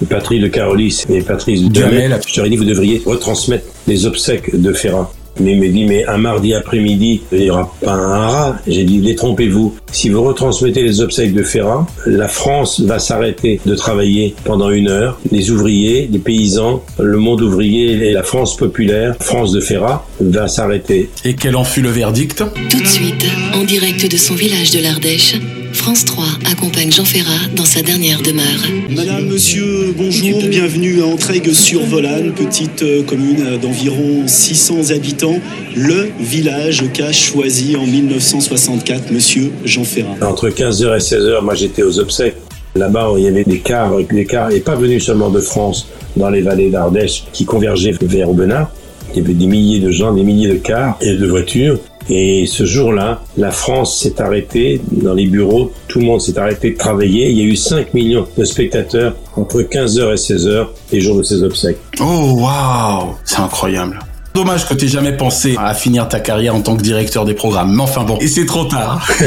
Patrice 0.09 0.40
de 0.40 0.49
Carolis 0.49 1.05
et 1.11 1.20
Patrice 1.20 1.64
Duhamel. 1.64 2.18
Je 2.27 2.37
leur 2.37 2.46
ai 2.46 2.51
dit, 2.51 2.57
vous 2.57 2.64
devriez 2.64 3.03
retransmettre 3.05 3.66
les 3.87 4.07
obsèques 4.07 4.59
de 4.59 4.73
Ferrat. 4.73 5.12
Mais 5.40 5.53
il 5.53 5.61
me 5.61 5.68
dit, 5.68 5.85
mais 5.85 6.07
un 6.07 6.18
mardi 6.18 6.55
après-midi, 6.55 7.22
il 7.33 7.40
n'y 7.40 7.50
aura 7.50 7.72
pas 7.83 7.92
un 7.92 8.18
rat. 8.18 8.59
J'ai 8.66 8.85
dit, 8.85 8.98
détrompez-vous. 8.98 9.74
Si 9.92 10.09
vous 10.09 10.22
retransmettez 10.22 10.83
les 10.83 11.00
obsèques 11.00 11.33
de 11.33 11.42
Ferrat, 11.42 11.87
la 12.07 12.29
France 12.29 12.81
va 12.81 12.98
s'arrêter 12.98 13.61
de 13.64 13.74
travailler 13.74 14.35
pendant 14.44 14.70
une 14.70 14.88
heure. 14.88 15.18
Les 15.33 15.50
ouvriers, 15.50 16.09
les 16.11 16.18
paysans, 16.18 16.83
le 16.98 17.16
monde 17.16 17.42
ouvrier 17.42 17.92
et 17.92 18.12
la 18.12 18.22
France 18.22 18.57
populaire, 18.57 19.16
France 19.20 19.53
de 19.53 19.61
Ferrat, 19.61 20.07
va 20.20 20.48
s'arrêter. 20.48 21.11
Et 21.24 21.35
quel 21.35 21.57
en 21.57 21.64
fut 21.64 21.83
le 21.83 21.90
verdict? 21.90 22.44
Tout 22.70 22.81
de 22.81 22.87
suite, 22.87 23.26
en 23.55 23.64
direct 23.64 24.11
de 24.11 24.16
son 24.16 24.35
village 24.35 24.70
de 24.70 24.81
l'Ardèche, 24.81 25.35
France 25.72 26.04
3 26.04 26.24
accompagne 26.50 26.90
Jean 26.90 27.04
Ferrat 27.04 27.48
dans 27.54 27.64
sa 27.64 27.83
dernière 27.83 28.20
demeure. 28.22 28.44
Madame, 28.90 29.26
monsieur, 29.26 29.94
bonjour, 29.96 30.42
bienvenue 30.42 31.02
à 31.02 31.06
Entraigues-sur-Volane, 31.06 32.33
petite 32.33 32.83
euh, 32.83 33.02
commune 33.02 33.59
d'environ 33.59 34.26
600 34.26 34.90
habitants, 34.90 35.38
le 35.76 36.09
village 36.18 36.85
qu'a 36.92 37.12
choisi 37.12 37.76
en 37.76 37.87
1964 37.87 39.11
monsieur 39.12 39.52
Jean 39.64 39.85
Ferrat. 39.85 40.16
Entre 40.22 40.48
15h 40.48 40.96
et 40.96 40.98
16h, 40.98 41.42
moi 41.42 41.54
j'étais 41.54 41.83
aux 41.83 41.98
obsèques. 41.98 42.37
Là-bas, 42.74 43.12
il 43.18 43.24
y 43.24 43.28
avait 43.28 43.44
des 43.44 43.59
cars, 43.59 43.96
des 44.11 44.26
cars, 44.26 44.50
et 44.50 44.61
pas 44.61 44.76
venus 44.76 45.04
seulement 45.04 45.30
de 45.30 45.40
France, 45.40 45.88
dans 46.16 46.30
les 46.30 46.40
vallées 46.40 46.70
d'Ardèche, 46.70 47.24
qui 47.33 47.44
convergeaient 47.44 47.94
vers 48.00 48.30
Aubenas. 48.30 48.68
Il 49.12 49.22
y 49.22 49.24
avait 49.24 49.35
des 49.35 49.46
milliers 49.46 49.80
de 49.80 49.90
gens, 49.90 50.14
des 50.14 50.22
milliers 50.22 50.48
de 50.48 50.59
cars 50.59 50.96
et 51.00 51.14
de 51.14 51.26
voitures. 51.26 51.78
Et 52.08 52.46
ce 52.46 52.64
jour-là, 52.64 53.22
la 53.36 53.50
France 53.50 54.00
s'est 54.00 54.20
arrêtée 54.20 54.80
dans 54.90 55.14
les 55.14 55.26
bureaux, 55.26 55.72
tout 55.86 56.00
le 56.00 56.06
monde 56.06 56.20
s'est 56.20 56.38
arrêté 56.38 56.70
de 56.72 56.76
travailler. 56.76 57.30
Il 57.30 57.38
y 57.38 57.42
a 57.42 57.44
eu 57.44 57.56
5 57.56 57.94
millions 57.94 58.26
de 58.36 58.44
spectateurs 58.44 59.14
entre 59.36 59.62
15h 59.62 60.12
et 60.12 60.16
16h, 60.16 60.66
les 60.92 61.00
jours 61.00 61.18
de 61.18 61.22
ces 61.22 61.42
obsèques. 61.42 61.78
Oh 62.00 62.38
waouh, 62.40 63.14
c'est 63.24 63.40
incroyable. 63.40 63.98
Dommage 64.34 64.66
que 64.68 64.74
t'aies 64.74 64.88
jamais 64.88 65.16
pensé 65.16 65.56
à 65.58 65.74
finir 65.74 66.08
ta 66.08 66.20
carrière 66.20 66.54
en 66.54 66.60
tant 66.60 66.76
que 66.76 66.82
directeur 66.82 67.24
des 67.24 67.34
programmes. 67.34 67.74
Mais 67.74 67.82
enfin 67.82 68.04
bon, 68.04 68.16
et 68.18 68.28
c'est 68.28 68.46
trop 68.46 68.64
tard. 68.64 69.06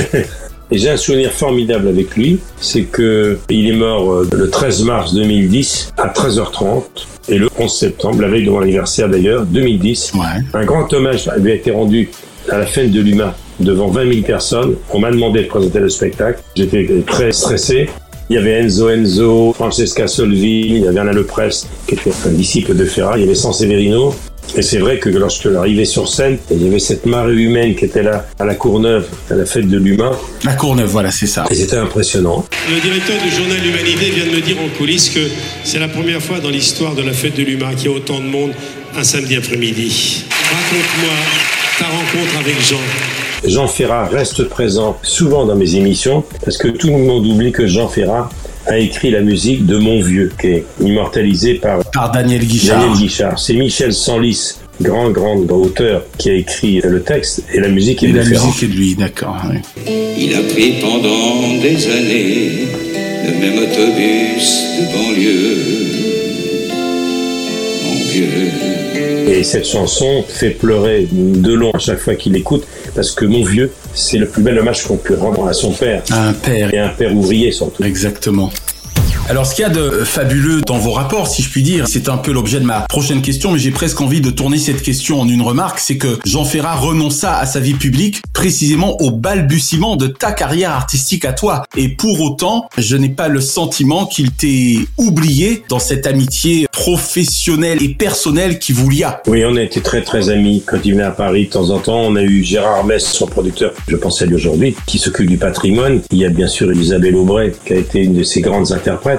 Et 0.71 0.79
j'ai 0.79 0.89
un 0.89 0.97
souvenir 0.97 1.31
formidable 1.31 1.88
avec 1.88 2.15
lui, 2.15 2.39
c'est 2.59 2.83
que 2.83 3.38
il 3.49 3.69
est 3.69 3.75
mort 3.75 4.12
euh, 4.12 4.29
le 4.31 4.49
13 4.49 4.86
mars 4.86 5.13
2010 5.13 5.93
à 5.97 6.07
13h30 6.07 6.83
et 7.29 7.38
le 7.38 7.47
11 7.59 7.71
septembre, 7.71 8.21
la 8.21 8.27
veille 8.27 8.45
de 8.45 8.49
mon 8.49 8.62
anniversaire 8.62 9.07
d'ailleurs, 9.07 9.45
2010. 9.45 10.13
Un 10.53 10.65
grand 10.65 10.91
hommage 10.91 11.29
lui 11.38 11.51
a 11.51 11.55
été 11.55 11.69
rendu 11.69 12.09
à 12.49 12.58
la 12.58 12.65
fête 12.65 12.91
de 12.91 13.01
l'UMA 13.01 13.36
devant 13.60 13.88
20 13.88 14.12
000 14.12 14.25
personnes. 14.25 14.75
On 14.91 14.99
m'a 14.99 15.12
demandé 15.12 15.43
de 15.43 15.47
présenter 15.47 15.79
le 15.79 15.89
spectacle. 15.89 16.39
J'étais 16.56 16.88
très 17.06 17.32
stressé. 17.32 17.89
Il 18.29 18.36
y 18.36 18.39
avait 18.39 18.53
Enzo 18.53 18.89
Enzo, 18.89 19.53
Francesca 19.53 20.08
Solvi, 20.08 20.62
il 20.62 20.79
y 20.79 20.88
avait 20.88 20.99
Alain 20.99 21.12
Leprest, 21.12 21.67
qui 21.88 21.95
était 21.95 22.12
un 22.25 22.32
disciple 22.32 22.73
de 22.75 22.86
Ferrat, 22.86 23.17
il 23.17 23.21
y 23.21 23.23
avait 23.25 23.36
San 23.36 23.53
Severino. 23.53 24.15
Et 24.56 24.62
c'est 24.62 24.77
vrai 24.77 24.99
que 24.99 25.10
lorsque 25.10 25.51
j'arrivais 25.51 25.86
sur 25.86 26.08
scène, 26.08 26.38
il 26.51 26.63
y 26.63 26.67
avait 26.67 26.79
cette 26.79 27.06
marée 27.06 27.34
humaine 27.34 27.75
qui 27.75 27.86
était 27.86 28.03
là 28.03 28.25
à 28.39 28.45
la 28.45 28.56
Courneuve, 28.56 29.08
à 29.32 29.36
la 29.36 29.45
fête 29.45 29.67
de 29.67 29.77
l'humain. 29.77 30.12
La 30.43 30.53
Courneuve, 30.53 30.89
voilà, 30.89 31.12
c'est 31.12 31.27
ça. 31.27 31.45
Et 31.49 31.56
c'était 31.56 31.77
impressionnant. 31.77 32.45
Le 32.69 32.79
directeur 32.79 33.15
du 33.21 33.29
journal 33.29 33.58
L'Humanité 33.63 34.10
vient 34.12 34.25
de 34.25 34.36
me 34.36 34.41
dire 34.41 34.58
en 34.60 34.69
coulisses 34.77 35.10
que 35.10 35.27
c'est 35.63 35.79
la 35.79 35.88
première 35.88 36.21
fois 36.21 36.39
dans 36.39 36.49
l'histoire 36.49 36.93
de 36.93 37.01
la 37.01 37.13
fête 37.13 37.36
de 37.36 37.43
l'humain 37.43 37.73
qu'il 37.75 37.91
y 37.91 37.93
a 37.93 37.97
autant 37.97 38.19
de 38.19 38.25
monde 38.25 38.51
un 38.95 39.03
samedi 39.03 39.36
après-midi. 39.36 40.23
Raconte-moi 40.29 41.13
rencontre 42.13 42.38
avec 42.39 42.62
Jean. 42.62 42.78
Jean 43.45 43.67
Ferrat 43.67 44.06
reste 44.06 44.43
présent 44.45 44.97
souvent 45.04 45.45
dans 45.45 45.56
mes 45.56 45.76
émissions 45.76 46.23
parce 46.43 46.58
que 46.58 46.67
tout 46.69 46.88
le 46.88 46.97
monde 46.97 47.26
oublie 47.26 47.52
que 47.52 47.67
Jean 47.67 47.88
Ferrat 47.88 48.30
a 48.67 48.78
écrit 48.78 49.12
la 49.12 49.19
musique 49.21 49.65
de 49.65 49.78
Mon 49.78 50.02
Vieux, 50.02 50.32
qui 50.39 50.47
est 50.47 50.65
immortalisée 50.80 51.56
par, 51.56 51.84
par 51.91 52.12
Daniel 52.12 52.45
Guichard. 52.45 52.80
Daniel 52.80 52.97
Guichard. 52.97 53.38
C'est 53.38 53.54
Michel 53.54 53.91
Sanlis, 53.93 54.54
grand, 54.82 55.10
grand 55.10 55.36
auteur, 55.52 56.04
qui 56.17 56.30
a 56.30 56.34
écrit 56.34 56.80
le 56.84 57.02
texte 57.02 57.43
et 57.54 57.60
la 57.60 57.67
musique 57.67 58.02
est 58.04 58.08
Et 58.10 58.12
de 58.13 58.17
la 58.19 58.23
Ferrat. 58.23 58.45
musique 58.45 58.63
est 58.63 58.67
de 58.67 58.73
lui, 58.78 58.95
d'accord. 58.95 59.36
oui. 59.52 59.60
Il 60.17 60.34
a 60.36 60.41
pris 60.54 60.76
pendant 60.80 61.58
des 61.62 61.88
années 61.88 62.67
le 63.26 63.39
même 63.39 63.58
autobus 63.63 64.63
de 64.80 64.86
banlieue. 64.93 65.58
Mon 67.84 67.95
vieux. 68.12 68.83
Et 69.34 69.41
cette 69.41 69.65
chanson 69.65 70.24
fait 70.28 70.52
pleurer 70.52 71.08
de 71.12 71.54
long 71.54 71.72
à 71.72 71.80
chaque 71.80 71.98
fois 71.98 72.13
qu'il 72.13 72.34
l'écoute, 72.34 72.67
parce 72.93 73.10
que 73.13 73.26
Mon 73.26 73.43
Vieux, 73.43 73.72
c'est 73.96 74.19
le 74.19 74.28
plus 74.28 74.43
bel 74.43 74.60
hommage 74.60 74.84
qu'on 74.84 74.98
peut 74.98 75.15
rendre 75.15 75.48
à 75.48 75.54
son 75.54 75.72
père. 75.72 76.04
À 76.12 76.28
un 76.28 76.34
père. 76.34 76.72
Et 76.72 76.78
un 76.78 76.89
père 76.89 77.15
ouvrier 77.15 77.52
surtout. 77.52 77.84
Exactement. 77.84 78.52
Alors, 79.29 79.45
ce 79.45 79.55
qu'il 79.55 79.63
y 79.63 79.65
a 79.65 79.69
de 79.69 80.03
fabuleux 80.03 80.62
dans 80.62 80.77
vos 80.77 80.91
rapports, 80.91 81.27
si 81.27 81.41
je 81.41 81.49
puis 81.49 81.63
dire, 81.63 81.88
c'est 81.88 82.09
un 82.09 82.17
peu 82.17 82.33
l'objet 82.33 82.59
de 82.59 82.65
ma 82.65 82.81
prochaine 82.81 83.21
question, 83.21 83.51
mais 83.51 83.59
j'ai 83.59 83.71
presque 83.71 84.01
envie 84.01 84.19
de 84.19 84.29
tourner 84.29 84.57
cette 84.57 84.81
question 84.81 85.21
en 85.21 85.29
une 85.29 85.41
remarque, 85.41 85.79
c'est 85.79 85.97
que 85.97 86.19
Jean 86.25 86.43
Ferrat 86.43 86.75
renonça 86.75 87.38
à 87.38 87.45
sa 87.45 87.62
vie 87.62 87.73
publique 87.73 88.21
précisément 88.33 89.01
au 89.01 89.12
balbutiement 89.12 89.95
de 89.95 90.07
ta 90.07 90.33
carrière 90.33 90.71
artistique 90.71 91.23
à 91.23 91.31
toi. 91.31 91.63
Et 91.77 91.88
pour 91.88 92.19
autant, 92.19 92.67
je 92.77 92.97
n'ai 92.97 93.09
pas 93.09 93.29
le 93.29 93.39
sentiment 93.39 94.05
qu'il 94.05 94.31
t'ait 94.31 94.79
oublié 94.97 95.63
dans 95.69 95.79
cette 95.79 96.05
amitié 96.05 96.67
professionnelle 96.73 97.81
et 97.81 97.89
personnelle 97.89 98.59
qui 98.59 98.73
vous 98.73 98.89
lia. 98.89 99.21
Oui, 99.27 99.45
on 99.45 99.55
a 99.55 99.62
été 99.62 99.79
très 99.79 100.01
très 100.01 100.29
amis. 100.29 100.63
Quand 100.65 100.79
il 100.83 100.91
venait 100.91 101.03
à 101.03 101.12
Paris 101.12 101.45
de 101.45 101.51
temps 101.51 101.69
en 101.69 101.79
temps, 101.79 102.01
on 102.01 102.17
a 102.17 102.23
eu 102.23 102.43
Gérard 102.43 102.83
Mess, 102.83 103.05
son 103.05 103.27
producteur, 103.27 103.71
je 103.88 103.95
pense 103.95 104.21
à 104.21 104.25
lui 104.25 104.36
aujourd'hui, 104.36 104.75
qui 104.86 104.99
s'occupe 104.99 105.29
du 105.29 105.38
patrimoine. 105.38 106.01
Il 106.12 106.17
y 106.17 106.25
a 106.25 106.29
bien 106.29 106.47
sûr 106.47 106.69
Elisabeth 106.69 107.15
Aubray, 107.15 107.53
qui 107.65 107.71
a 107.71 107.77
été 107.77 107.99
une 107.99 108.15
de 108.15 108.23
ses 108.23 108.41
grandes 108.41 108.73
interprètes. 108.73 109.12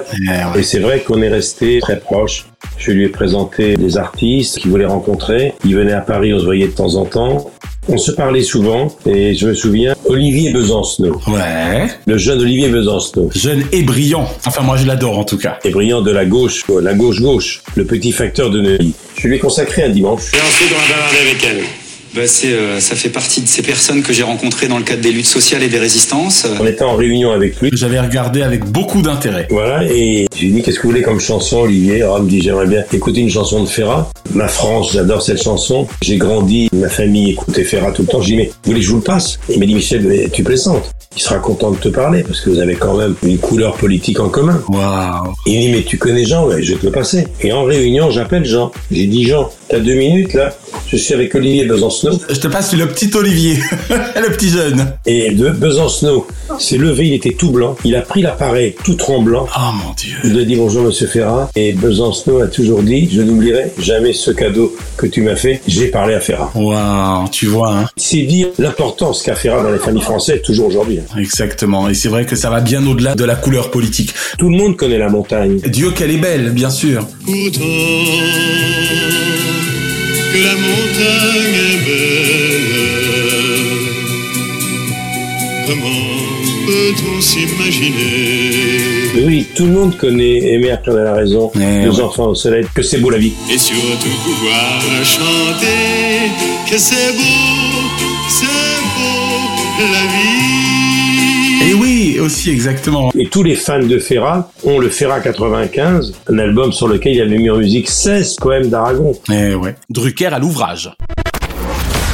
Et 0.55 0.63
c'est 0.63 0.79
vrai 0.79 0.99
qu'on 1.01 1.21
est 1.21 1.29
resté 1.29 1.79
très 1.79 1.99
proches. 1.99 2.45
Je 2.77 2.91
lui 2.91 3.05
ai 3.05 3.09
présenté 3.09 3.75
des 3.75 3.97
artistes 3.97 4.59
qu'il 4.59 4.71
voulait 4.71 4.85
rencontrer. 4.85 5.53
Il 5.63 5.75
venait 5.75 5.93
à 5.93 6.01
Paris, 6.01 6.33
on 6.33 6.39
se 6.39 6.45
voyait 6.45 6.67
de 6.67 6.73
temps 6.73 6.95
en 6.95 7.05
temps. 7.05 7.51
On 7.87 7.97
se 7.97 8.11
parlait 8.11 8.41
souvent 8.41 8.87
et 9.05 9.35
je 9.35 9.47
me 9.47 9.53
souviens 9.53 9.93
Olivier 10.05 10.51
Besancenot. 10.51 11.21
Ouais. 11.27 11.87
Le 12.07 12.17
jeune 12.17 12.41
Olivier 12.41 12.67
Besancenot. 12.69 13.29
Jeune 13.35 13.63
et 13.71 13.83
brillant. 13.83 14.27
Enfin, 14.45 14.63
moi, 14.63 14.75
je 14.75 14.87
l'adore 14.87 15.19
en 15.19 15.23
tout 15.23 15.37
cas. 15.37 15.59
Et 15.63 15.69
brillant 15.69 16.01
de 16.01 16.09
la 16.11 16.25
gauche, 16.25 16.63
la 16.81 16.95
gauche-gauche, 16.95 17.61
le 17.75 17.85
petit 17.85 18.11
facteur 18.11 18.49
de 18.49 18.59
Neuilly. 18.59 18.95
Je 19.17 19.27
lui 19.27 19.35
ai 19.35 19.39
consacré 19.39 19.83
un 19.83 19.89
dimanche. 19.89 20.33
Et 20.33 20.37
ensuite, 20.37 20.71
on 20.71 20.89
va 20.89 20.95
bavarder 20.95 21.29
avec 21.29 21.45
elle. 21.45 21.84
Bah, 22.15 22.27
c'est, 22.27 22.53
euh, 22.53 22.79
ça 22.79 22.95
fait 22.95 23.09
partie 23.09 23.41
de 23.41 23.47
ces 23.47 23.61
personnes 23.61 24.01
que 24.01 24.13
j'ai 24.13 24.23
rencontrées 24.23 24.69
dans 24.69 24.77
le 24.77 24.85
cadre 24.85 25.01
des 25.01 25.11
luttes 25.11 25.25
sociales 25.25 25.63
et 25.63 25.67
des 25.67 25.79
résistances. 25.79 26.47
On 26.61 26.65
était 26.65 26.83
en 26.83 26.95
réunion 26.95 27.31
avec 27.31 27.59
lui. 27.59 27.71
J'avais 27.73 27.99
regardé 27.99 28.41
avec 28.41 28.63
beaucoup 28.63 29.01
d'intérêt. 29.01 29.47
Voilà, 29.49 29.83
et 29.83 30.25
je 30.33 30.39
lui 30.39 30.47
ai 30.47 30.51
dit, 30.51 30.61
qu'est-ce 30.61 30.77
que 30.77 30.83
vous 30.83 30.91
voulez 30.91 31.01
comme 31.01 31.19
chanson, 31.19 31.57
Olivier? 31.57 32.03
Alors, 32.03 32.19
il 32.19 32.23
me 32.23 32.29
dit, 32.29 32.41
j'aimerais 32.41 32.67
bien 32.67 32.83
écouter 32.93 33.19
une 33.19 33.29
chanson 33.29 33.61
de 33.61 33.67
Ferrat. 33.67 34.09
Ma 34.33 34.47
France, 34.47 34.93
j'adore 34.93 35.21
cette 35.21 35.43
chanson. 35.43 35.87
J'ai 36.01 36.15
grandi, 36.15 36.69
ma 36.71 36.87
famille 36.87 37.31
écoutait 37.31 37.65
Ferrat 37.65 37.91
tout 37.91 38.03
le 38.03 38.07
temps. 38.07 38.21
Je 38.21 38.29
lui 38.29 38.35
ai 38.35 38.37
dit, 38.37 38.43
mais 38.43 38.49
vous 38.49 38.71
voulez 38.71 38.79
que 38.79 38.85
je 38.85 38.91
vous 38.91 38.97
le 38.97 39.03
passe? 39.03 39.37
Il 39.49 39.59
m'a 39.59 39.65
dit, 39.65 39.75
Michel, 39.75 40.03
mais 40.03 40.29
tu 40.29 40.41
plaisantes. 40.41 40.91
Il 41.15 41.21
sera 41.21 41.37
content 41.39 41.71
de 41.71 41.77
te 41.77 41.87
parler 41.87 42.23
parce 42.23 42.41
que 42.41 42.49
vous 42.49 42.59
avez 42.59 42.75
quand 42.75 42.95
même 42.95 43.15
une 43.23 43.37
couleur 43.37 43.75
politique 43.77 44.19
en 44.19 44.27
commun. 44.29 44.61
Waouh 44.67 45.33
Il 45.45 45.59
dit, 45.59 45.69
mais 45.69 45.83
tu 45.83 45.97
connais 45.97 46.25
Jean 46.25 46.45
Ouais, 46.45 46.61
je 46.61 46.73
vais 46.73 46.79
te 46.79 46.85
le 46.85 46.91
passer. 46.91 47.27
Et 47.41 47.53
en 47.53 47.63
réunion, 47.63 48.11
j'appelle 48.11 48.45
Jean. 48.45 48.71
J'ai 48.91 49.07
dit, 49.07 49.25
Jean, 49.25 49.49
t'as 49.69 49.79
deux 49.79 49.95
minutes 49.95 50.33
là 50.33 50.53
Je 50.87 50.97
suis 50.97 51.13
avec 51.13 51.33
Olivier 51.35 51.65
Besancenot. 51.65 52.19
Je 52.29 52.39
te 52.39 52.47
passe 52.47 52.73
le 52.73 52.85
petit 52.87 53.09
Olivier, 53.15 53.57
le 53.89 54.29
petit 54.35 54.49
jeune. 54.49 54.93
Et 55.05 55.31
de 55.31 55.49
Besancenot 55.49 56.27
s'est 56.59 56.77
levé, 56.77 57.07
il 57.07 57.13
était 57.13 57.33
tout 57.33 57.51
blanc. 57.51 57.77
Il 57.85 57.95
a 57.95 58.01
pris 58.01 58.21
l'appareil 58.21 58.75
tout 58.83 58.95
tremblant. 58.95 59.47
Oh 59.55 59.71
mon 59.85 59.93
Dieu. 59.93 60.17
Il 60.25 60.37
a 60.37 60.43
dit 60.43 60.55
bonjour 60.57 60.83
monsieur 60.83 61.07
Ferrat. 61.07 61.49
Et 61.55 61.71
Besancenot 61.71 62.41
a 62.41 62.47
toujours 62.47 62.83
dit, 62.83 63.09
je 63.09 63.21
n'oublierai 63.21 63.71
jamais 63.79 64.11
ce 64.11 64.31
cadeau 64.31 64.75
que 64.97 65.07
tu 65.07 65.21
m'as 65.21 65.35
fait. 65.37 65.61
J'ai 65.65 65.87
parlé 65.87 66.13
à 66.13 66.19
Ferrat. 66.19 66.51
Waouh, 66.55 67.29
tu 67.29 67.45
vois, 67.45 67.73
hein. 67.73 67.85
C'est 67.95 68.23
dire 68.23 68.49
l'importance 68.59 69.23
qu'a 69.23 69.35
Ferrat 69.35 69.63
dans 69.63 69.71
les 69.71 69.79
familles 69.79 70.03
françaises 70.03 70.41
toujours 70.41 70.67
aujourd'hui. 70.67 70.99
Exactement. 71.17 71.87
Et 71.89 71.93
c'est 71.93 72.09
vrai 72.09 72.25
que 72.25 72.35
ça 72.35 72.49
va 72.49 72.59
bien 72.61 72.85
au-delà 72.85 73.15
de 73.15 73.23
la 73.23 73.35
couleur 73.35 73.71
politique. 73.71 74.13
Tout 74.37 74.49
le 74.49 74.57
monde 74.57 74.75
connaît 74.75 74.97
la 74.97 75.07
montagne. 75.09 75.59
Dieu 75.67 75.91
qu'elle 75.91 76.11
est 76.11 76.17
belle, 76.17 76.49
bien 76.51 76.69
sûr. 76.69 77.07
Pourtant 77.25 77.61
que 80.33 80.39
la 80.43 80.55
montagne 80.55 81.55
est 81.71 81.85
belle, 81.85 82.65
comment 85.67 86.15
peut-on 86.67 87.21
s'imaginer? 87.21 89.25
Oui, 89.25 89.45
tout 89.55 89.65
le 89.65 89.71
monde 89.71 89.95
connaît 89.97 90.37
Aimé 90.53 90.75
Claude 90.83 90.97
a 90.97 91.03
la 91.03 91.13
raison. 91.13 91.49
Nos 91.55 91.99
enfants 92.01 92.27
au 92.27 92.35
soleil, 92.35 92.65
que 92.73 92.81
c'est 92.83 92.97
beau 92.97 93.09
la 93.09 93.17
vie. 93.17 93.31
et 93.53 93.57
surtout 93.57 94.09
pouvoir 94.23 94.81
chanter 95.03 96.29
que 96.69 96.77
c'est 96.77 97.13
beau, 97.13 97.23
c'est 98.29 98.45
beau 98.45 99.85
la 99.93 100.03
vie. 100.11 100.24
Et 101.75 101.77
oui, 101.77 102.19
aussi 102.21 102.51
exactement. 102.51 103.11
Et 103.17 103.27
tous 103.27 103.43
les 103.43 103.55
fans 103.55 103.83
de 103.83 103.99
Ferrat 103.99 104.49
ont 104.63 104.79
le 104.79 104.89
Ferrat 104.89 105.19
95, 105.19 106.13
un 106.31 106.39
album 106.39 106.71
sur 106.71 106.87
lequel 106.87 107.15
il 107.15 107.21
avait 107.21 107.37
mis 107.37 107.49
en 107.49 107.57
musique 107.57 107.89
16 107.89 108.35
poèmes 108.35 108.69
d'Aragon. 108.69 109.13
Eh 109.29 109.55
ouais. 109.55 109.75
Drucker 109.89 110.27
à 110.27 110.39
l'ouvrage. 110.39 110.95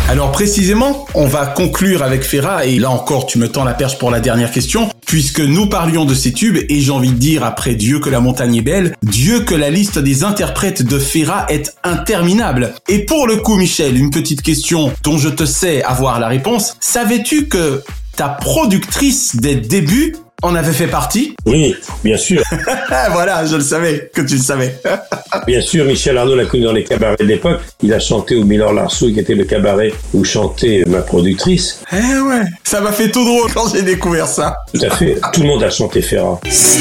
Alors 0.10 0.32
précisément, 0.32 1.06
on 1.14 1.28
va 1.28 1.46
conclure 1.46 2.02
avec 2.02 2.24
Ferra, 2.24 2.66
et 2.66 2.80
là 2.80 2.90
encore 2.90 3.28
tu 3.28 3.38
me 3.38 3.50
tends 3.50 3.64
la 3.64 3.74
perche 3.74 4.00
pour 4.00 4.10
la 4.10 4.20
dernière 4.20 4.52
question, 4.52 4.90
puisque 5.06 5.42
nous 5.42 5.68
parlions 5.68 6.06
de 6.06 6.16
ces 6.16 6.34
tubes, 6.34 6.58
et 6.68 6.80
j'ai 6.80 6.92
envie 6.92 7.12
de 7.12 7.18
dire 7.18 7.44
après 7.44 7.76
Dieu 7.76 8.00
que 8.00 8.10
la 8.10 8.20
montagne 8.20 8.56
est 8.56 8.62
belle, 8.62 8.96
Dieu 9.04 9.42
que 9.42 9.54
la 9.54 9.70
liste 9.70 10.00
des 10.00 10.24
interprètes 10.24 10.82
de 10.82 10.98
Ferra 10.98 11.46
est 11.50 11.76
interminable. 11.84 12.74
Et 12.90 13.06
pour 13.06 13.28
le 13.28 13.38
coup 13.38 13.56
Michel, 13.56 13.96
une 13.96 14.10
petite 14.10 14.42
question 14.42 14.92
dont 15.04 15.20
je 15.20 15.30
te 15.30 15.46
sais 15.46 15.84
avoir 15.84 16.20
la 16.20 16.30
réponse, 16.30 16.76
savais-tu 16.80 17.48
que 17.48 17.84
ta 18.16 18.30
productrice 18.30 19.36
des 19.36 19.56
débuts 19.56 20.16
en 20.44 20.56
avait 20.56 20.72
fait 20.72 20.88
partie 20.88 21.36
Oui, 21.46 21.76
bien 22.04 22.18
sûr. 22.18 22.42
voilà, 23.12 23.46
je 23.46 23.56
le 23.56 23.62
savais, 23.62 24.10
que 24.14 24.22
tu 24.22 24.36
le 24.36 24.42
savais. 24.42 24.76
bien 25.48 25.62
sûr, 25.62 25.86
Michel 25.86 26.18
Arnaud 26.18 26.36
l'a 26.36 26.46
connu 26.46 26.64
dans 26.64 26.72
les 26.72 26.84
cabarets 26.84 27.18
de 27.18 27.26
l'époque. 27.26 27.62
Il 27.84 27.94
a 27.94 28.00
chanté 28.00 28.36
au 28.36 28.44
Miller 28.44 28.74
Larsou, 28.74 29.14
qui 29.14 29.20
était 29.20 29.36
le 29.36 29.44
cabaret 29.46 29.94
où 30.14 30.24
chantait 30.24 30.84
ma 30.88 31.02
productrice. 31.02 31.82
Eh 31.92 32.20
ouais, 32.22 32.42
ça 32.64 32.82
m'a 32.82 32.92
fait 32.92 33.12
tout 33.12 33.24
drôle 33.24 33.52
quand 33.54 33.72
j'ai 33.74 33.84
découvert 33.84 34.28
ça. 34.28 34.56
Tout 34.74 34.82
à 34.84 34.90
fait. 34.90 35.20
Tout 35.34 35.42
le 35.42 35.48
monde 35.48 35.64
a 35.64 35.70
chanté 35.70 36.02
Ferrat. 36.02 36.40
C'était 36.50 36.80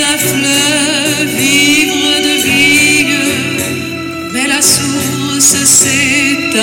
un 0.00 0.18
fleuve 0.18 1.40
ivre 1.40 2.20
de 2.22 2.42
vigne, 2.42 3.18
mais 4.32 4.46
la 4.48 4.62
source 4.62 5.64
s'est 5.64 6.56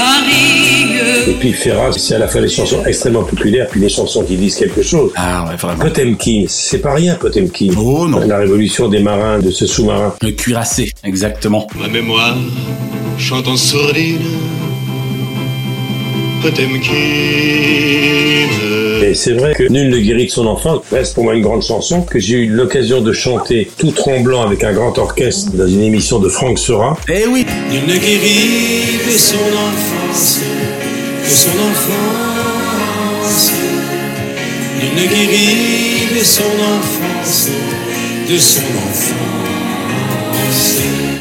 puis 1.43 1.51
Ferrat, 1.51 1.91
c'est 1.91 2.15
à 2.15 2.19
la 2.19 2.29
fois 2.29 2.39
des 2.39 2.47
chansons 2.47 2.85
extrêmement 2.85 3.23
populaires, 3.23 3.67
puis 3.69 3.81
des 3.81 3.89
chansons 3.89 4.23
qui 4.23 4.37
disent 4.37 4.55
quelque 4.55 4.81
chose. 4.81 5.11
Ah 5.17 5.45
ouais, 5.49 5.57
vraiment. 5.57 5.83
Potemkin, 5.83 6.45
c'est 6.47 6.77
pas 6.77 6.93
rien 6.93 7.15
Potemkin. 7.15 7.67
Oh 7.77 8.07
non. 8.07 8.25
La 8.25 8.37
révolution 8.37 8.87
des 8.87 8.99
marins, 8.99 9.39
de 9.39 9.51
ce 9.51 9.65
sous-marin. 9.65 10.15
Le 10.21 10.31
cuirassé, 10.31 10.93
exactement. 11.03 11.67
Ma 11.77 11.89
mémoire 11.89 12.37
chante 13.17 13.49
en 13.49 13.57
sourdine. 13.57 14.21
Potemkin. 16.41 16.93
Et 19.03 19.13
c'est 19.13 19.33
vrai 19.33 19.53
que 19.53 19.63
Nul 19.63 19.89
ne 19.89 19.99
guérit 19.99 20.27
de 20.27 20.31
son 20.31 20.47
enfance 20.47 20.83
reste 20.93 21.13
pour 21.13 21.25
moi 21.25 21.35
une 21.35 21.41
grande 21.41 21.61
chanson 21.61 22.03
que 22.03 22.19
j'ai 22.19 22.37
eu 22.37 22.47
l'occasion 22.47 23.01
de 23.01 23.11
chanter 23.11 23.69
tout 23.77 23.91
tremblant 23.91 24.43
avec 24.43 24.63
un 24.63 24.71
grand 24.71 24.97
orchestre 24.97 25.51
dans 25.51 25.67
une 25.67 25.83
émission 25.83 26.19
de 26.19 26.29
Franck 26.29 26.57
Sera. 26.57 26.97
Eh 27.09 27.27
oui 27.27 27.45
Nul 27.69 27.81
ne 27.85 27.97
guérit 27.97 28.97
de 29.05 29.17
son 29.17 29.35
enfance, 29.35 30.39
de 31.23 31.29
son 31.29 31.49
enfance. 31.71 33.51
Nul 34.81 34.91
ne 34.95 35.07
guérit 35.07 36.19
de 36.19 36.23
son 36.23 36.43
enfance, 36.43 37.49
de 38.29 38.37
son 38.37 38.61
enfance. 38.61 39.13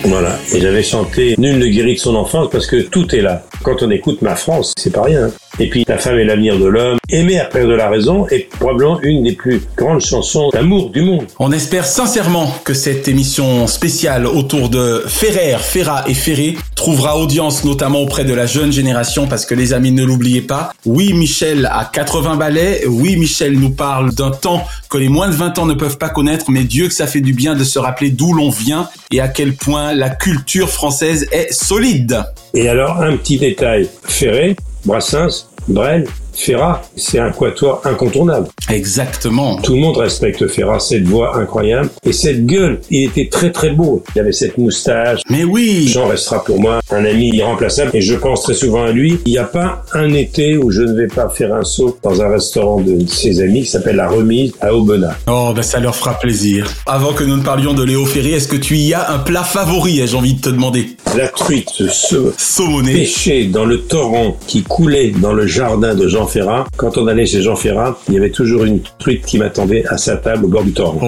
Voilà. 0.04 0.38
Et 0.52 0.60
j'avais 0.60 0.82
chanté 0.82 1.34
Nul 1.38 1.58
ne 1.58 1.66
guérit 1.66 1.94
de 1.94 2.00
son 2.00 2.16
enfance 2.16 2.48
parce 2.50 2.66
que 2.66 2.82
tout 2.82 3.14
est 3.14 3.20
là. 3.20 3.44
Quand 3.62 3.82
on 3.82 3.90
écoute 3.90 4.22
Ma 4.22 4.34
France, 4.34 4.74
c'est 4.76 4.92
pas 4.92 5.02
rien. 5.02 5.30
Et 5.60 5.68
puis 5.68 5.84
La 5.86 5.98
femme 5.98 6.18
est 6.18 6.24
l'avenir 6.24 6.58
de 6.58 6.66
l'homme. 6.66 6.98
Aimer 7.10 7.38
à 7.38 7.44
perdre 7.44 7.70
de 7.70 7.74
la 7.74 7.88
raison 7.88 8.26
est 8.28 8.48
probablement 8.48 8.98
une 9.02 9.22
des 9.22 9.32
plus 9.32 9.62
grandes 9.76 10.00
chansons 10.00 10.48
d'amour 10.52 10.90
du 10.90 11.02
monde. 11.02 11.26
On 11.38 11.52
espère 11.52 11.86
sincèrement 11.86 12.52
que 12.64 12.74
cette 12.74 13.06
émission 13.06 13.66
spéciale 13.66 14.26
autour 14.26 14.68
de 14.68 15.04
Ferrer, 15.06 15.58
Ferrat 15.60 16.04
et 16.08 16.14
Ferré 16.14 16.56
trouvera 16.74 17.18
audience 17.18 17.64
notamment 17.64 18.00
auprès 18.00 18.24
de 18.24 18.34
la 18.34 18.46
jeune 18.46 18.72
génération 18.72 19.28
parce 19.28 19.46
que 19.46 19.54
les 19.54 19.72
amis 19.72 19.92
ne 19.92 20.04
l'oubliez 20.04 20.40
pas. 20.40 20.72
Oui, 20.84 21.12
Michel 21.12 21.68
a 21.70 21.84
80 21.84 22.36
ballets. 22.36 22.82
Oui, 22.88 23.16
Michel 23.16 23.58
nous 23.58 23.70
parle 23.70 24.12
d'un 24.14 24.30
temps 24.30 24.66
que 24.90 24.98
les 24.98 25.08
moins 25.08 25.28
de 25.28 25.34
20 25.34 25.58
ans 25.58 25.66
ne 25.66 25.74
peuvent 25.74 25.98
pas 25.98 26.08
connaître, 26.08 26.46
mais 26.48 26.64
Dieu 26.64 26.88
que 26.88 26.94
ça 26.94 27.06
fait 27.06 27.20
du 27.20 27.32
bien 27.32 27.54
de 27.54 27.62
se 27.62 27.78
rappeler 27.78 28.10
d'où 28.10 28.32
l'on 28.32 28.50
vient 28.50 28.88
et 29.12 29.20
à 29.20 29.28
quel 29.28 29.54
point 29.54 29.92
la 29.92 30.10
culture 30.10 30.68
française 30.68 31.28
est 31.30 31.52
solide. 31.52 32.24
Et 32.54 32.68
alors, 32.68 33.00
un 33.00 33.16
petit 33.16 33.38
détail. 33.38 33.88
Ferré, 34.04 34.56
Brassens, 34.84 35.48
Brel, 35.68 36.06
Ferrat, 36.32 36.82
c'est 36.96 37.18
un 37.18 37.30
quatuor 37.30 37.80
incontournable. 37.84 38.48
Exactement. 38.70 39.56
Tout 39.56 39.74
le 39.74 39.80
monde 39.80 39.96
respecte 39.96 40.46
Ferrat, 40.48 40.80
cette 40.80 41.04
voix 41.04 41.36
incroyable 41.36 41.90
et 42.04 42.12
cette 42.12 42.46
gueule. 42.46 42.80
Il 42.90 43.04
était 43.04 43.28
très 43.28 43.50
très 43.52 43.70
beau. 43.70 44.02
Il 44.14 44.20
avait 44.20 44.32
cette 44.32 44.58
moustache. 44.58 45.20
Mais 45.30 45.44
oui. 45.44 45.86
Jean 45.88 46.06
restera 46.08 46.42
pour 46.44 46.60
moi 46.60 46.80
un 46.90 47.04
ami 47.04 47.30
irremplaçable 47.34 47.90
et 47.94 48.00
je 48.00 48.14
pense 48.14 48.42
très 48.42 48.54
souvent 48.54 48.84
à 48.84 48.92
lui. 48.92 49.18
Il 49.26 49.32
n'y 49.32 49.38
a 49.38 49.44
pas 49.44 49.84
un 49.92 50.12
été 50.12 50.56
où 50.56 50.70
je 50.70 50.82
ne 50.82 50.94
vais 50.94 51.06
pas 51.06 51.28
faire 51.28 51.54
un 51.54 51.64
saut 51.64 51.98
dans 52.02 52.20
un 52.22 52.28
restaurant 52.28 52.80
de 52.80 53.06
ses 53.06 53.40
amis 53.40 53.62
qui 53.62 53.68
s'appelle 53.68 53.96
La 53.96 54.08
Remise 54.08 54.52
à 54.60 54.74
Aubenas. 54.74 55.14
Oh, 55.28 55.52
ben 55.54 55.62
ça 55.62 55.80
leur 55.80 55.94
fera 55.94 56.18
plaisir. 56.18 56.66
Avant 56.86 57.12
que 57.12 57.24
nous 57.24 57.36
ne 57.36 57.42
parlions 57.42 57.74
de 57.74 57.82
Léo 57.84 58.04
Ferré, 58.04 58.32
est-ce 58.32 58.48
que 58.48 58.56
tu 58.56 58.76
y 58.76 58.94
as 58.94 59.10
un 59.10 59.18
plat 59.18 59.44
favori, 59.44 60.00
ai-je 60.00 60.16
envie 60.16 60.34
de 60.34 60.40
te 60.40 60.48
demander? 60.48 60.86
La 61.16 61.28
truite 61.28 61.68
se 61.70 62.32
Saumonée. 62.38 62.94
pêchée 62.94 63.44
dans 63.44 63.64
le 63.64 63.80
torrent 63.82 64.36
qui 64.46 64.62
coulait 64.62 65.10
dans 65.10 65.32
le 65.32 65.46
jardin 65.46 65.94
de 65.94 66.08
Jean 66.08 66.21
Ferrat. 66.26 66.66
Quand 66.76 66.98
on 66.98 67.06
allait 67.06 67.26
chez 67.26 67.42
Jean 67.42 67.56
Ferrat, 67.56 67.98
il 68.08 68.14
y 68.14 68.16
avait 68.16 68.30
toujours 68.30 68.64
une 68.64 68.80
truite 68.98 69.24
qui 69.24 69.38
m'attendait 69.38 69.84
à 69.86 69.98
sa 69.98 70.16
table 70.16 70.44
au 70.44 70.48
bord 70.48 70.64
du 70.64 70.72
torrent. 70.72 71.00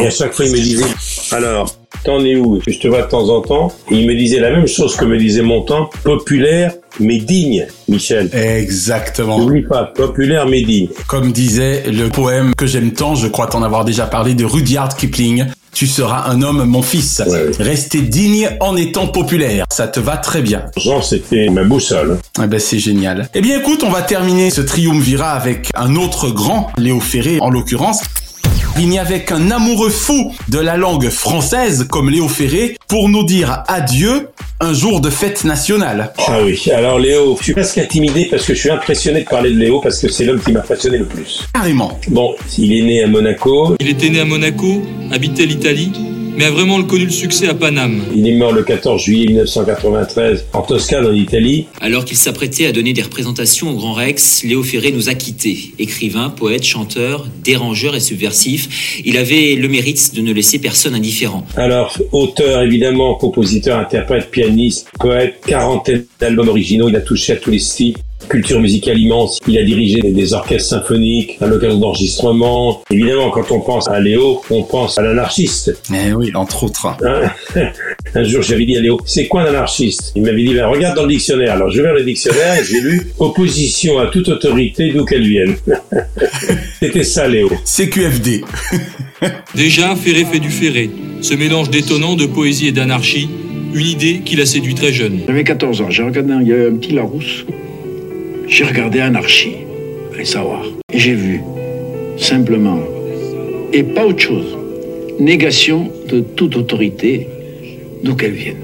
Et 0.00 0.06
à 0.06 0.10
chaque 0.10 0.32
fois, 0.32 0.44
il 0.44 0.52
me 0.52 0.56
disait, 0.56 0.84
alors, 1.32 1.74
t'en 2.04 2.24
es 2.24 2.36
où? 2.36 2.60
Je 2.66 2.78
te 2.78 2.88
vois 2.88 3.02
de 3.02 3.08
temps 3.08 3.28
en 3.28 3.40
temps. 3.40 3.72
Et 3.90 3.96
il 3.96 4.06
me 4.06 4.14
disait 4.14 4.40
la 4.40 4.50
même 4.50 4.66
chose 4.66 4.96
que 4.96 5.04
me 5.04 5.18
disait 5.18 5.42
mon 5.42 5.62
temps, 5.62 5.90
populaire 6.04 6.72
mais 6.98 7.18
digne, 7.18 7.66
Michel. 7.88 8.30
Exactement. 8.32 9.38
N'oublie 9.38 9.62
pas, 9.62 9.84
populaire 9.84 10.46
mais 10.46 10.62
digne. 10.62 10.88
Comme 11.08 11.32
disait 11.32 11.84
le 11.90 12.08
poème 12.08 12.54
que 12.56 12.66
j'aime 12.66 12.92
tant, 12.92 13.14
je 13.14 13.28
crois 13.28 13.46
t'en 13.46 13.62
avoir 13.62 13.84
déjà 13.84 14.06
parlé, 14.06 14.34
de 14.34 14.44
Rudyard 14.44 14.96
Kipling. 14.96 15.44
Tu 15.76 15.86
seras 15.86 16.30
un 16.30 16.40
homme, 16.40 16.64
mon 16.64 16.80
fils. 16.80 17.22
Ouais. 17.26 17.50
Rester 17.58 18.00
digne 18.00 18.48
en 18.60 18.78
étant 18.78 19.08
populaire. 19.08 19.66
Ça 19.70 19.86
te 19.86 20.00
va 20.00 20.16
très 20.16 20.40
bien. 20.40 20.64
Jean, 20.78 21.02
c'était 21.02 21.50
ma 21.50 21.64
boussole. 21.64 22.18
Eh 22.42 22.46
ben, 22.46 22.58
c'est 22.58 22.78
génial. 22.78 23.28
Eh 23.34 23.42
bien, 23.42 23.58
écoute, 23.58 23.84
on 23.84 23.90
va 23.90 24.00
terminer 24.00 24.48
ce 24.48 24.62
triumvirat 24.62 25.32
avec 25.32 25.68
un 25.74 25.96
autre 25.96 26.30
grand, 26.30 26.72
Léo 26.78 26.98
Ferré, 26.98 27.36
en 27.42 27.50
l'occurrence. 27.50 28.00
Il 28.78 28.90
n'y 28.90 28.98
avait 28.98 29.24
qu'un 29.24 29.50
amoureux 29.50 29.88
fou 29.88 30.34
de 30.48 30.58
la 30.58 30.76
langue 30.76 31.08
française 31.08 31.86
comme 31.90 32.10
Léo 32.10 32.28
Ferré 32.28 32.76
pour 32.88 33.08
nous 33.08 33.24
dire 33.24 33.62
adieu 33.68 34.28
un 34.60 34.74
jour 34.74 35.00
de 35.00 35.08
fête 35.08 35.44
nationale. 35.44 36.12
Ah 36.18 36.40
oui, 36.44 36.62
alors 36.74 36.98
Léo, 36.98 37.36
je 37.38 37.44
suis 37.44 37.52
presque 37.54 37.78
intimidé 37.78 38.26
parce 38.30 38.44
que 38.44 38.54
je 38.54 38.60
suis 38.60 38.70
impressionné 38.70 39.22
de 39.22 39.28
parler 39.28 39.50
de 39.50 39.58
Léo 39.58 39.80
parce 39.80 39.98
que 40.00 40.08
c'est 40.10 40.24
l'homme 40.24 40.40
qui 40.40 40.52
m'a 40.52 40.60
impressionné 40.60 40.98
le 40.98 41.06
plus. 41.06 41.46
Carrément. 41.54 41.98
Bon, 42.08 42.34
il 42.58 42.72
est 42.72 42.82
né 42.82 43.02
à 43.02 43.06
Monaco, 43.06 43.76
Il 43.80 43.88
était 43.88 44.10
né 44.10 44.20
à 44.20 44.24
Monaco, 44.26 44.82
habitait 45.10 45.46
l'Italie, 45.46 45.92
mais 46.36 46.44
a 46.44 46.50
vraiment 46.50 46.82
connu 46.82 47.06
le 47.06 47.10
succès 47.10 47.48
à 47.48 47.54
Paname. 47.54 48.02
il 48.14 48.26
est 48.28 48.36
mort 48.36 48.52
le 48.52 48.62
14 48.62 49.02
juillet 49.02 49.26
1993 49.26 50.46
en 50.52 50.62
Toscane 50.62 51.06
en 51.06 51.12
Italie. 51.12 51.66
Alors 51.80 52.04
qu'il 52.04 52.16
s'apprêtait 52.16 52.66
à 52.66 52.72
donner 52.72 52.92
des 52.92 53.02
représentations 53.02 53.70
au 53.70 53.74
Grand 53.74 53.94
Rex, 53.94 54.42
Léo 54.44 54.62
Ferré 54.62 54.92
nous 54.92 55.08
a 55.08 55.14
quittés. 55.14 55.72
Écrivain, 55.78 56.30
poète, 56.30 56.64
chanteur, 56.64 57.26
dérangeur 57.42 57.96
et 57.96 58.00
subversif, 58.00 59.00
il 59.04 59.16
avait 59.16 59.54
le 59.54 59.68
mérite 59.68 60.14
de 60.14 60.20
ne 60.20 60.32
laisser 60.32 60.58
personne 60.58 60.94
indifférent. 60.94 61.46
Alors, 61.56 61.98
auteur 62.12 62.62
évidemment, 62.62 63.14
compositeur, 63.14 63.78
interprète, 63.78 64.30
pianiste, 64.30 64.88
poète, 64.98 65.40
quarantaine 65.46 66.04
d'albums 66.20 66.48
originaux, 66.48 66.88
il 66.88 66.96
a 66.96 67.00
touché 67.00 67.32
à 67.32 67.36
tous 67.36 67.50
les 67.50 67.58
styles. 67.58 67.96
Culture 68.28 68.60
musicale 68.60 68.98
immense, 68.98 69.38
il 69.46 69.56
a 69.56 69.62
dirigé 69.62 70.00
des, 70.00 70.32
orchestres 70.32 70.70
symphoniques 70.70 71.38
à 71.40 71.46
l'occasion 71.46 71.78
d'enregistrements. 71.78 72.82
Évidemment, 72.90 73.30
quand 73.30 73.52
on 73.52 73.60
pense 73.60 73.88
à 73.88 74.00
Léo, 74.00 74.42
on 74.50 74.64
pense 74.64 74.98
à 74.98 75.02
l'anarchiste. 75.02 75.78
Eh 75.94 76.12
oui, 76.12 76.32
entre 76.34 76.64
autres. 76.64 76.86
Hein 76.86 77.30
un 78.14 78.24
jour, 78.24 78.42
j'avais 78.42 78.64
dit 78.64 78.76
à 78.76 78.80
Léo, 78.80 78.98
c'est 79.06 79.28
quoi 79.28 79.42
un 79.42 79.46
anarchiste? 79.46 80.12
Il 80.16 80.22
m'avait 80.22 80.42
dit, 80.42 80.54
ben, 80.54 80.66
regarde 80.66 80.96
dans 80.96 81.02
le 81.02 81.08
dictionnaire. 81.08 81.52
Alors, 81.52 81.70
je 81.70 81.76
vais 81.76 81.84
vers 81.84 81.94
le 81.94 82.02
dictionnaire 82.02 82.60
et 82.60 82.64
j'ai 82.64 82.80
lu 82.80 83.12
opposition 83.18 83.98
à 83.98 84.06
toute 84.06 84.28
autorité 84.28 84.92
d'où 84.92 85.04
qu'elle 85.04 85.26
vienne. 85.26 85.56
C'était 86.80 87.04
ça, 87.04 87.28
Léo. 87.28 87.50
CQFD. 87.64 88.42
Déjà, 89.54 89.94
Ferré 89.94 90.24
fait 90.24 90.40
du 90.40 90.50
Ferré, 90.50 90.90
ce 91.20 91.34
mélange 91.34 91.70
détonnant 91.70 92.16
de 92.16 92.26
poésie 92.26 92.68
et 92.68 92.72
d'anarchie, 92.72 93.28
une 93.72 93.86
idée 93.86 94.20
qui 94.24 94.36
l'a 94.36 94.46
séduit 94.46 94.74
très 94.74 94.92
jeune. 94.92 95.20
J'avais 95.26 95.44
14 95.44 95.80
ans, 95.82 95.90
j'ai 95.90 96.02
regardé 96.02 96.32
un, 96.32 96.40
il 96.40 96.48
y 96.48 96.52
avait 96.52 96.68
un 96.68 96.74
petit 96.74 96.92
Larousse. 96.92 97.44
J'ai 98.48 98.64
regardé 98.64 99.00
Anarchie, 99.00 99.56
allez 100.14 100.24
savoir. 100.24 100.62
Et 100.92 100.98
j'ai 100.98 101.14
vu, 101.14 101.40
simplement, 102.16 102.78
et 103.72 103.82
pas 103.82 104.06
autre 104.06 104.20
chose, 104.20 104.56
négation 105.18 105.90
de 106.08 106.20
toute 106.20 106.56
autorité, 106.56 107.28
d'où 108.02 108.14
qu'elle 108.14 108.32
vienne. 108.32 108.56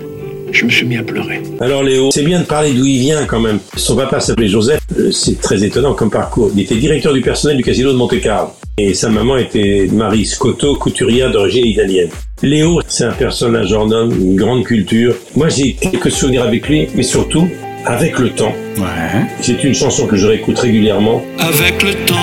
Je 0.52 0.66
me 0.66 0.70
suis 0.70 0.84
mis 0.86 0.98
à 0.98 1.02
pleurer. 1.02 1.40
Alors 1.60 1.82
Léo, 1.82 2.10
c'est 2.12 2.22
bien 2.24 2.40
de 2.40 2.44
parler 2.44 2.72
d'où 2.74 2.84
il 2.84 2.98
vient 3.00 3.24
quand 3.24 3.40
même. 3.40 3.58
Son 3.76 3.96
papa 3.96 4.20
s'appelait 4.20 4.48
Joseph, 4.48 4.80
Euh, 4.98 5.10
c'est 5.10 5.40
très 5.40 5.64
étonnant 5.64 5.94
comme 5.94 6.10
parcours. 6.10 6.50
Il 6.54 6.60
était 6.60 6.74
directeur 6.74 7.14
du 7.14 7.22
personnel 7.22 7.56
du 7.56 7.62
casino 7.64 7.90
de 7.92 7.96
Monte-Carlo. 7.96 8.50
Et 8.76 8.92
sa 8.92 9.08
maman 9.08 9.38
était 9.38 9.88
Marie 9.90 10.26
Scotto, 10.26 10.76
couturière 10.76 11.30
d'origine 11.30 11.64
italienne. 11.66 12.10
Léo, 12.42 12.80
c'est 12.86 13.04
un 13.04 13.12
personnage 13.12 13.72
hors 13.72 13.86
norme, 13.86 14.12
une 14.12 14.36
grande 14.36 14.64
culture. 14.64 15.14
Moi 15.34 15.48
j'ai 15.48 15.72
quelques 15.72 16.10
souvenirs 16.10 16.42
avec 16.42 16.68
lui, 16.68 16.88
mais 16.94 17.02
surtout 17.02 17.48
avec 17.86 18.18
le 18.18 18.30
temps. 18.30 18.54
Ouais. 18.78 19.26
C'est 19.40 19.62
une 19.64 19.74
chanson 19.74 20.06
que 20.06 20.16
je 20.16 20.26
réécoute 20.26 20.58
régulièrement. 20.58 21.24
Avec 21.38 21.82
le 21.82 21.94
temps, 22.06 22.14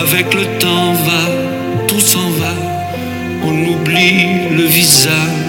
avec 0.00 0.34
le 0.34 0.58
temps 0.58 0.92
va, 0.92 1.86
tout 1.86 2.00
s'en 2.00 2.30
va, 2.30 2.54
on 3.44 3.52
oublie 3.52 4.48
le 4.56 4.64
visage 4.64 5.41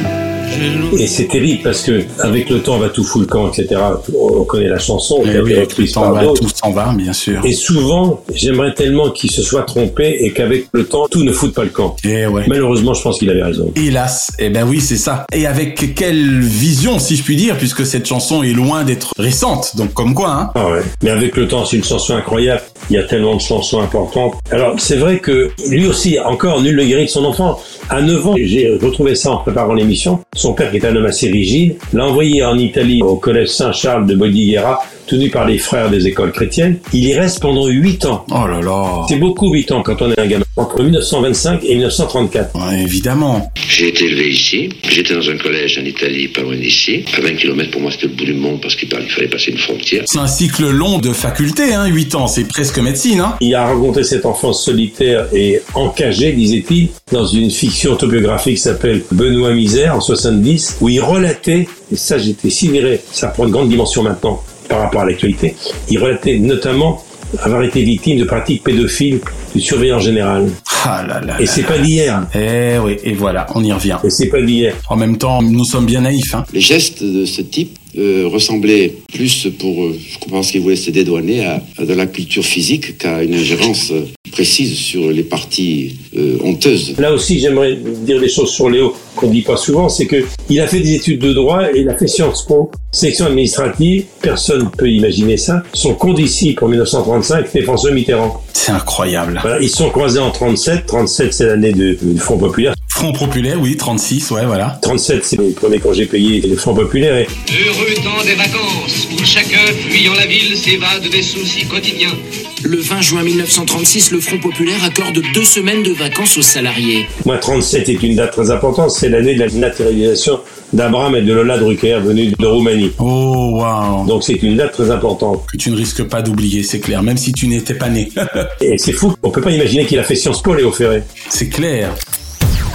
Et 0.97 1.07
c'est 1.07 1.27
terrible 1.27 1.61
parce 1.63 1.81
que 1.81 2.03
avec 2.19 2.49
le 2.49 2.61
temps, 2.61 2.75
on 2.75 2.79
va 2.79 2.89
tout 2.89 3.03
foutre 3.03 3.25
le 3.25 3.25
camp, 3.27 3.51
etc. 3.51 3.81
On 4.15 4.43
connaît 4.43 4.67
la 4.69 4.79
chanson, 4.79 5.21
Eh 5.25 5.39
oui, 5.39 5.51
été 5.51 5.57
avec 5.57 5.77
le 5.77 5.87
temps, 5.87 6.11
va, 6.11 6.25
tout 6.25 6.47
s'en 6.53 6.71
va, 6.71 6.93
bien 6.93 7.13
sûr. 7.13 7.41
Et 7.43 7.53
souvent, 7.53 8.23
j'aimerais 8.33 8.73
tellement 8.73 9.09
qu'il 9.09 9.31
se 9.31 9.41
soit 9.41 9.63
trompé 9.63 10.17
et 10.21 10.31
qu'avec 10.31 10.67
le 10.73 10.85
temps, 10.85 11.07
tout 11.09 11.23
ne 11.23 11.31
foute 11.31 11.53
pas 11.53 11.63
le 11.63 11.69
camp. 11.69 11.95
Et 12.03 12.25
ouais. 12.27 12.43
Malheureusement, 12.47 12.93
je 12.93 13.01
pense 13.01 13.19
qu'il 13.19 13.29
avait 13.29 13.43
raison. 13.43 13.71
Hélas, 13.75 14.31
eh 14.39 14.49
ben 14.49 14.65
oui, 14.67 14.81
c'est 14.81 14.97
ça. 14.97 15.25
Et 15.33 15.45
avec 15.45 15.95
quelle 15.95 16.41
vision, 16.41 16.99
si 16.99 17.15
je 17.15 17.23
puis 17.23 17.35
dire, 17.35 17.57
puisque 17.57 17.85
cette 17.85 18.07
chanson 18.07 18.43
est 18.43 18.53
loin 18.53 18.83
d'être 18.83 19.13
récente, 19.17 19.75
donc 19.75 19.93
comme 19.93 20.13
quoi, 20.13 20.31
hein. 20.31 20.51
Ah 20.55 20.69
ouais. 20.69 20.81
Mais 21.03 21.09
avec 21.09 21.35
le 21.37 21.47
temps, 21.47 21.65
c'est 21.65 21.77
une 21.77 21.83
chanson 21.83 22.15
incroyable. 22.15 22.61
Il 22.89 22.95
y 22.95 22.99
a 22.99 23.03
tellement 23.03 23.35
de 23.35 23.41
chansons 23.41 23.79
importantes. 23.81 24.33
Alors, 24.51 24.75
c'est 24.77 24.97
vrai 24.97 25.19
que 25.19 25.51
lui 25.69 25.87
aussi, 25.87 26.19
encore, 26.19 26.61
nul 26.61 26.75
ne 26.75 26.83
guérit 26.83 27.05
de 27.05 27.09
son 27.09 27.23
enfant. 27.23 27.59
À 27.89 28.01
9 28.01 28.27
ans, 28.27 28.35
j'ai 28.37 28.69
retrouvé 28.81 29.15
ça 29.15 29.31
en 29.31 29.37
préparant 29.37 29.73
l'émission. 29.73 30.19
Son 30.43 30.51
père, 30.51 30.71
qui 30.71 30.75
est 30.75 30.85
un 30.85 30.93
homme 30.93 31.05
assez 31.05 31.29
rigide, 31.29 31.77
l'a 31.93 32.05
envoyé 32.05 32.43
en 32.43 32.57
Italie 32.57 33.01
au 33.01 33.15
collège 33.15 33.47
Saint-Charles 33.47 34.05
de 34.05 34.13
Bordighera, 34.13 34.83
tenu 35.07 35.29
par 35.29 35.45
les 35.45 35.57
frères 35.57 35.89
des 35.89 36.07
écoles 36.07 36.31
chrétiennes. 36.31 36.79
Il 36.93 37.03
y 37.03 37.13
reste 37.13 37.39
pendant 37.39 37.67
8 37.67 38.05
ans. 38.05 38.25
Oh 38.29 38.47
là 38.47 38.61
là. 38.61 39.05
C'est 39.07 39.17
beaucoup 39.17 39.51
8 39.51 39.71
ans 39.71 39.83
quand 39.83 40.01
on 40.01 40.11
est 40.11 40.19
un 40.19 40.27
gamin. 40.27 40.45
Entre 40.55 40.83
1925 40.83 41.63
et 41.63 41.75
1934. 41.75 42.55
Ouais, 42.55 42.81
évidemment. 42.81 43.51
J'ai 43.69 43.89
été 43.89 44.05
élevé 44.05 44.29
ici. 44.29 44.69
J'étais 44.87 45.15
dans 45.15 45.29
un 45.29 45.37
collège 45.37 45.79
en 45.79 45.85
Italie, 45.85 46.27
pas 46.27 46.41
loin 46.41 46.55
d'ici. 46.55 47.03
À 47.17 47.21
20 47.21 47.35
km 47.35 47.71
pour 47.71 47.81
moi, 47.81 47.91
c'était 47.91 48.07
le 48.07 48.13
bout 48.13 48.25
du 48.25 48.33
monde 48.33 48.61
parce 48.61 48.75
qu'il 48.75 48.89
fallait 48.89 49.27
passer 49.27 49.51
une 49.51 49.57
frontière. 49.57 50.03
C'est 50.05 50.19
un 50.19 50.27
cycle 50.27 50.69
long 50.69 50.99
de 50.99 51.11
faculté, 51.11 51.73
hein, 51.73 51.87
8 51.87 52.15
ans, 52.15 52.27
c'est 52.27 52.47
presque 52.47 52.77
médecine, 52.79 53.19
hein. 53.19 53.35
Il 53.41 53.53
a 53.55 53.65
raconté 53.65 54.03
cette 54.03 54.25
enfance 54.25 54.63
solitaire 54.63 55.27
et 55.33 55.61
encagée, 55.73 56.33
disait-il, 56.33 56.89
dans 57.11 57.25
une 57.25 57.49
fiction 57.49 57.93
autobiographique 57.93 58.55
qui 58.57 58.61
s'appelle 58.61 59.03
Benoît 59.11 59.53
Misère 59.53 59.95
en 59.95 60.01
70, 60.01 60.77
où 60.81 60.89
il 60.89 60.99
relatait, 60.99 61.67
et 61.91 61.95
ça 61.95 62.17
j'étais 62.17 62.49
sidéré, 62.49 63.01
ça 63.11 63.27
prend 63.27 63.45
une 63.45 63.51
grande 63.51 63.69
dimension 63.69 64.03
maintenant 64.03 64.43
par 64.73 64.81
rapport 64.81 65.01
à 65.01 65.05
l'actualité, 65.05 65.55
il 65.87 65.99
relatait 65.99 66.39
notamment 66.39 67.03
avoir 67.43 67.61
été 67.61 67.83
victime 67.83 68.17
de 68.17 68.23
pratiques 68.23 68.63
pédophiles 68.63 69.19
du 69.53 69.61
surveillant 69.61 69.99
général. 69.99 70.49
Ah 70.83 71.05
là 71.07 71.21
là. 71.21 71.39
Et 71.39 71.45
c'est 71.45 71.61
pas 71.61 71.77
d'hier. 71.77 72.25
Eh 72.33 72.79
oui, 72.83 72.97
et 73.03 73.13
voilà, 73.13 73.45
on 73.53 73.63
y 73.63 73.71
revient. 73.71 73.97
Et 74.03 74.09
c'est 74.09 74.29
pas 74.29 74.41
d'hier. 74.41 74.73
En 74.89 74.95
même 74.95 75.17
temps, 75.19 75.43
nous 75.43 75.63
sommes 75.63 75.85
bien 75.85 76.01
naïfs, 76.01 76.33
hein. 76.33 76.43
Les 76.53 76.59
gestes 76.59 77.03
de 77.03 77.23
ce 77.23 77.43
type 77.43 77.77
euh, 77.97 78.27
ressemblaient 78.31 78.93
plus 79.13 79.47
pour, 79.59 79.83
euh, 79.83 79.95
je 79.97 80.29
pense 80.29 80.51
qu'il 80.51 80.61
voulait 80.61 80.75
se 80.75 80.91
dédouaner 80.91 81.45
à, 81.45 81.63
à 81.77 81.85
de 81.85 81.93
la 81.93 82.05
culture 82.07 82.43
physique 82.43 82.97
qu'à 82.97 83.23
une 83.23 83.33
ingérence 83.35 83.91
euh, 83.91 84.01
précise 84.31 84.73
sur 84.75 85.11
les 85.11 85.23
parties 85.23 85.97
euh, 86.17 86.37
honteuses. 86.43 86.95
Là 86.97 87.13
aussi, 87.13 87.39
j'aimerais 87.39 87.75
dire 87.75 88.19
des 88.19 88.29
choses 88.29 88.49
sur 88.51 88.69
Léo 88.69 88.95
qu'on 89.15 89.29
dit 89.29 89.43
pas 89.43 89.57
souvent, 89.57 89.89
c'est 89.89 90.07
que 90.07 90.23
il 90.49 90.59
a 90.59 90.65
fait 90.67 90.79
des 90.79 90.95
études 90.95 91.19
de 91.19 91.33
droit 91.33 91.67
et 91.71 91.81
il 91.81 91.89
a 91.89 91.95
fait 91.95 92.07
Sciences 92.07 92.45
Po, 92.47 92.71
section 92.91 93.25
administrative. 93.27 94.05
Personne 94.21 94.69
peut 94.75 94.89
imaginer 94.89 95.37
ça. 95.37 95.61
Son 95.73 95.93
condisciple 95.93 96.63
en 96.65 96.69
1935, 96.69 97.45
c'était 97.45 97.61
François 97.63 97.91
Mitterrand. 97.91 98.41
C'est 98.53 98.71
incroyable. 98.71 99.37
Voilà, 99.41 99.61
ils 99.61 99.69
sont 99.69 99.89
croisés 99.89 100.19
en 100.19 100.31
37. 100.31 100.87
37, 100.87 101.33
c'est 101.33 101.45
l'année 101.45 101.73
de- 101.73 101.97
du 102.01 102.17
Front 102.17 102.37
Populaire. 102.37 102.73
Front 103.03 103.11
populaire, 103.11 103.59
oui, 103.59 103.75
36, 103.75 104.31
ouais, 104.31 104.45
voilà. 104.45 104.79
37, 104.81 105.25
c'est 105.25 105.35
le 105.35 105.49
premier 105.51 105.77
congé 105.77 106.05
payé 106.05 106.39
du 106.39 106.55
Front 106.55 106.73
Populaire. 106.73 107.17
Et 107.17 107.27
Heureux 107.51 107.93
temps 107.95 108.23
des 108.25 108.33
vacances, 108.33 109.09
où 109.11 109.25
chacun, 109.25 109.59
fuyant 109.89 110.13
la 110.13 110.25
ville, 110.25 110.55
s'évade 110.55 111.09
des 111.11 111.21
soucis 111.21 111.65
quotidiens. 111.65 112.15
Le 112.63 112.77
20 112.77 113.01
juin 113.01 113.23
1936, 113.23 114.11
le 114.11 114.21
Front 114.21 114.37
populaire 114.37 114.81
accorde 114.85 115.21
deux 115.33 115.43
semaines 115.43 115.83
de 115.83 115.91
vacances 115.91 116.37
aux 116.37 116.41
salariés. 116.41 117.05
moi, 117.25 117.37
37 117.39 117.89
est 117.89 118.03
une 118.03 118.15
date 118.15 118.31
très 118.31 118.51
importante. 118.51 118.91
C'est 118.91 119.09
l'année 119.09 119.35
de 119.35 119.39
la 119.41 119.49
naturalisation 119.49 120.39
d'Abraham 120.71 121.15
et 121.17 121.21
de 121.21 121.33
Lola 121.33 121.57
Drucker, 121.57 121.99
venus 121.99 122.33
de 122.37 122.45
Roumanie. 122.45 122.93
Oh, 122.99 123.57
waouh. 123.59 124.07
Donc 124.07 124.23
c'est 124.23 124.41
une 124.41 124.55
date 124.55 124.71
très 124.71 124.91
importante. 124.91 125.45
Que 125.51 125.57
tu 125.57 125.71
ne 125.71 125.75
risques 125.75 126.03
pas 126.03 126.21
d'oublier, 126.21 126.63
c'est 126.63 126.79
clair, 126.79 127.03
même 127.03 127.17
si 127.17 127.33
tu 127.33 127.47
n'étais 127.47 127.75
pas 127.75 127.89
né. 127.89 128.09
Et 128.61 128.77
c'est 128.77 128.93
fou, 128.93 129.13
on 129.23 129.29
peut 129.29 129.41
pas 129.41 129.51
imaginer 129.51 129.85
qu'il 129.85 129.99
a 129.99 130.03
fait 130.03 130.15
Sciences 130.15 130.41
Po, 130.41 130.53
Léo 130.53 130.71
Ferré. 130.71 131.03
c'est 131.29 131.49
clair. 131.49 131.93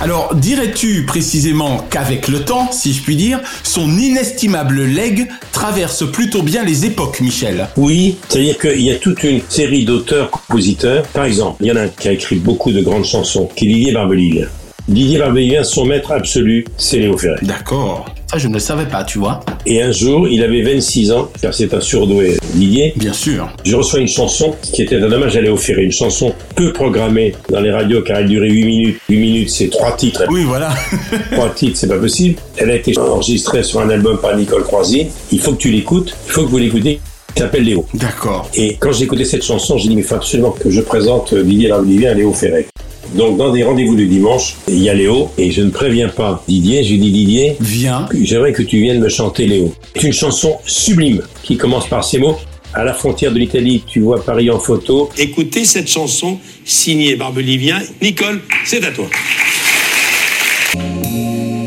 Alors, 0.01 0.37
dirais-tu 0.37 1.05
précisément 1.07 1.79
qu'avec 1.91 2.29
le 2.29 2.45
temps, 2.45 2.71
si 2.71 2.93
je 2.93 3.03
puis 3.03 3.17
dire, 3.17 3.41
son 3.65 3.91
inestimable 3.99 4.85
legs 4.85 5.27
traverse 5.51 6.09
plutôt 6.09 6.43
bien 6.43 6.65
les 6.65 6.87
époques, 6.87 7.21
Michel 7.21 7.67
Oui, 7.77 8.17
c'est-à-dire 8.29 8.59
qu'il 8.59 8.83
y 8.83 8.93
a 8.93 8.97
toute 8.97 9.25
une 9.25 9.41
série 9.49 9.85
d'auteurs-compositeurs. 9.85 11.03
Par 11.09 11.25
exemple, 11.25 11.57
il 11.65 11.67
y 11.67 11.73
en 11.73 11.77
a 11.77 11.83
un 11.83 11.89
qui 11.89 12.07
a 12.07 12.13
écrit 12.13 12.37
beaucoup 12.37 12.71
de 12.71 12.81
grandes 12.81 13.05
chansons, 13.07 13.49
qui 13.57 13.65
est 13.65 13.75
Didier 13.75 13.93
Barbelivien. 13.93 14.47
Didier 14.87 15.19
Barbelivien, 15.19 15.65
son 15.65 15.85
maître 15.85 16.13
absolu, 16.13 16.65
c'est 16.77 17.01
Léo 17.01 17.19
Ferré. 17.19 17.41
D'accord. 17.43 18.07
Ça, 18.31 18.37
je 18.37 18.47
ne 18.47 18.53
le 18.53 18.59
savais 18.59 18.85
pas, 18.85 19.05
tu 19.05 19.19
vois. 19.19 19.41
Et 19.65 19.81
un 19.83 19.91
jour, 19.91 20.29
il 20.29 20.43
avait 20.43 20.61
26 20.61 21.13
ans, 21.13 21.31
car 21.41 21.55
c'est 21.55 21.73
un 21.73 21.81
surdoué, 21.81 22.37
Didier. 22.53 22.93
Bien 22.95 23.15
sûr. 23.15 23.49
Je 23.65 23.75
reçois 23.75 24.01
une 24.01 24.09
chanson 24.09 24.55
qui 24.61 24.83
était 24.83 24.97
un 24.97 25.11
hommage 25.11 25.35
à 25.39 25.41
Léo 25.41 25.57
Ferré, 25.57 25.85
une 25.85 25.93
chanson 25.93 26.35
peu 26.55 26.75
programmée 26.75 27.35
dans 27.49 27.61
les 27.61 27.71
radios 27.71 28.03
car 28.03 28.19
elle 28.19 28.29
durait 28.29 28.51
8 28.51 28.65
minutes. 28.67 29.01
8 29.09 29.17
minutes, 29.17 29.49
c'est 29.51 29.71
trois 29.71 29.93
titres. 29.97 30.25
Oui, 30.29 30.45
voilà. 30.45 30.69
Trois 31.33 31.49
titres, 31.51 31.79
c'est 31.79 31.89
pas 31.89 31.97
possible. 31.97 32.39
Elle 32.59 32.71
a 32.71 32.75
été 32.75 32.99
enregistrée 32.99 33.63
sur 33.63 33.81
un 33.81 33.89
album 33.89 34.19
par 34.19 34.37
Nicole 34.37 34.65
Croisy. 34.65 35.07
Il 35.33 35.41
faut 35.41 35.53
que 35.53 35.59
tu 35.59 35.71
l'écoutes, 35.71 36.15
il 36.27 36.33
faut 36.33 36.43
que 36.45 36.51
vous 36.51 36.59
l'écoutez. 36.59 37.01
Il 37.35 37.39
s'appelle 37.41 37.65
Léo. 37.65 37.87
D'accord. 37.95 38.51
Et 38.55 38.77
quand 38.79 38.93
j'ai 38.93 39.05
écouté 39.05 39.25
cette 39.25 39.45
chanson, 39.45 39.79
j'ai 39.79 39.89
dit, 39.89 39.95
mais 39.95 40.03
il 40.03 40.07
faut 40.07 40.17
absolument 40.17 40.51
que 40.51 40.69
je 40.71 40.81
présente 40.83 41.33
euh, 41.33 41.43
Didier 41.43 41.69
Barbelivien 41.69 42.11
à 42.11 42.15
Léo 42.15 42.35
Ferré. 42.35 42.67
Donc, 43.15 43.37
dans 43.39 43.51
des 43.53 43.63
rendez-vous 43.65 43.97
du 43.97 44.07
dimanche, 44.07 44.55
il 44.69 44.79
y 44.83 44.89
a 44.89 44.95
Léo, 44.95 45.31
et 45.39 45.51
je 45.51 45.63
ne 45.63 45.71
préviens 45.71 46.09
pas 46.09 46.43
Didier, 46.47 46.85
je 46.85 46.91
lui 46.91 46.99
dis 46.99 47.11
Didier, 47.11 47.57
Viens. 47.61 48.07
j'aimerais 48.23 48.53
que 48.53 48.63
tu 48.63 48.79
viennes 48.81 49.01
me 49.01 49.09
chanter 49.09 49.47
Léo. 49.47 49.73
C'est 49.97 50.03
une 50.09 50.13
chanson 50.13 50.59
sublime 50.67 51.23
qui 51.43 51.57
commence 51.57 51.89
par 51.89 52.05
ces 52.05 52.19
mots. 52.19 52.37
À 52.75 52.85
la 52.85 52.93
frontière 52.93 53.33
de 53.33 53.39
l'Italie, 53.39 53.83
tu 53.87 54.01
vois 54.01 54.23
Paris 54.23 54.51
en 54.51 54.59
photo. 54.59 55.09
Écoutez 55.17 55.65
cette 55.65 55.89
chanson 55.89 56.39
signée 56.65 57.17
Barbelivien. 57.17 57.81
Nicole, 58.03 58.41
c'est 58.65 58.85
à 58.85 58.91
toi. 58.93 59.07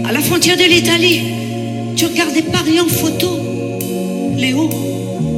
À 0.08 0.12
la 0.14 0.20
frontière 0.20 0.58
de 0.58 0.64
l'Italie, 0.64 1.22
tu 1.96 2.06
regardais 2.06 2.44
Paris 2.44 2.80
en 2.80 2.88
photo. 2.88 3.28
Léo, 4.38 4.70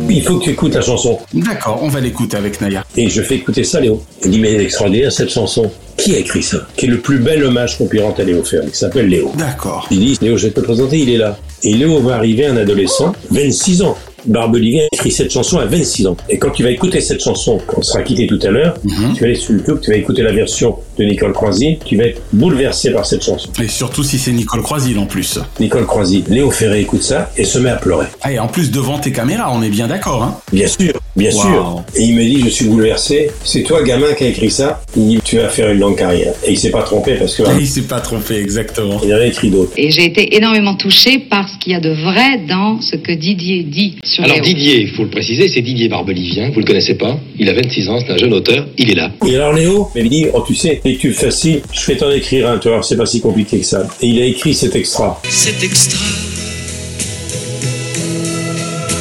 Il 0.10 0.22
faut 0.22 0.38
que 0.38 0.44
tu 0.44 0.50
écoutes 0.52 0.76
la 0.76 0.82
chanson. 0.82 1.20
D'accord, 1.34 1.80
on 1.82 1.88
va 1.88 2.00
l'écouter 2.00 2.38
avec 2.38 2.62
Naya. 2.62 2.84
Et 2.96 3.10
je 3.10 3.22
fais 3.22 3.36
écouter 3.36 3.64
ça, 3.64 3.80
Léo. 3.80 4.02
Il 4.24 4.32
dit, 4.32 4.40
mais 4.40 4.52
elle 4.52 4.62
est 4.62 4.66
extraordinaire 4.66 5.12
cette 5.12 5.30
chanson. 5.30 5.72
Qui 5.98 6.16
a 6.16 6.20
écrit 6.20 6.44
ça? 6.44 6.68
Qui 6.76 6.86
est 6.86 6.90
le 6.90 7.00
plus 7.00 7.20
bel 7.20 7.44
hommage 7.44 7.78
qu'on 7.78 7.88
puisse 7.88 8.02
rendre 8.02 8.20
à 8.20 8.24
Léo 8.24 8.44
Ferré, 8.44 8.68
qui 8.68 8.78
s'appelle 8.78 9.08
Léo. 9.08 9.32
D'accord. 9.38 9.88
Il 9.92 10.00
dit, 10.00 10.18
Léo, 10.22 10.38
je 10.38 10.48
vais 10.48 10.54
te 10.54 10.60
le 10.60 10.66
présenter, 10.66 11.00
il 11.00 11.10
est 11.10 11.18
là. 11.18 11.38
Et 11.64 11.74
Léo 11.74 12.00
va 12.00 12.16
arriver, 12.16 12.46
un 12.46 12.58
adolescent, 12.58 13.14
26 13.32 13.82
ans. 13.84 13.98
Barbelivien 14.26 14.84
a 14.84 14.96
écrit 14.96 15.12
cette 15.12 15.32
chanson 15.32 15.58
à 15.60 15.66
26 15.66 16.08
ans. 16.08 16.18
Et 16.30 16.38
quand 16.38 16.52
tu 16.52 16.64
vas 16.64 16.72
écouter 16.72 17.02
cette 17.02 17.22
chanson, 17.22 17.60
on 17.76 17.82
sera 17.82 18.04
quitté 18.04 18.26
tout 18.26 18.40
à 18.44 18.52
l'heure, 18.52 18.76
tu 19.14 19.20
vas 19.20 19.26
aller 19.26 19.36
sur 19.36 19.54
YouTube, 19.54 19.80
tu 19.82 19.92
vas 19.92 19.98
écouter 19.98 20.22
la 20.22 20.32
version 20.32 20.78
de 20.98 21.04
Nicole 21.04 21.34
Croisy, 21.34 21.78
tu 21.86 21.98
vas 21.98 22.06
être 22.06 22.22
bouleversé 22.34 22.92
par 22.92 23.06
cette 23.06 23.24
chanson. 23.24 23.50
Et 23.62 23.68
surtout 23.68 24.04
si 24.04 24.18
c'est 24.18 24.32
Nicole 24.32 24.62
Croisil 24.62 24.98
en 25.00 25.06
plus. 25.06 25.40
Nicole 25.60 25.86
Croisy, 25.86 26.24
Léo 26.30 26.52
Ferré 26.52 26.82
écoute 26.82 27.04
ça 27.04 27.32
et 27.38 27.44
se 27.44 27.60
met 27.60 27.70
à 27.70 27.76
pleurer. 27.78 28.08
Ah, 28.22 28.32
et 28.32 28.40
en 28.40 28.48
plus 28.48 28.72
devant 28.72 29.00
tes 29.00 29.12
caméras, 29.12 29.52
on 29.54 29.62
est 29.62 29.70
bien 29.70 29.88
d'accord, 29.88 30.24
hein 30.24 30.38
Bien 30.52 30.68
sûr, 30.68 30.94
bien 31.16 31.32
Wow. 31.32 31.42
sûr. 31.42 31.84
Et 31.96 32.04
il 32.04 32.16
me 32.16 32.24
dit, 32.24 32.42
je 32.44 32.50
suis 32.50 32.66
bouleversé. 32.66 33.32
C'est 33.44 33.64
toi, 33.64 33.82
gamin, 33.84 34.14
qui 34.14 34.24
a 34.26 34.28
écrit 34.28 34.52
ça. 34.52 34.82
Il 34.96 35.08
dit, 35.08 35.20
tu 35.24 35.38
vas 35.38 35.50
faire 35.50 35.72
une 35.72 35.80
longue 35.80 35.98
carrière. 35.98 36.34
Et 36.46 36.52
il 36.52 36.58
s'est 36.60 36.72
pas 36.72 36.84
trompé 36.84 37.16
parce 37.16 37.36
que 37.36 37.44
Et 37.44 37.46
il 37.62 37.68
s'est 37.68 37.82
pas 37.84 38.00
trompé, 38.02 38.36
exactement. 38.36 39.00
il 39.04 39.14
en 39.14 39.18
a 39.18 39.26
écrit 39.26 39.50
d'autres. 39.50 39.72
Et 39.78 39.90
j'ai 39.92 40.06
été 40.06 40.36
énormément 40.36 40.76
touchée 40.76 41.20
par 41.20 41.48
ce 41.50 41.58
qu'il 41.58 41.72
y 41.72 41.76
a 41.76 41.80
de 41.80 41.90
vrai 41.92 42.40
dans 42.48 42.80
ce 42.82 42.96
que 42.96 43.12
Didier 43.12 43.64
dit 43.64 43.98
sur 44.04 44.24
Alors 44.24 44.36
Léo. 44.36 44.46
Didier, 44.46 44.82
il 44.82 44.90
faut 44.90 45.04
le 45.04 45.10
préciser, 45.10 45.48
c'est 45.48 45.62
Didier 45.62 45.88
Barbelivien, 45.90 46.52
vous 46.52 46.60
le 46.60 46.66
connaissez 46.66 46.96
pas, 46.96 47.18
il 47.40 47.50
a 47.50 47.54
26 47.54 47.90
ans, 47.90 48.00
c'est 48.00 48.12
un 48.12 48.18
jeune 48.18 48.34
auteur, 48.34 48.68
il 48.78 48.92
est 48.92 48.96
là. 48.96 49.12
Et 49.28 49.36
alors 49.36 49.54
Léo 49.54 49.90
il 49.96 50.04
me 50.04 50.10
dit, 50.10 50.26
oh 50.34 50.44
tu 50.46 50.56
sais, 50.56 50.82
des 50.84 50.98
tubes 50.98 51.14
faciles, 51.14 51.62
je 51.72 51.86
vais 51.86 51.98
t'en 51.98 52.12
écrire 52.12 52.50
un, 52.50 52.58
tu 52.58 52.68
vois, 52.68 52.84
c'est 52.84 52.98
pas 52.98 53.06
si 53.06 53.22
compliqué 53.22 53.60
que 53.60 53.66
ça. 53.66 53.88
Et 54.02 54.08
il 54.08 54.22
a 54.22 54.26
écrit 54.26 54.54
cet 54.54 54.76
extra. 54.76 55.22
C'est 55.30 55.64
extra. 55.64 56.00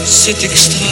C'est 0.05 0.45
extra. 0.45 0.87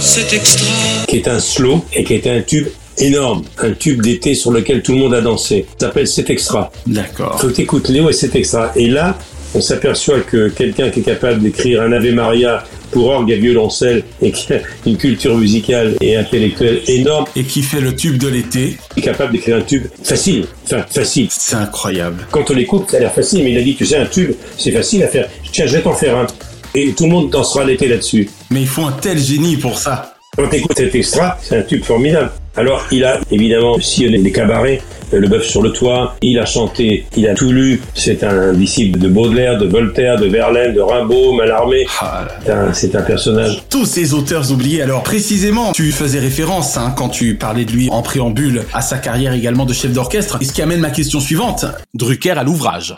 C'est 0.00 0.32
extra. 0.34 0.66
qui 1.08 1.16
est 1.16 1.28
un 1.28 1.40
slow 1.40 1.84
et 1.94 2.04
qui 2.04 2.14
est 2.14 2.26
un 2.26 2.42
tube 2.42 2.68
énorme, 2.98 3.42
un 3.58 3.72
tube 3.72 4.02
d'été 4.02 4.34
sur 4.34 4.52
lequel 4.52 4.82
tout 4.82 4.92
le 4.92 4.98
monde 4.98 5.14
a 5.14 5.20
dansé. 5.20 5.66
Ça 5.78 5.86
s'appelle 5.86 6.06
cet 6.06 6.28
extra. 6.30 6.70
D'accord. 6.86 7.40
Faut 7.40 7.48
que 7.48 7.52
t'écoutes 7.52 7.88
Léo 7.88 8.10
et 8.10 8.12
cet 8.12 8.36
extra. 8.36 8.72
Et 8.76 8.88
là, 8.88 9.16
on 9.54 9.60
s'aperçoit 9.60 10.20
que 10.20 10.48
quelqu'un 10.48 10.90
qui 10.90 11.00
est 11.00 11.04
capable 11.04 11.42
d'écrire 11.42 11.82
un 11.82 11.92
Ave 11.92 12.12
Maria 12.12 12.64
pour 12.94 13.08
orgue 13.08 13.30
et 13.32 13.36
violoncelle 13.36 14.04
et 14.22 14.30
qui 14.30 14.52
a 14.52 14.60
une 14.86 14.96
culture 14.96 15.36
musicale 15.36 15.96
et 16.00 16.16
intellectuelle 16.16 16.80
énorme 16.86 17.26
Et 17.34 17.42
qui 17.42 17.60
fait 17.60 17.80
le 17.80 17.94
tube 17.94 18.18
de 18.18 18.28
l'été. 18.28 18.76
est 18.96 19.00
capable 19.00 19.32
d'écrire 19.32 19.56
un 19.56 19.62
tube 19.62 19.86
facile. 20.02 20.46
Enfin, 20.64 20.84
facile. 20.88 21.26
C'est 21.30 21.56
incroyable. 21.56 22.26
Quand 22.30 22.48
on 22.50 22.54
l'écoute, 22.54 22.88
ça 22.88 22.98
a 22.98 23.00
l'air 23.00 23.12
facile, 23.12 23.42
mais 23.42 23.50
il 23.50 23.58
a 23.58 23.62
dit, 23.62 23.74
tu 23.74 23.84
sais, 23.84 23.96
un 23.96 24.06
tube, 24.06 24.32
c'est 24.56 24.70
facile 24.70 25.02
à 25.02 25.08
faire. 25.08 25.28
Tiens, 25.50 25.66
je 25.66 25.76
vais 25.76 25.82
t'en 25.82 25.92
faire 25.92 26.16
un. 26.16 26.26
Et 26.76 26.92
tout 26.92 27.04
le 27.04 27.10
monde 27.10 27.30
dansera 27.30 27.64
l'été 27.64 27.88
là-dessus. 27.88 28.28
Mais 28.50 28.60
il 28.60 28.68
faut 28.68 28.82
un 28.82 28.92
tel 28.92 29.18
génie 29.18 29.56
pour 29.56 29.76
ça. 29.76 30.13
Quand 30.36 30.48
tu 30.48 30.56
écoutes 30.56 30.76
cet 30.76 30.94
extra, 30.94 31.38
c'est 31.42 31.56
un 31.58 31.62
tube 31.62 31.84
formidable. 31.84 32.30
Alors, 32.56 32.84
il 32.92 33.04
a 33.04 33.18
évidemment 33.30 33.78
sillonné 33.80 34.18
les 34.18 34.30
cabarets, 34.32 34.80
euh, 35.12 35.18
le 35.18 35.26
bœuf 35.28 35.44
sur 35.44 35.60
le 35.62 35.70
toit, 35.70 36.16
il 36.22 36.38
a 36.38 36.46
chanté, 36.46 37.04
il 37.16 37.26
a 37.28 37.34
tout 37.34 37.50
lu, 37.50 37.80
c'est 37.94 38.22
un 38.22 38.52
disciple 38.52 38.98
de 38.98 39.08
Baudelaire, 39.08 39.58
de 39.58 39.66
Voltaire, 39.66 40.18
de 40.18 40.26
Verlaine, 40.26 40.72
de 40.74 40.80
Rimbaud, 40.80 41.32
Mallarmé. 41.34 41.84
C'est 42.44 42.50
un- 42.52 42.72
C'est 42.72 42.94
un 42.96 43.02
personnage. 43.02 43.64
Tous 43.70 43.86
ces 43.86 44.14
auteurs 44.14 44.50
oubliés. 44.52 44.82
Alors 44.82 45.02
précisément, 45.02 45.72
tu 45.72 45.90
faisais 45.92 46.18
référence 46.20 46.76
hein, 46.76 46.92
quand 46.96 47.08
tu 47.08 47.34
parlais 47.36 47.64
de 47.64 47.72
lui 47.72 47.88
en 47.90 48.02
préambule 48.02 48.62
à 48.72 48.82
sa 48.82 48.98
carrière 48.98 49.32
également 49.34 49.64
de 49.64 49.72
chef 49.72 49.92
d'orchestre. 49.92 50.38
Et 50.40 50.44
ce 50.44 50.52
qui 50.52 50.62
amène 50.62 50.80
ma 50.80 50.90
question 50.90 51.18
suivante. 51.20 51.64
Drucker 51.94 52.32
à 52.38 52.42
l'ouvrage. 52.44 52.94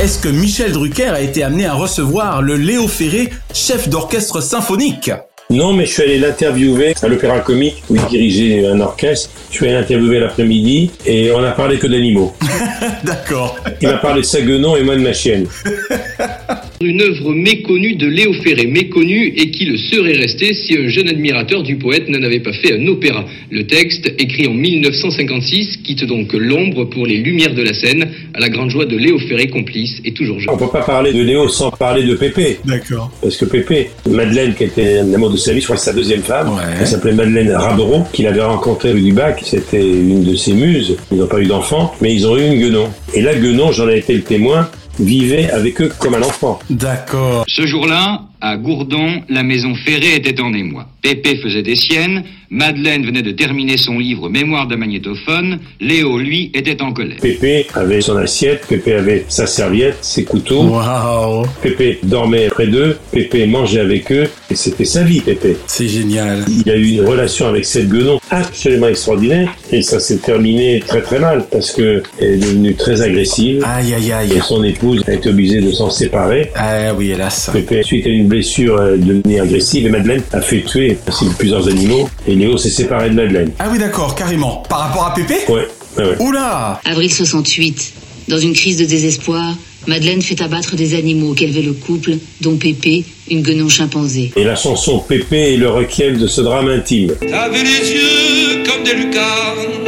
Est-ce 0.00 0.18
que 0.18 0.28
Michel 0.28 0.72
Drucker 0.72 1.08
a 1.08 1.20
été 1.20 1.42
amené 1.42 1.66
à 1.66 1.74
recevoir 1.74 2.40
le 2.42 2.56
Léo 2.56 2.86
Ferré, 2.88 3.30
chef 3.52 3.88
d'orchestre 3.88 4.40
symphonique? 4.42 5.10
Non, 5.50 5.72
mais 5.72 5.86
je 5.86 5.92
suis 5.92 6.02
allé 6.02 6.18
l'interviewer 6.18 6.92
à 7.00 7.08
l'Opéra 7.08 7.40
Comique 7.40 7.82
où 7.88 7.96
il 7.96 8.04
dirigeait 8.04 8.66
un 8.66 8.80
orchestre. 8.80 9.30
Je 9.48 9.56
suis 9.56 9.64
allé 9.64 9.76
l'interviewer 9.76 10.20
l'après-midi 10.20 10.90
et 11.06 11.32
on 11.32 11.42
a 11.42 11.52
parlé 11.52 11.78
que 11.78 11.86
d'animaux. 11.86 12.34
D'accord. 13.02 13.56
Il 13.80 13.88
m'a 13.88 13.96
parlé 13.96 14.20
de 14.20 14.26
sa 14.26 14.42
guenon 14.42 14.76
et 14.76 14.82
moi 14.82 14.94
de 14.94 15.00
ma 15.00 15.14
chienne. 15.14 15.46
Une 16.80 17.02
œuvre 17.02 17.34
méconnue 17.34 17.96
de 17.96 18.06
Léo 18.06 18.32
Ferré, 18.34 18.68
méconnue 18.68 19.34
et 19.36 19.50
qui 19.50 19.64
le 19.64 19.76
serait 19.76 20.12
resté 20.12 20.54
si 20.54 20.78
un 20.78 20.86
jeune 20.86 21.08
admirateur 21.08 21.64
du 21.64 21.74
poète 21.74 22.08
n'en 22.08 22.22
avait 22.22 22.38
pas 22.38 22.52
fait 22.52 22.72
un 22.74 22.86
opéra. 22.86 23.24
Le 23.50 23.66
texte, 23.66 24.12
écrit 24.16 24.46
en 24.46 24.54
1956, 24.54 25.78
quitte 25.78 26.04
donc 26.04 26.32
l'ombre 26.34 26.84
pour 26.84 27.04
les 27.04 27.16
lumières 27.16 27.52
de 27.52 27.62
la 27.62 27.74
scène, 27.74 28.08
à 28.32 28.38
la 28.38 28.48
grande 28.48 28.70
joie 28.70 28.84
de 28.84 28.96
Léo 28.96 29.18
Ferré, 29.18 29.48
complice 29.48 30.00
et 30.04 30.12
toujours 30.12 30.38
jeune. 30.38 30.54
On 30.54 30.56
peut 30.56 30.70
pas 30.70 30.82
parler 30.82 31.12
de 31.12 31.20
Léo 31.20 31.48
sans 31.48 31.72
parler 31.72 32.04
de 32.04 32.14
Pépé. 32.14 32.58
D'accord. 32.64 33.10
Parce 33.20 33.36
que 33.36 33.46
Pépé, 33.46 33.90
Madeleine, 34.08 34.54
qui 34.54 34.62
était 34.62 34.98
un 34.98 35.12
amour 35.12 35.30
de 35.30 35.36
sa 35.36 35.52
vie, 35.52 35.58
je 35.58 35.64
crois 35.64 35.74
que 35.74 35.82
c'est 35.82 35.90
sa 35.90 35.96
deuxième 35.96 36.22
femme, 36.22 36.50
elle 36.78 36.86
s'appelait 36.86 37.12
Madeleine 37.12 37.50
Rabereau, 37.50 38.04
qu'il 38.12 38.28
avait 38.28 38.40
rencontrée 38.40 38.92
rue 38.92 39.02
du 39.02 39.12
Bac. 39.12 39.40
C'était 39.44 39.82
une 39.82 40.22
de 40.22 40.36
ses 40.36 40.52
muses. 40.52 40.96
Ils 41.10 41.18
n'ont 41.18 41.26
pas 41.26 41.40
eu 41.40 41.46
d'enfant, 41.46 41.92
mais 42.00 42.14
ils 42.14 42.24
ont 42.24 42.38
eu 42.38 42.46
une 42.46 42.60
guenon. 42.60 42.88
Et 43.14 43.20
la 43.20 43.34
guenon, 43.34 43.72
j'en 43.72 43.88
ai 43.88 43.98
été 43.98 44.14
le 44.14 44.22
témoin, 44.22 44.70
vivait 44.98 45.50
avec 45.50 45.80
eux 45.80 45.92
comme 45.98 46.14
un 46.14 46.22
enfant. 46.22 46.58
D'accord. 46.70 47.44
Ce 47.48 47.66
jour-là, 47.66 48.22
à 48.40 48.56
Gourdon, 48.56 49.22
la 49.28 49.42
maison 49.42 49.74
Ferré 49.74 50.14
était 50.16 50.40
en 50.40 50.52
émoi. 50.52 50.86
Pépé 51.02 51.36
faisait 51.36 51.62
des 51.62 51.76
siennes, 51.76 52.24
Madeleine 52.50 53.04
venait 53.04 53.22
de 53.22 53.32
terminer 53.32 53.76
son 53.76 53.98
livre 53.98 54.28
Mémoire 54.30 54.66
d'un 54.66 54.76
magnétophone, 54.76 55.60
Léo, 55.80 56.18
lui, 56.18 56.50
était 56.54 56.80
en 56.82 56.92
colère. 56.92 57.18
Pépé 57.20 57.66
avait 57.74 58.00
son 58.00 58.16
assiette, 58.16 58.66
Pépé 58.66 58.94
avait 58.94 59.24
sa 59.28 59.46
serviette, 59.46 59.98
ses 60.00 60.24
couteaux. 60.24 60.62
Waouh 60.62 61.44
Pépé 61.62 61.98
dormait 62.02 62.48
près 62.48 62.66
d'eux, 62.66 62.96
Pépé 63.12 63.46
mangeait 63.46 63.80
avec 63.80 64.10
eux, 64.12 64.28
et 64.50 64.54
c'était 64.54 64.84
sa 64.86 65.02
vie, 65.02 65.20
Pépé. 65.20 65.56
C'est 65.66 65.88
génial. 65.88 66.44
Il 66.48 66.70
a 66.70 66.76
eu 66.76 66.88
une 66.88 67.06
relation 67.06 67.46
avec 67.46 67.64
cette 67.64 67.88
guenon 67.88 68.18
absolument 68.30 68.88
extraordinaire, 68.88 69.54
et 69.70 69.82
ça 69.82 70.00
s'est 70.00 70.18
terminé 70.18 70.80
très 70.86 71.02
très 71.02 71.18
mal, 71.18 71.46
parce 71.50 71.72
que 71.72 72.02
elle 72.20 72.34
est 72.34 72.38
devenue 72.38 72.74
très 72.74 73.02
agressive. 73.02 73.62
Aïe 73.66 73.92
aïe 73.94 74.12
aïe. 74.12 74.32
Et 74.34 74.40
son 74.40 74.64
épouse 74.64 75.04
a 75.06 75.14
été 75.14 75.28
obligée 75.28 75.60
de 75.60 75.70
s'en 75.70 75.90
séparer. 75.90 76.50
Ah 76.54 76.94
oui, 76.94 77.10
hélas. 77.10 77.50
Pépé, 77.52 77.82
suite 77.82 78.06
à 78.06 78.10
une 78.10 78.27
blessure, 78.28 78.76
euh, 78.78 78.96
devenue 78.96 79.40
agressive, 79.40 79.86
et 79.86 79.90
Madeleine 79.90 80.22
a 80.32 80.40
fait 80.40 80.62
tuer 80.62 80.98
ainsi 81.06 81.26
plusieurs 81.38 81.68
animaux, 81.68 82.08
et 82.26 82.34
Léo 82.34 82.56
s'est 82.56 82.70
séparé 82.70 83.10
de 83.10 83.14
Madeleine. 83.14 83.52
Ah 83.58 83.68
oui, 83.72 83.78
d'accord, 83.78 84.14
carrément. 84.14 84.62
Par 84.68 84.80
rapport 84.80 85.06
à 85.06 85.14
Pépé 85.14 85.34
Ouais, 85.48 85.66
ouais, 85.96 86.04
ouais. 86.04 86.16
Oula 86.20 86.80
Avril 86.84 87.12
68. 87.12 87.92
Dans 88.28 88.38
une 88.38 88.52
crise 88.52 88.76
de 88.76 88.84
désespoir, 88.84 89.54
Madeleine 89.86 90.20
fait 90.20 90.40
abattre 90.42 90.76
des 90.76 90.94
animaux 90.94 91.32
qu'élevait 91.32 91.62
le 91.62 91.72
couple, 91.72 92.16
dont 92.42 92.56
Pépé, 92.56 93.04
une 93.30 93.40
guenon 93.42 93.68
chimpanzé. 93.70 94.32
Et 94.36 94.44
la 94.44 94.54
chanson 94.54 94.98
Pépé 94.98 95.54
est 95.54 95.56
le 95.56 95.70
requiem 95.70 96.18
de 96.18 96.26
ce 96.26 96.42
drame 96.42 96.68
intime. 96.68 97.14
Avait 97.32 97.62
les 97.62 97.90
yeux 97.92 98.64
comme 98.66 98.84
des 98.84 98.92
lucarnes, 98.94 99.86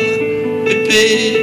épais, 0.67 1.35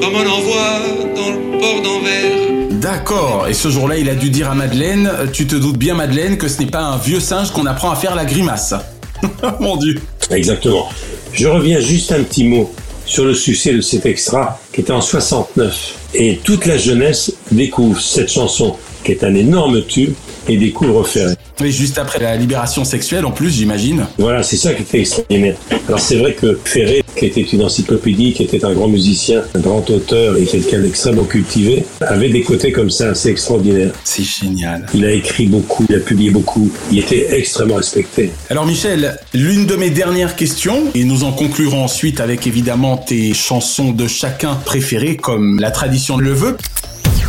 comme 0.00 0.14
on 0.14 0.28
en 0.28 0.40
voit 0.40 0.80
dans 1.14 1.30
le 1.30 1.58
port 1.60 1.82
d'Anvers. 1.82 2.45
D'accord. 2.86 3.48
Et 3.48 3.52
ce 3.52 3.68
jour-là, 3.68 3.98
il 3.98 4.08
a 4.08 4.14
dû 4.14 4.30
dire 4.30 4.48
à 4.48 4.54
Madeleine, 4.54 5.10
tu 5.32 5.48
te 5.48 5.56
doutes 5.56 5.76
bien 5.76 5.94
Madeleine 5.96 6.38
que 6.38 6.46
ce 6.46 6.60
n'est 6.60 6.70
pas 6.70 6.82
un 6.82 6.96
vieux 6.96 7.18
singe 7.18 7.50
qu'on 7.50 7.66
apprend 7.66 7.90
à 7.90 7.96
faire 7.96 8.14
la 8.14 8.24
grimace. 8.24 8.74
Mon 9.60 9.76
dieu. 9.76 10.00
Exactement. 10.30 10.88
Je 11.32 11.48
reviens 11.48 11.80
juste 11.80 12.12
un 12.12 12.22
petit 12.22 12.44
mot 12.44 12.72
sur 13.04 13.24
le 13.24 13.34
succès 13.34 13.72
de 13.72 13.80
cet 13.80 14.06
extra 14.06 14.60
qui 14.72 14.82
était 14.82 14.92
en 14.92 15.00
69. 15.00 15.96
Et 16.14 16.38
toute 16.44 16.64
la 16.64 16.78
jeunesse 16.78 17.32
découvre 17.50 18.00
cette 18.00 18.30
chanson 18.30 18.76
qui 19.02 19.10
est 19.10 19.24
un 19.24 19.34
énorme 19.34 19.82
tube 19.82 20.14
et 20.48 20.56
découvre 20.56 21.06
Ferré. 21.06 21.34
Et 21.64 21.70
juste 21.70 21.98
après 21.98 22.18
la 22.18 22.36
libération 22.36 22.84
sexuelle, 22.84 23.24
en 23.24 23.30
plus, 23.30 23.50
j'imagine. 23.50 24.06
Voilà, 24.18 24.42
c'est 24.42 24.56
ça 24.56 24.74
qui 24.74 24.82
était 24.82 25.00
extraordinaire. 25.00 25.56
Alors 25.88 26.00
c'est 26.00 26.16
vrai 26.16 26.34
que 26.34 26.58
Ferré, 26.64 27.02
qui 27.16 27.26
était 27.26 27.42
une 27.42 27.62
encyclopédie, 27.62 28.34
qui 28.34 28.42
était 28.42 28.64
un 28.64 28.72
grand 28.72 28.88
musicien, 28.88 29.42
un 29.54 29.60
grand 29.60 29.88
auteur 29.88 30.36
et 30.36 30.44
quelqu'un 30.44 30.80
d'extrêmement 30.80 31.24
cultivé, 31.24 31.84
avait 32.00 32.28
des 32.28 32.42
côtés 32.42 32.72
comme 32.72 32.90
ça 32.90 33.10
assez 33.10 33.30
extraordinaires. 33.30 33.92
C'est 34.04 34.24
génial. 34.24 34.86
Il 34.94 35.04
a 35.04 35.12
écrit 35.12 35.46
beaucoup, 35.46 35.86
il 35.88 35.96
a 35.96 36.00
publié 36.00 36.30
beaucoup, 36.30 36.70
il 36.92 36.98
était 36.98 37.38
extrêmement 37.38 37.76
respecté. 37.76 38.32
Alors 38.50 38.66
Michel, 38.66 39.18
l'une 39.32 39.66
de 39.66 39.76
mes 39.76 39.90
dernières 39.90 40.36
questions, 40.36 40.84
et 40.94 41.04
nous 41.04 41.24
en 41.24 41.32
conclurons 41.32 41.84
ensuite 41.84 42.20
avec 42.20 42.46
évidemment 42.46 42.96
tes 42.96 43.32
chansons 43.32 43.92
de 43.92 44.06
chacun 44.06 44.54
préférées, 44.54 45.16
comme 45.16 45.58
la 45.60 45.70
tradition 45.70 46.18
le 46.18 46.32
veut. 46.32 46.56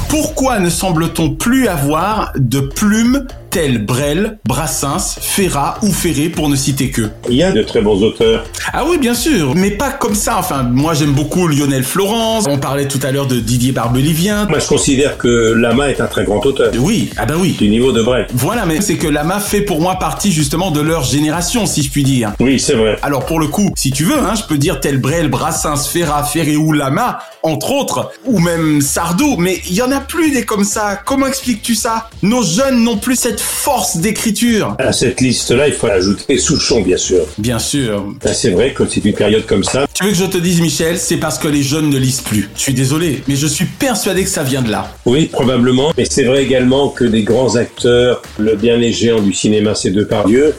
Pourquoi 0.10 0.60
ne 0.60 0.70
semble-t-on 0.70 1.32
plus 1.32 1.68
avoir 1.68 2.32
de 2.38 2.60
plumes 2.60 3.28
telles 3.58 3.84
Brel, 3.84 4.38
Brassens, 4.48 5.18
Ferrat 5.20 5.80
ou 5.82 5.92
Ferré 5.92 6.30
pour 6.30 6.48
ne 6.48 6.56
citer 6.56 6.92
que 6.92 7.10
Il 7.28 7.38
y 7.38 7.42
a 7.42 7.52
de 7.52 7.64
très 7.64 7.82
bons 7.82 8.04
auteurs. 8.04 8.46
Ah 8.72 8.84
oui, 8.88 9.00
bien 9.00 9.16
sûr, 9.16 9.56
mais 9.56 9.72
pas 9.72 9.90
comme 9.90 10.14
ça. 10.14 10.38
Enfin, 10.38 10.62
moi 10.62 10.94
j'aime 10.94 11.14
beaucoup 11.14 11.48
Lionel 11.48 11.84
Florence. 11.84 12.46
On 12.48 12.60
parlait 12.60 12.88
tout 12.88 13.00
à 13.02 13.12
l'heure 13.12 13.26
de 13.26 13.40
Didier 13.40 13.72
Barbelivien. 13.72 14.46
Moi 14.48 14.60
je 14.60 14.68
considère 14.68 15.18
que 15.18 15.54
Lama 15.54 15.90
est 15.90 16.00
un 16.02 16.06
très 16.06 16.24
grand 16.24 16.46
auteur. 16.46 16.72
Oui, 16.78 17.10
ah 17.18 17.26
ben 17.26 17.34
oui. 17.40 17.56
Du 17.58 17.68
niveau 17.68 17.92
de 17.92 18.04
Brel. 18.04 18.28
Voilà, 18.32 18.68
mais 18.68 18.80
c'est 18.80 18.98
que 18.98 19.08
Lama 19.08 19.40
fait 19.40 19.62
pour 19.62 19.82
moi 19.82 19.96
partie 19.96 20.32
justement 20.32 20.70
de 20.70 20.82
leur 20.82 21.04
génération, 21.04 21.66
si 21.66 21.82
je 21.82 21.90
puis 21.90 22.04
dire. 22.04 22.34
Oui, 22.40 22.60
c'est 22.60 22.76
vrai. 22.76 23.00
Alors 23.02 23.26
pour 23.26 23.40
le 23.40 23.48
coup, 23.48 23.72
si 23.76 23.90
tu 23.90 24.04
veux, 24.04 24.20
hein, 24.20 24.36
je 24.36 24.44
peux 24.44 24.60
dire 24.60 24.80
tel 24.82 25.00
Brel, 25.00 25.30
Brassens, 25.30 25.88
Ferrat, 25.92 26.26
Ferré 26.26 26.58
ou 26.58 26.74
Lama, 26.74 27.22
entre 27.42 27.72
autres, 27.72 28.12
ou 28.24 28.38
même 28.38 28.82
Sardou, 28.82 29.36
mais 29.40 29.60
il 29.68 29.74
y 29.74 29.82
en 29.82 29.92
a 29.92 30.00
plus 30.00 30.30
des 30.30 30.46
comme 30.46 30.64
ça. 30.64 31.02
Comment 31.04 31.26
expliques-tu 31.26 31.74
ça? 31.74 32.12
Nos 32.22 32.44
jeunes 32.44 32.84
n'ont 32.84 32.98
plus 32.98 33.16
cette 33.16 33.47
force 33.48 33.98
d'écriture. 33.98 34.76
À 34.80 34.92
cette 34.92 35.22
liste-là, 35.22 35.68
il 35.68 35.74
faut 35.74 35.88
ajouter 35.88 36.38
Souchon, 36.38 36.82
bien 36.82 36.98
sûr. 36.98 37.26
Bien 37.38 37.60
sûr. 37.60 38.06
Ben, 38.24 38.34
c'est 38.34 38.52
vrai 38.52 38.74
que 38.74 38.84
c'est 38.88 39.04
une 39.04 39.14
période 39.14 39.46
comme 39.46 39.64
ça. 39.64 39.88
Tu 39.94 40.04
veux 40.04 40.12
que 40.12 40.18
je 40.18 40.26
te 40.26 40.38
dise, 40.38 40.62
Michel, 40.62 41.00
c'est 41.00 41.18
parce 41.18 41.38
que 41.38 41.48
les 41.48 41.64
jeunes 41.64 41.90
ne 41.90 41.98
lisent 41.98 42.22
plus. 42.22 42.50
Je 42.56 42.62
suis 42.62 42.74
désolé, 42.74 43.24
mais 43.28 43.36
je 43.36 43.48
suis 43.48 43.66
persuadé 43.66 44.24
que 44.24 44.30
ça 44.30 44.44
vient 44.44 44.62
de 44.62 44.70
là. 44.70 44.92
Oui, 45.06 45.26
probablement. 45.26 45.92
Mais 45.98 46.06
c'est 46.10 46.26
vrai 46.26 46.44
également 46.44 46.90
que 46.90 47.06
des 47.06 47.24
grands 47.24 47.56
acteurs, 47.56 48.22
le 48.38 48.56
dernier 48.56 48.92
géant 48.92 49.22
du 49.22 49.34
cinéma, 49.34 49.76
c'est 49.76 49.92
Depardieu. 49.92 50.54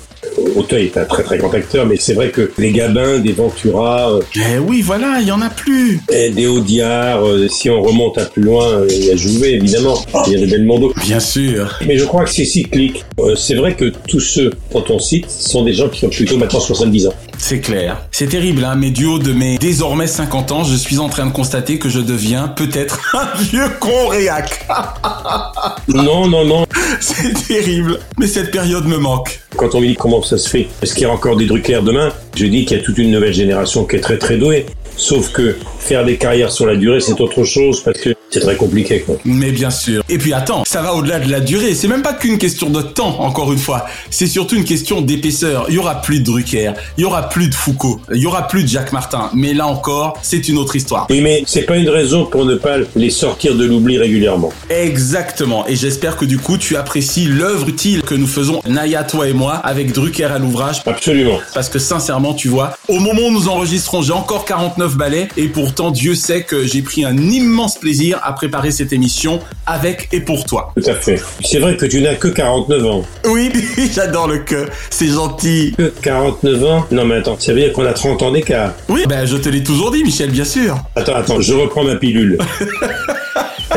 Auteuil 0.56 0.86
est 0.86 0.96
un 0.96 1.04
très 1.04 1.22
très 1.22 1.38
grand 1.38 1.52
acteur, 1.54 1.86
mais 1.86 1.96
c'est 1.98 2.14
vrai 2.14 2.30
que 2.30 2.50
les 2.58 2.72
Gabins, 2.72 3.18
des 3.18 3.32
Ventura, 3.32 4.12
euh, 4.12 4.20
Eh 4.34 4.58
oui, 4.58 4.82
voilà, 4.82 5.18
il 5.20 5.26
y 5.28 5.32
en 5.32 5.40
a 5.40 5.50
plus. 5.50 6.00
et 6.10 6.30
des 6.30 6.46
Audiard, 6.46 7.24
euh, 7.24 7.48
si 7.48 7.70
on 7.70 7.82
remonte 7.82 8.18
à 8.18 8.24
plus 8.24 8.42
loin, 8.42 8.66
euh, 8.66 8.88
il 8.90 9.04
y 9.04 9.10
a 9.10 9.16
Jouvet 9.16 9.52
évidemment, 9.54 10.04
il 10.26 10.32
y 10.32 10.36
a 10.36 10.38
des 10.40 10.46
Belmondo. 10.46 10.92
Bien 11.02 11.20
sûr. 11.20 11.78
Mais 11.86 11.96
je 11.98 12.04
crois 12.04 12.24
que 12.24 12.30
c'est 12.30 12.44
cyclique. 12.44 13.04
C'est 13.36 13.54
vrai 13.54 13.74
que 13.74 13.92
tous 14.08 14.20
ceux 14.20 14.52
dont 14.72 14.84
on 14.90 14.98
cite 14.98 15.30
sont 15.30 15.62
des 15.64 15.72
gens 15.72 15.88
qui 15.88 16.04
ont 16.06 16.10
plutôt 16.10 16.36
maintenant 16.36 16.60
70 16.60 17.08
ans. 17.08 17.14
C'est 17.36 17.60
clair. 17.60 17.98
C'est 18.10 18.26
terrible, 18.28 18.64
hein, 18.64 18.74
mais 18.76 18.90
du 18.90 19.04
haut 19.06 19.18
de 19.20 19.32
mes 19.32 19.58
désormais 19.58 20.08
50 20.08 20.50
ans, 20.52 20.64
je 20.64 20.74
suis 20.74 20.98
en 20.98 21.08
train 21.08 21.26
de 21.26 21.32
constater 21.32 21.78
que 21.78 21.88
je 21.88 22.00
deviens 22.00 22.48
peut-être 22.48 23.00
un 23.14 23.38
vieux 23.42 23.68
con 23.80 24.08
réac. 24.08 24.66
Non, 25.88 26.28
non, 26.28 26.44
non. 26.44 26.66
C'est 27.00 27.32
terrible, 27.46 27.98
mais 28.18 28.26
cette 28.26 28.50
période 28.50 28.86
me 28.86 28.98
manque. 28.98 29.40
Quand 29.56 29.74
on 29.74 29.80
me 29.80 29.86
dit 29.86 29.94
comment 30.08 30.22
ça 30.22 30.38
se 30.38 30.48
fait, 30.48 30.68
est-ce 30.82 30.94
qu'il 30.94 31.02
y 31.02 31.06
a 31.06 31.12
encore 31.12 31.36
des 31.36 31.44
Drucker 31.44 31.80
demain 31.84 32.10
Je 32.34 32.46
dis 32.46 32.64
qu'il 32.64 32.78
y 32.78 32.80
a 32.80 32.82
toute 32.82 32.96
une 32.96 33.10
nouvelle 33.10 33.34
génération 33.34 33.84
qui 33.84 33.96
est 33.96 34.00
très 34.00 34.16
très 34.16 34.38
douée. 34.38 34.64
Sauf 34.96 35.30
que 35.32 35.54
faire 35.78 36.04
des 36.04 36.16
carrières 36.16 36.50
sur 36.50 36.66
la 36.66 36.76
durée, 36.76 37.00
c'est 37.00 37.20
autre 37.20 37.44
chose 37.44 37.82
parce 37.84 38.00
que 38.00 38.14
c'est 38.30 38.40
très 38.40 38.56
compliqué. 38.56 39.00
Quoi. 39.00 39.16
Mais 39.24 39.52
bien 39.52 39.70
sûr. 39.70 40.02
Et 40.08 40.18
puis 40.18 40.32
attends, 40.32 40.64
ça 40.66 40.82
va 40.82 40.94
au-delà 40.94 41.18
de 41.18 41.30
la 41.30 41.40
durée. 41.40 41.74
C'est 41.74 41.88
même 41.88 42.02
pas 42.02 42.12
qu'une 42.12 42.36
question 42.36 42.68
de 42.68 42.82
temps, 42.82 43.20
encore 43.20 43.52
une 43.52 43.58
fois. 43.58 43.86
C'est 44.10 44.26
surtout 44.26 44.56
une 44.56 44.64
question 44.64 45.00
d'épaisseur. 45.00 45.66
Il 45.68 45.76
y 45.76 45.78
aura 45.78 46.02
plus 46.02 46.20
de 46.20 46.24
Drucker, 46.24 46.72
il 46.98 47.02
y 47.02 47.04
aura 47.04 47.28
plus 47.28 47.48
de 47.48 47.54
Foucault, 47.54 48.00
il 48.12 48.20
y 48.20 48.26
aura 48.26 48.48
plus 48.48 48.64
de 48.64 48.68
Jacques 48.68 48.92
Martin. 48.92 49.30
Mais 49.34 49.54
là 49.54 49.66
encore, 49.66 50.18
c'est 50.22 50.48
une 50.48 50.58
autre 50.58 50.76
histoire. 50.76 51.06
Oui, 51.10 51.20
mais 51.20 51.42
c'est 51.46 51.62
pas 51.62 51.76
une 51.76 51.88
raison 51.88 52.26
pour 52.26 52.44
ne 52.44 52.56
pas 52.56 52.76
les 52.96 53.10
sortir 53.10 53.54
de 53.54 53.64
l'oubli 53.64 53.98
régulièrement. 53.98 54.52
Exactement. 54.68 55.66
Et 55.68 55.76
j'espère 55.76 56.16
que 56.16 56.24
du 56.24 56.38
coup, 56.38 56.58
tu 56.58 56.76
apprécies 56.76 57.26
l'œuvre 57.26 57.68
utile 57.68 58.02
que 58.02 58.14
nous 58.14 58.26
faisons, 58.26 58.60
Naya, 58.68 59.04
toi 59.04 59.28
et 59.28 59.32
moi, 59.32 59.54
avec 59.54 59.92
Drucker. 59.98 60.24
À 60.24 60.38
l'ouvrage. 60.38 60.82
Absolument. 60.86 61.38
Parce 61.54 61.68
que 61.68 61.78
sincèrement, 61.78 62.34
tu 62.34 62.48
vois, 62.48 62.76
au 62.88 62.98
moment 62.98 63.22
où 63.28 63.30
nous 63.32 63.48
enregistrons, 63.48 64.02
j'ai 64.02 64.12
encore 64.12 64.44
49 64.44 64.96
balais 64.96 65.28
et 65.36 65.48
pourtant 65.48 65.90
Dieu 65.90 66.14
sait 66.14 66.42
que 66.42 66.66
j'ai 66.66 66.82
pris 66.82 67.04
un 67.04 67.16
immense 67.16 67.78
plaisir 67.78 68.20
à 68.22 68.32
préparer 68.32 68.70
cette 68.70 68.92
émission 68.92 69.40
avec 69.66 70.08
et 70.12 70.20
pour 70.20 70.44
toi. 70.44 70.72
Tout 70.76 70.88
à 70.88 70.94
fait. 70.94 71.20
C'est 71.44 71.58
vrai 71.58 71.76
que 71.76 71.86
tu 71.86 72.00
n'as 72.00 72.14
que 72.14 72.28
49 72.28 72.86
ans. 72.86 73.04
Oui, 73.26 73.50
j'adore 73.94 74.28
le 74.28 74.38
que. 74.38 74.66
C'est 74.90 75.08
gentil. 75.08 75.74
Que 75.76 75.92
49 76.02 76.64
ans? 76.64 76.86
Non 76.90 77.04
mais 77.04 77.16
attends, 77.16 77.36
ça 77.38 77.52
veut 77.52 77.60
dire 77.60 77.72
qu'on 77.72 77.86
a 77.86 77.92
30 77.92 78.22
ans 78.22 78.32
d'écart. 78.32 78.72
Oui, 78.88 79.04
ben 79.08 79.26
je 79.26 79.36
te 79.36 79.48
l'ai 79.48 79.62
toujours 79.62 79.90
dit, 79.90 80.04
Michel, 80.04 80.30
bien 80.30 80.44
sûr. 80.44 80.78
Attends, 80.96 81.14
attends, 81.14 81.40
je 81.40 81.54
reprends 81.54 81.84
ma 81.84 81.96
pilule. 81.96 82.38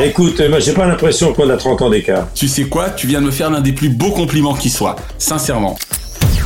Écoute, 0.02 0.40
moi 0.48 0.58
j'ai 0.58 0.72
pas 0.72 0.86
l'impression 0.86 1.32
qu'on 1.32 1.48
a 1.50 1.56
30 1.56 1.82
ans 1.82 1.90
d'écart. 1.90 2.26
Tu 2.34 2.48
sais 2.48 2.64
quoi? 2.64 2.90
Tu 2.90 3.06
viens 3.06 3.20
de 3.20 3.26
me 3.26 3.30
faire 3.30 3.50
l'un 3.50 3.60
des 3.60 3.72
plus 3.72 3.88
beaux 3.88 4.10
compliments 4.10 4.54
qui 4.54 4.70
soit. 4.70 4.96
Sincèrement. 5.18 5.78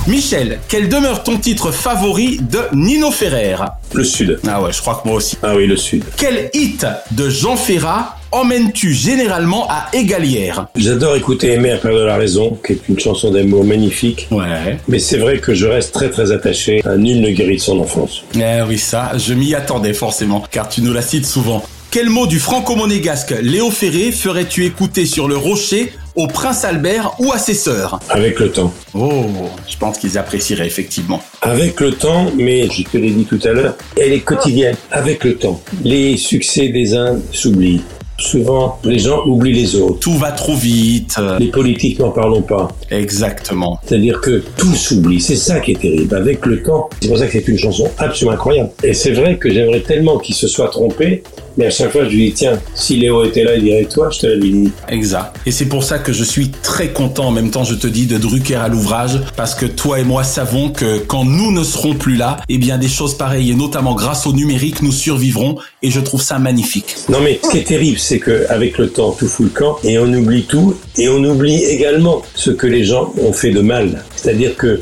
Michel, 0.07 0.61
quel 0.69 0.89
demeure 0.89 1.25
ton 1.25 1.37
titre 1.37 1.73
favori 1.73 2.39
de 2.41 2.61
Nino 2.73 3.11
Ferrer? 3.11 3.57
Le 3.93 4.05
Sud. 4.05 4.39
Ah 4.47 4.63
ouais, 4.63 4.73
je 4.73 4.81
crois 4.81 5.01
que 5.03 5.09
moi 5.09 5.17
aussi. 5.17 5.37
Ah 5.43 5.55
oui, 5.57 5.67
le 5.67 5.77
Sud. 5.77 6.05
Quel 6.17 6.49
hit 6.55 6.87
de 7.11 7.29
Jean 7.29 7.57
Ferrat 7.57 8.17
emmènes-tu 8.31 8.93
généralement 8.93 9.67
à 9.69 9.89
Égalière? 9.93 10.69
J'adore 10.77 11.17
écouter 11.17 11.55
Aimer 11.55 11.73
à 11.73 11.79
perdre 11.79 12.05
la 12.05 12.17
raison, 12.17 12.57
qui 12.65 12.75
est 12.75 12.89
une 12.89 13.01
chanson 13.01 13.33
d'amour 13.33 13.65
magnifique. 13.65 14.29
Ouais. 14.31 14.79
Mais 14.87 15.01
c'est 15.01 15.19
vrai 15.19 15.39
que 15.39 15.55
je 15.55 15.67
reste 15.67 15.93
très 15.93 16.09
très 16.09 16.31
attaché 16.31 16.83
à 16.85 16.97
Nul 16.97 17.21
ne 17.21 17.31
guérit 17.31 17.57
de 17.57 17.63
son 17.63 17.81
enfance. 17.81 18.23
Eh 18.37 18.63
oui, 18.69 18.79
ça, 18.79 19.11
je 19.19 19.35
m'y 19.35 19.57
attendais 19.57 19.93
forcément, 19.95 20.45
car 20.53 20.69
tu 20.69 20.83
nous 20.83 20.93
la 20.93 21.03
cites 21.03 21.27
souvent. 21.27 21.65
Quel 21.91 22.11
mot 22.11 22.29
du 22.29 22.39
franco-monégasque 22.39 23.35
Léo 23.43 23.73
Ferré 23.73 24.13
ferais-tu 24.13 24.67
écouter 24.67 25.05
sur 25.05 25.27
le 25.27 25.37
rocher 25.37 25.93
au 26.17 26.27
prince 26.27 26.65
Albert 26.65 27.15
ou 27.19 27.31
à 27.33 27.39
ses 27.39 27.55
sœurs 27.55 28.01
Avec 28.09 28.41
le 28.41 28.51
temps. 28.51 28.73
Oh, 28.95 29.27
je 29.69 29.77
pense 29.77 29.99
qu'ils 29.99 30.19
apprécieraient 30.19 30.67
effectivement. 30.67 31.21
Avec 31.43 31.79
le 31.81 31.93
temps, 31.93 32.33
mais 32.37 32.69
je 32.71 32.83
te 32.83 32.97
l'ai 32.97 33.11
dit 33.11 33.25
tout 33.25 33.39
à 33.45 33.53
l'heure, 33.53 33.77
elle 34.01 34.13
est 34.13 34.21
quotidienne. 34.21 34.77
Avec 34.91 35.23
le 35.25 35.37
temps. 35.37 35.61
Les 35.85 36.17
succès 36.17 36.69
des 36.69 36.95
uns 36.95 37.19
s'oublient. 37.33 37.83
Souvent, 38.19 38.79
les 38.83 38.99
gens 38.99 39.27
oublient 39.27 39.53
les 39.53 39.77
autres. 39.77 39.99
Tout 39.99 40.15
va 40.15 40.33
trop 40.33 40.55
vite. 40.55 41.17
Les 41.39 41.49
politiques, 41.49 41.99
n'en 41.99 42.11
parlons 42.11 42.41
pas. 42.41 42.69
Exactement. 42.91 43.79
C'est-à-dire 43.85 44.23
que 44.23 44.43
tout 44.57 44.75
s'oublie. 44.75 45.21
C'est 45.21 45.37
ça 45.37 45.61
qui 45.61 45.73
est 45.73 45.81
terrible. 45.81 46.17
Avec 46.17 46.47
le 46.47 46.63
temps, 46.63 46.89
c'est 46.99 47.09
pour 47.09 47.19
ça 47.19 47.27
que 47.27 47.33
c'est 47.33 47.47
une 47.47 47.59
chanson 47.59 47.91
absolument 47.99 48.33
incroyable. 48.33 48.71
Et 48.83 48.95
c'est 48.95 49.11
vrai 49.11 49.37
que 49.37 49.53
j'aimerais 49.53 49.81
tellement 49.81 50.17
qu'il 50.17 50.35
se 50.35 50.49
soit 50.49 50.69
trompé, 50.69 51.25
mais 51.57 51.67
à 51.67 51.71
chaque 51.71 51.93
fois, 51.93 52.05
je 52.05 52.11
lui 52.11 52.27
dis, 52.27 52.33
tiens, 52.33 52.59
si 52.75 52.97
Léo 52.97 53.25
était 53.25 53.45
là, 53.45 53.57
il 53.57 53.65
dirait, 53.65 53.85
toi, 53.85 54.11
je 54.11 54.21
te 54.21 54.27
l'avais 54.27 54.49
dit. 54.49 54.71
Exact. 54.89 55.35
Et 55.47 55.51
c'est 55.51 55.67
pour 55.67 55.85
ça 55.85 55.99
que 55.99 56.13
je 56.13 56.25
suis 56.25 56.51
très 56.51 56.89
content, 56.89 57.27
en 57.27 57.31
même 57.31 57.51
temps, 57.51 57.65
je 57.65 57.75
te 57.75 57.87
dis, 57.87 58.07
de 58.07 58.19
Drucker 58.19 58.57
à 58.57 58.69
l'ouvrage, 58.69 59.21
parce 59.37 59.55
que 59.55 59.67
toi 59.67 60.01
et 60.01 60.05
moi 60.05 60.25
savons 60.25 60.71
que 60.71 60.99
quand 60.99 61.25
nous 61.25 61.53
ne 61.53 61.65
serons 61.65 61.95
plus 61.95 62.17
là, 62.17 62.39
eh 62.49 62.59
bien, 62.59 62.79
des 62.79 62.89
choses 62.89 63.17
pareilles, 63.17 63.51
et 63.51 63.55
notamment 63.55 63.95
grâce 63.95 64.27
au 64.27 64.33
numérique, 64.33 64.83
nous 64.83 64.93
survivrons, 64.93 65.57
et 65.83 65.91
je 65.91 66.01
trouve 66.01 66.23
ça 66.23 66.39
magnifique. 66.39 66.97
Non, 67.09 67.19
mais 67.23 67.41
ce 67.43 67.51
qui 67.51 67.59
est 67.59 67.67
terrible, 67.67 67.99
c'est 67.99 68.21
qu'avec 68.21 68.79
le 68.79 68.89
temps, 68.89 69.13
tout 69.13 69.29
fout 69.29 69.47
le 69.47 69.51
camp, 69.51 69.79
et 69.85 69.99
on 69.99 70.13
oublie 70.13 70.45
tout, 70.45 70.77
et 70.99 71.09
on 71.09 71.23
oublie 71.25 71.63
également 71.65 72.23
ce 72.35 72.51
que 72.51 72.67
les 72.67 72.85
gens 72.85 73.13
ont 73.23 73.33
fait 73.33 73.51
de 73.51 73.61
mal. 73.61 74.05
C'est-à-dire 74.17 74.57
que 74.57 74.81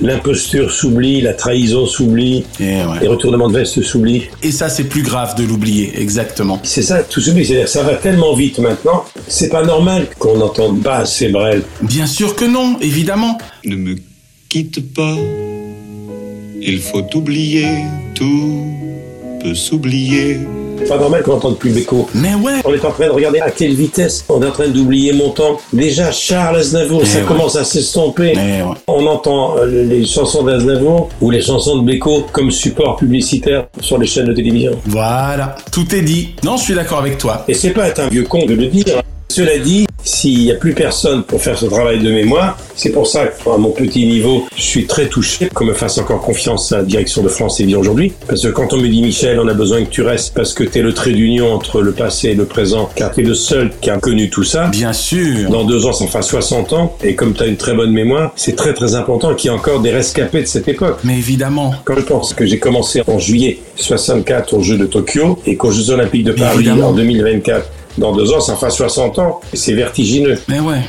L'imposture 0.00 0.70
s'oublie, 0.70 1.20
la 1.20 1.34
trahison 1.34 1.86
s'oublie, 1.86 2.44
ouais. 2.60 2.84
les 3.00 3.08
retournements 3.08 3.48
de 3.48 3.58
veste 3.58 3.82
s'oublient. 3.82 4.28
Et 4.42 4.50
ça, 4.50 4.68
c'est 4.68 4.84
plus 4.84 5.02
grave 5.02 5.34
de 5.36 5.44
l'oublier, 5.44 5.92
exactement. 5.98 6.60
C'est 6.62 6.82
ça, 6.82 7.02
tout 7.02 7.20
s'oublie. 7.20 7.44
C'est-à-dire 7.46 7.68
ça 7.68 7.82
va 7.82 7.94
tellement 7.94 8.34
vite 8.34 8.58
maintenant, 8.58 9.04
c'est 9.26 9.48
pas 9.48 9.64
normal 9.64 10.08
qu'on 10.18 10.38
n'entende 10.38 10.82
pas 10.82 10.98
assez 10.98 11.28
Brel. 11.28 11.62
Bien 11.82 12.06
sûr 12.06 12.36
que 12.36 12.44
non, 12.44 12.78
évidemment. 12.80 13.38
Ne 13.64 13.76
me 13.76 13.96
quitte 14.48 14.94
pas, 14.94 15.16
il 16.60 16.78
faut 16.78 17.04
oublier, 17.16 17.66
tout 18.14 18.95
peut 19.46 19.54
s'oublier. 19.54 20.40
C'est 20.78 20.88
pas 20.88 20.98
normal 20.98 21.22
qu'on 21.22 21.32
n'entende 21.32 21.58
plus 21.58 21.70
Beko. 21.70 22.08
Mais 22.14 22.34
ouais. 22.34 22.60
On 22.64 22.74
est 22.74 22.84
en 22.84 22.90
train 22.90 23.06
de 23.06 23.10
regarder 23.12 23.38
à 23.40 23.50
quelle 23.50 23.74
vitesse 23.74 24.24
on 24.28 24.42
est 24.42 24.46
en 24.46 24.50
train 24.50 24.68
d'oublier 24.68 25.12
mon 25.12 25.30
temps. 25.30 25.58
Déjà, 25.72 26.10
Charles 26.10 26.56
Aznavour, 26.56 27.00
Mais 27.00 27.06
ça 27.06 27.18
ouais. 27.18 27.24
commence 27.24 27.56
à 27.56 27.64
s'estomper. 27.64 28.32
Mais 28.34 28.62
ouais. 28.62 28.74
On 28.88 29.06
entend 29.06 29.56
euh, 29.58 29.84
les 29.84 30.04
chansons 30.04 30.42
d'Aznavour 30.42 31.08
ou 31.20 31.30
les 31.30 31.40
chansons 31.42 31.78
de 31.78 31.86
Beko 31.90 32.26
comme 32.32 32.50
support 32.50 32.96
publicitaire 32.96 33.66
sur 33.80 33.98
les 33.98 34.06
chaînes 34.06 34.26
de 34.26 34.32
télévision. 34.34 34.72
Voilà, 34.86 35.54
tout 35.72 35.94
est 35.94 36.02
dit. 36.02 36.34
Non, 36.44 36.56
je 36.56 36.64
suis 36.64 36.74
d'accord 36.74 36.98
avec 36.98 37.18
toi. 37.18 37.44
Et 37.48 37.54
c'est 37.54 37.70
pas 37.70 37.86
être 37.88 38.00
un 38.00 38.08
vieux 38.08 38.24
con 38.24 38.44
de 38.46 38.54
le 38.54 38.66
dire. 38.66 38.84
Cela 39.28 39.58
dit, 39.58 39.86
s'il 40.06 40.38
n'y 40.38 40.52
a 40.52 40.54
plus 40.54 40.72
personne 40.72 41.24
pour 41.24 41.42
faire 41.42 41.58
ce 41.58 41.66
travail 41.66 41.98
de 41.98 42.10
mémoire, 42.10 42.56
c'est 42.76 42.90
pour 42.90 43.06
ça 43.06 43.26
qu'à 43.26 43.56
mon 43.56 43.70
petit 43.70 44.06
niveau, 44.06 44.46
je 44.54 44.62
suis 44.62 44.86
très 44.86 45.06
touché 45.06 45.48
qu'on 45.52 45.64
me 45.64 45.74
fasse 45.74 45.98
encore 45.98 46.20
confiance 46.20 46.70
à 46.72 46.78
la 46.78 46.84
direction 46.84 47.22
de 47.22 47.28
France 47.28 47.56
Télévisions 47.56 47.80
aujourd'hui. 47.80 48.12
Parce 48.28 48.42
que 48.42 48.48
quand 48.48 48.72
on 48.72 48.76
me 48.76 48.88
dit 48.88 49.02
Michel, 49.02 49.40
on 49.40 49.48
a 49.48 49.54
besoin 49.54 49.84
que 49.84 49.90
tu 49.90 50.02
restes 50.02 50.34
parce 50.34 50.54
que 50.54 50.62
tu 50.62 50.78
es 50.78 50.82
le 50.82 50.92
trait 50.92 51.12
d'union 51.12 51.52
entre 51.52 51.82
le 51.82 51.92
passé 51.92 52.28
et 52.28 52.34
le 52.34 52.44
présent, 52.44 52.88
car 52.94 53.12
tu 53.12 53.22
es 53.22 53.24
le 53.24 53.34
seul 53.34 53.70
qui 53.80 53.90
a 53.90 53.98
connu 53.98 54.30
tout 54.30 54.44
ça. 54.44 54.68
Bien 54.68 54.92
sûr. 54.92 55.50
Dans 55.50 55.64
deux 55.64 55.86
ans, 55.86 55.92
ça 55.92 56.06
fera 56.06 56.22
60 56.22 56.72
ans. 56.72 56.96
Et 57.02 57.14
comme 57.14 57.34
tu 57.34 57.42
as 57.42 57.46
une 57.46 57.56
très 57.56 57.74
bonne 57.74 57.92
mémoire, 57.92 58.32
c'est 58.36 58.54
très 58.54 58.74
très 58.74 58.94
important 58.94 59.34
qu'il 59.34 59.50
y 59.50 59.54
ait 59.54 59.56
encore 59.56 59.80
des 59.80 59.90
rescapés 59.90 60.42
de 60.42 60.46
cette 60.46 60.68
époque. 60.68 60.98
Mais 61.02 61.16
évidemment. 61.18 61.74
Quand 61.84 61.96
je 61.96 62.02
pense 62.02 62.32
que 62.32 62.46
j'ai 62.46 62.58
commencé 62.58 63.02
en 63.06 63.18
juillet 63.18 63.58
64 63.76 64.54
aux 64.54 64.62
Jeux 64.62 64.78
de 64.78 64.86
Tokyo 64.86 65.38
et 65.46 65.56
qu'aux 65.56 65.72
Jeux 65.72 65.90
Olympiques 65.90 66.24
de 66.24 66.32
Paris 66.32 66.58
Évidemment. 66.58 66.88
en 66.88 66.92
2024, 66.92 67.68
dans 67.98 68.12
deux 68.12 68.32
ans, 68.32 68.40
ça 68.40 68.54
fera 68.56 68.70
60 68.70 69.18
ans. 69.18 69.40
Et 69.52 69.56
C'est 69.56 69.74
vertigineux. 69.74 70.38
Mais 70.48 70.60
ouais. 70.60 70.82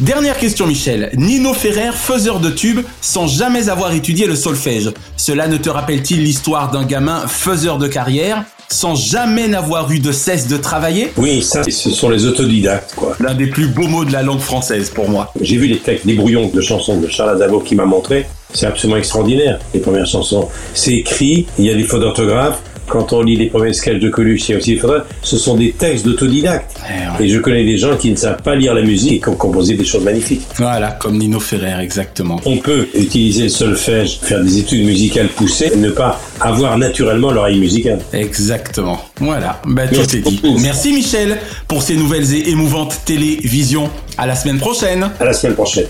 Dernière 0.00 0.38
question, 0.38 0.66
Michel. 0.66 1.10
Nino 1.14 1.52
Ferrer, 1.52 1.92
faiseur 1.92 2.40
de 2.40 2.48
tubes, 2.48 2.80
sans 3.02 3.26
jamais 3.26 3.68
avoir 3.68 3.92
étudié 3.92 4.26
le 4.26 4.34
solfège. 4.34 4.90
Cela 5.18 5.46
ne 5.46 5.58
te 5.58 5.68
rappelle-t-il 5.68 6.24
l'histoire 6.24 6.70
d'un 6.70 6.84
gamin 6.86 7.26
faiseur 7.26 7.76
de 7.76 7.86
carrière, 7.86 8.44
sans 8.70 8.94
jamais 8.94 9.46
n'avoir 9.46 9.90
eu 9.92 9.98
de 9.98 10.10
cesse 10.10 10.48
de 10.48 10.56
travailler? 10.56 11.12
Oui, 11.18 11.42
ça, 11.42 11.64
ce 11.64 11.90
sont 11.90 12.08
les 12.08 12.24
autodidactes, 12.24 12.94
quoi. 12.94 13.14
L'un 13.20 13.34
des 13.34 13.48
plus 13.48 13.66
beaux 13.66 13.88
mots 13.88 14.06
de 14.06 14.12
la 14.12 14.22
langue 14.22 14.40
française 14.40 14.88
pour 14.88 15.10
moi. 15.10 15.34
J'ai 15.38 15.58
vu 15.58 15.66
les 15.66 15.78
textes, 15.78 16.06
les 16.06 16.14
brouillons 16.14 16.48
de 16.48 16.60
chansons 16.62 16.96
de 16.96 17.06
Charles 17.06 17.30
Aznavour 17.34 17.62
qui 17.62 17.74
m'a 17.74 17.84
montré. 17.84 18.26
C'est 18.54 18.66
absolument 18.66 18.96
extraordinaire, 18.96 19.58
les 19.74 19.80
premières 19.80 20.06
chansons. 20.06 20.48
C'est 20.72 20.94
écrit, 20.94 21.46
il 21.58 21.66
y 21.66 21.70
a 21.70 21.74
des 21.74 21.84
fautes 21.84 22.00
d'orthographe. 22.00 22.62
Quand 22.90 23.12
on 23.12 23.22
lit 23.22 23.36
les 23.36 23.46
premiers 23.46 23.72
sketchs 23.72 24.00
de 24.00 24.08
Coluche, 24.08 24.50
a 24.50 24.56
aussi. 24.56 24.80
Ce 25.22 25.38
sont 25.38 25.56
des 25.56 25.70
textes 25.70 26.04
d'autodidactes. 26.04 26.80
Et 27.20 27.28
je 27.28 27.38
connais 27.38 27.64
des 27.64 27.78
gens 27.78 27.96
qui 27.96 28.10
ne 28.10 28.16
savent 28.16 28.42
pas 28.42 28.56
lire 28.56 28.74
la 28.74 28.82
musique 28.82 29.12
et 29.12 29.20
qui 29.20 29.28
ont 29.28 29.36
composé 29.36 29.74
des 29.74 29.84
choses 29.84 30.02
magnifiques. 30.02 30.42
Voilà, 30.56 30.90
comme 30.90 31.16
Nino 31.16 31.38
Ferrer, 31.38 31.80
exactement. 31.80 32.40
On 32.44 32.56
peut 32.56 32.88
utiliser 32.94 33.44
le 33.44 33.48
solfège, 33.48 34.18
faire 34.20 34.42
des 34.42 34.58
études 34.58 34.84
musicales 34.84 35.28
poussées 35.28 35.70
et 35.72 35.76
ne 35.76 35.90
pas 35.90 36.20
avoir 36.40 36.76
naturellement 36.78 37.30
l'oreille 37.30 37.60
musicale. 37.60 38.00
Exactement. 38.12 39.00
Voilà, 39.20 39.60
bah, 39.66 39.86
tout 39.86 39.94
Merci 39.96 40.16
est 40.16 40.28
dit. 40.28 40.40
Merci 40.60 40.92
Michel 40.92 41.38
pour 41.68 41.82
ces 41.82 41.94
nouvelles 41.94 42.34
et 42.34 42.50
émouvantes 42.50 43.02
télévisions. 43.04 43.88
À 44.18 44.26
la 44.26 44.34
semaine 44.34 44.58
prochaine. 44.58 45.10
À 45.20 45.24
la 45.24 45.32
semaine 45.32 45.54
prochaine. 45.54 45.86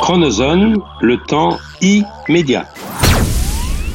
Chronozone, 0.00 0.76
le 1.02 1.16
temps 1.26 1.58
immédiat. 1.80 2.66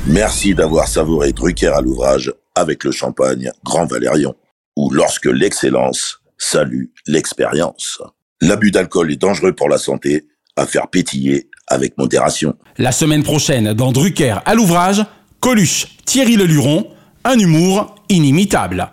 Merci 0.07 0.53
d'avoir 0.53 0.89
savouré 0.89 1.31
Drucker 1.31 1.67
à 1.67 1.79
l'ouvrage 1.79 2.33
avec 2.55 2.83
le 2.83 2.91
champagne 2.91 3.51
Grand 3.63 3.85
Valérion, 3.85 4.35
ou 4.75 4.89
lorsque 4.91 5.27
l'excellence 5.27 6.19
salue 6.37 6.87
l'expérience. 7.07 8.01
L'abus 8.41 8.71
d'alcool 8.71 9.13
est 9.13 9.21
dangereux 9.21 9.53
pour 9.53 9.69
la 9.69 9.77
santé, 9.77 10.25
à 10.57 10.65
faire 10.65 10.89
pétiller 10.89 11.49
avec 11.67 11.97
modération. 11.97 12.55
La 12.77 12.91
semaine 12.91 13.23
prochaine, 13.23 13.71
dans 13.73 13.93
Drucker 13.93 14.35
à 14.45 14.55
l'ouvrage, 14.55 15.05
Coluche, 15.39 15.87
Thierry 16.03 16.35
Leluron, 16.35 16.85
un 17.23 17.39
humour 17.39 17.95
inimitable. 18.09 18.89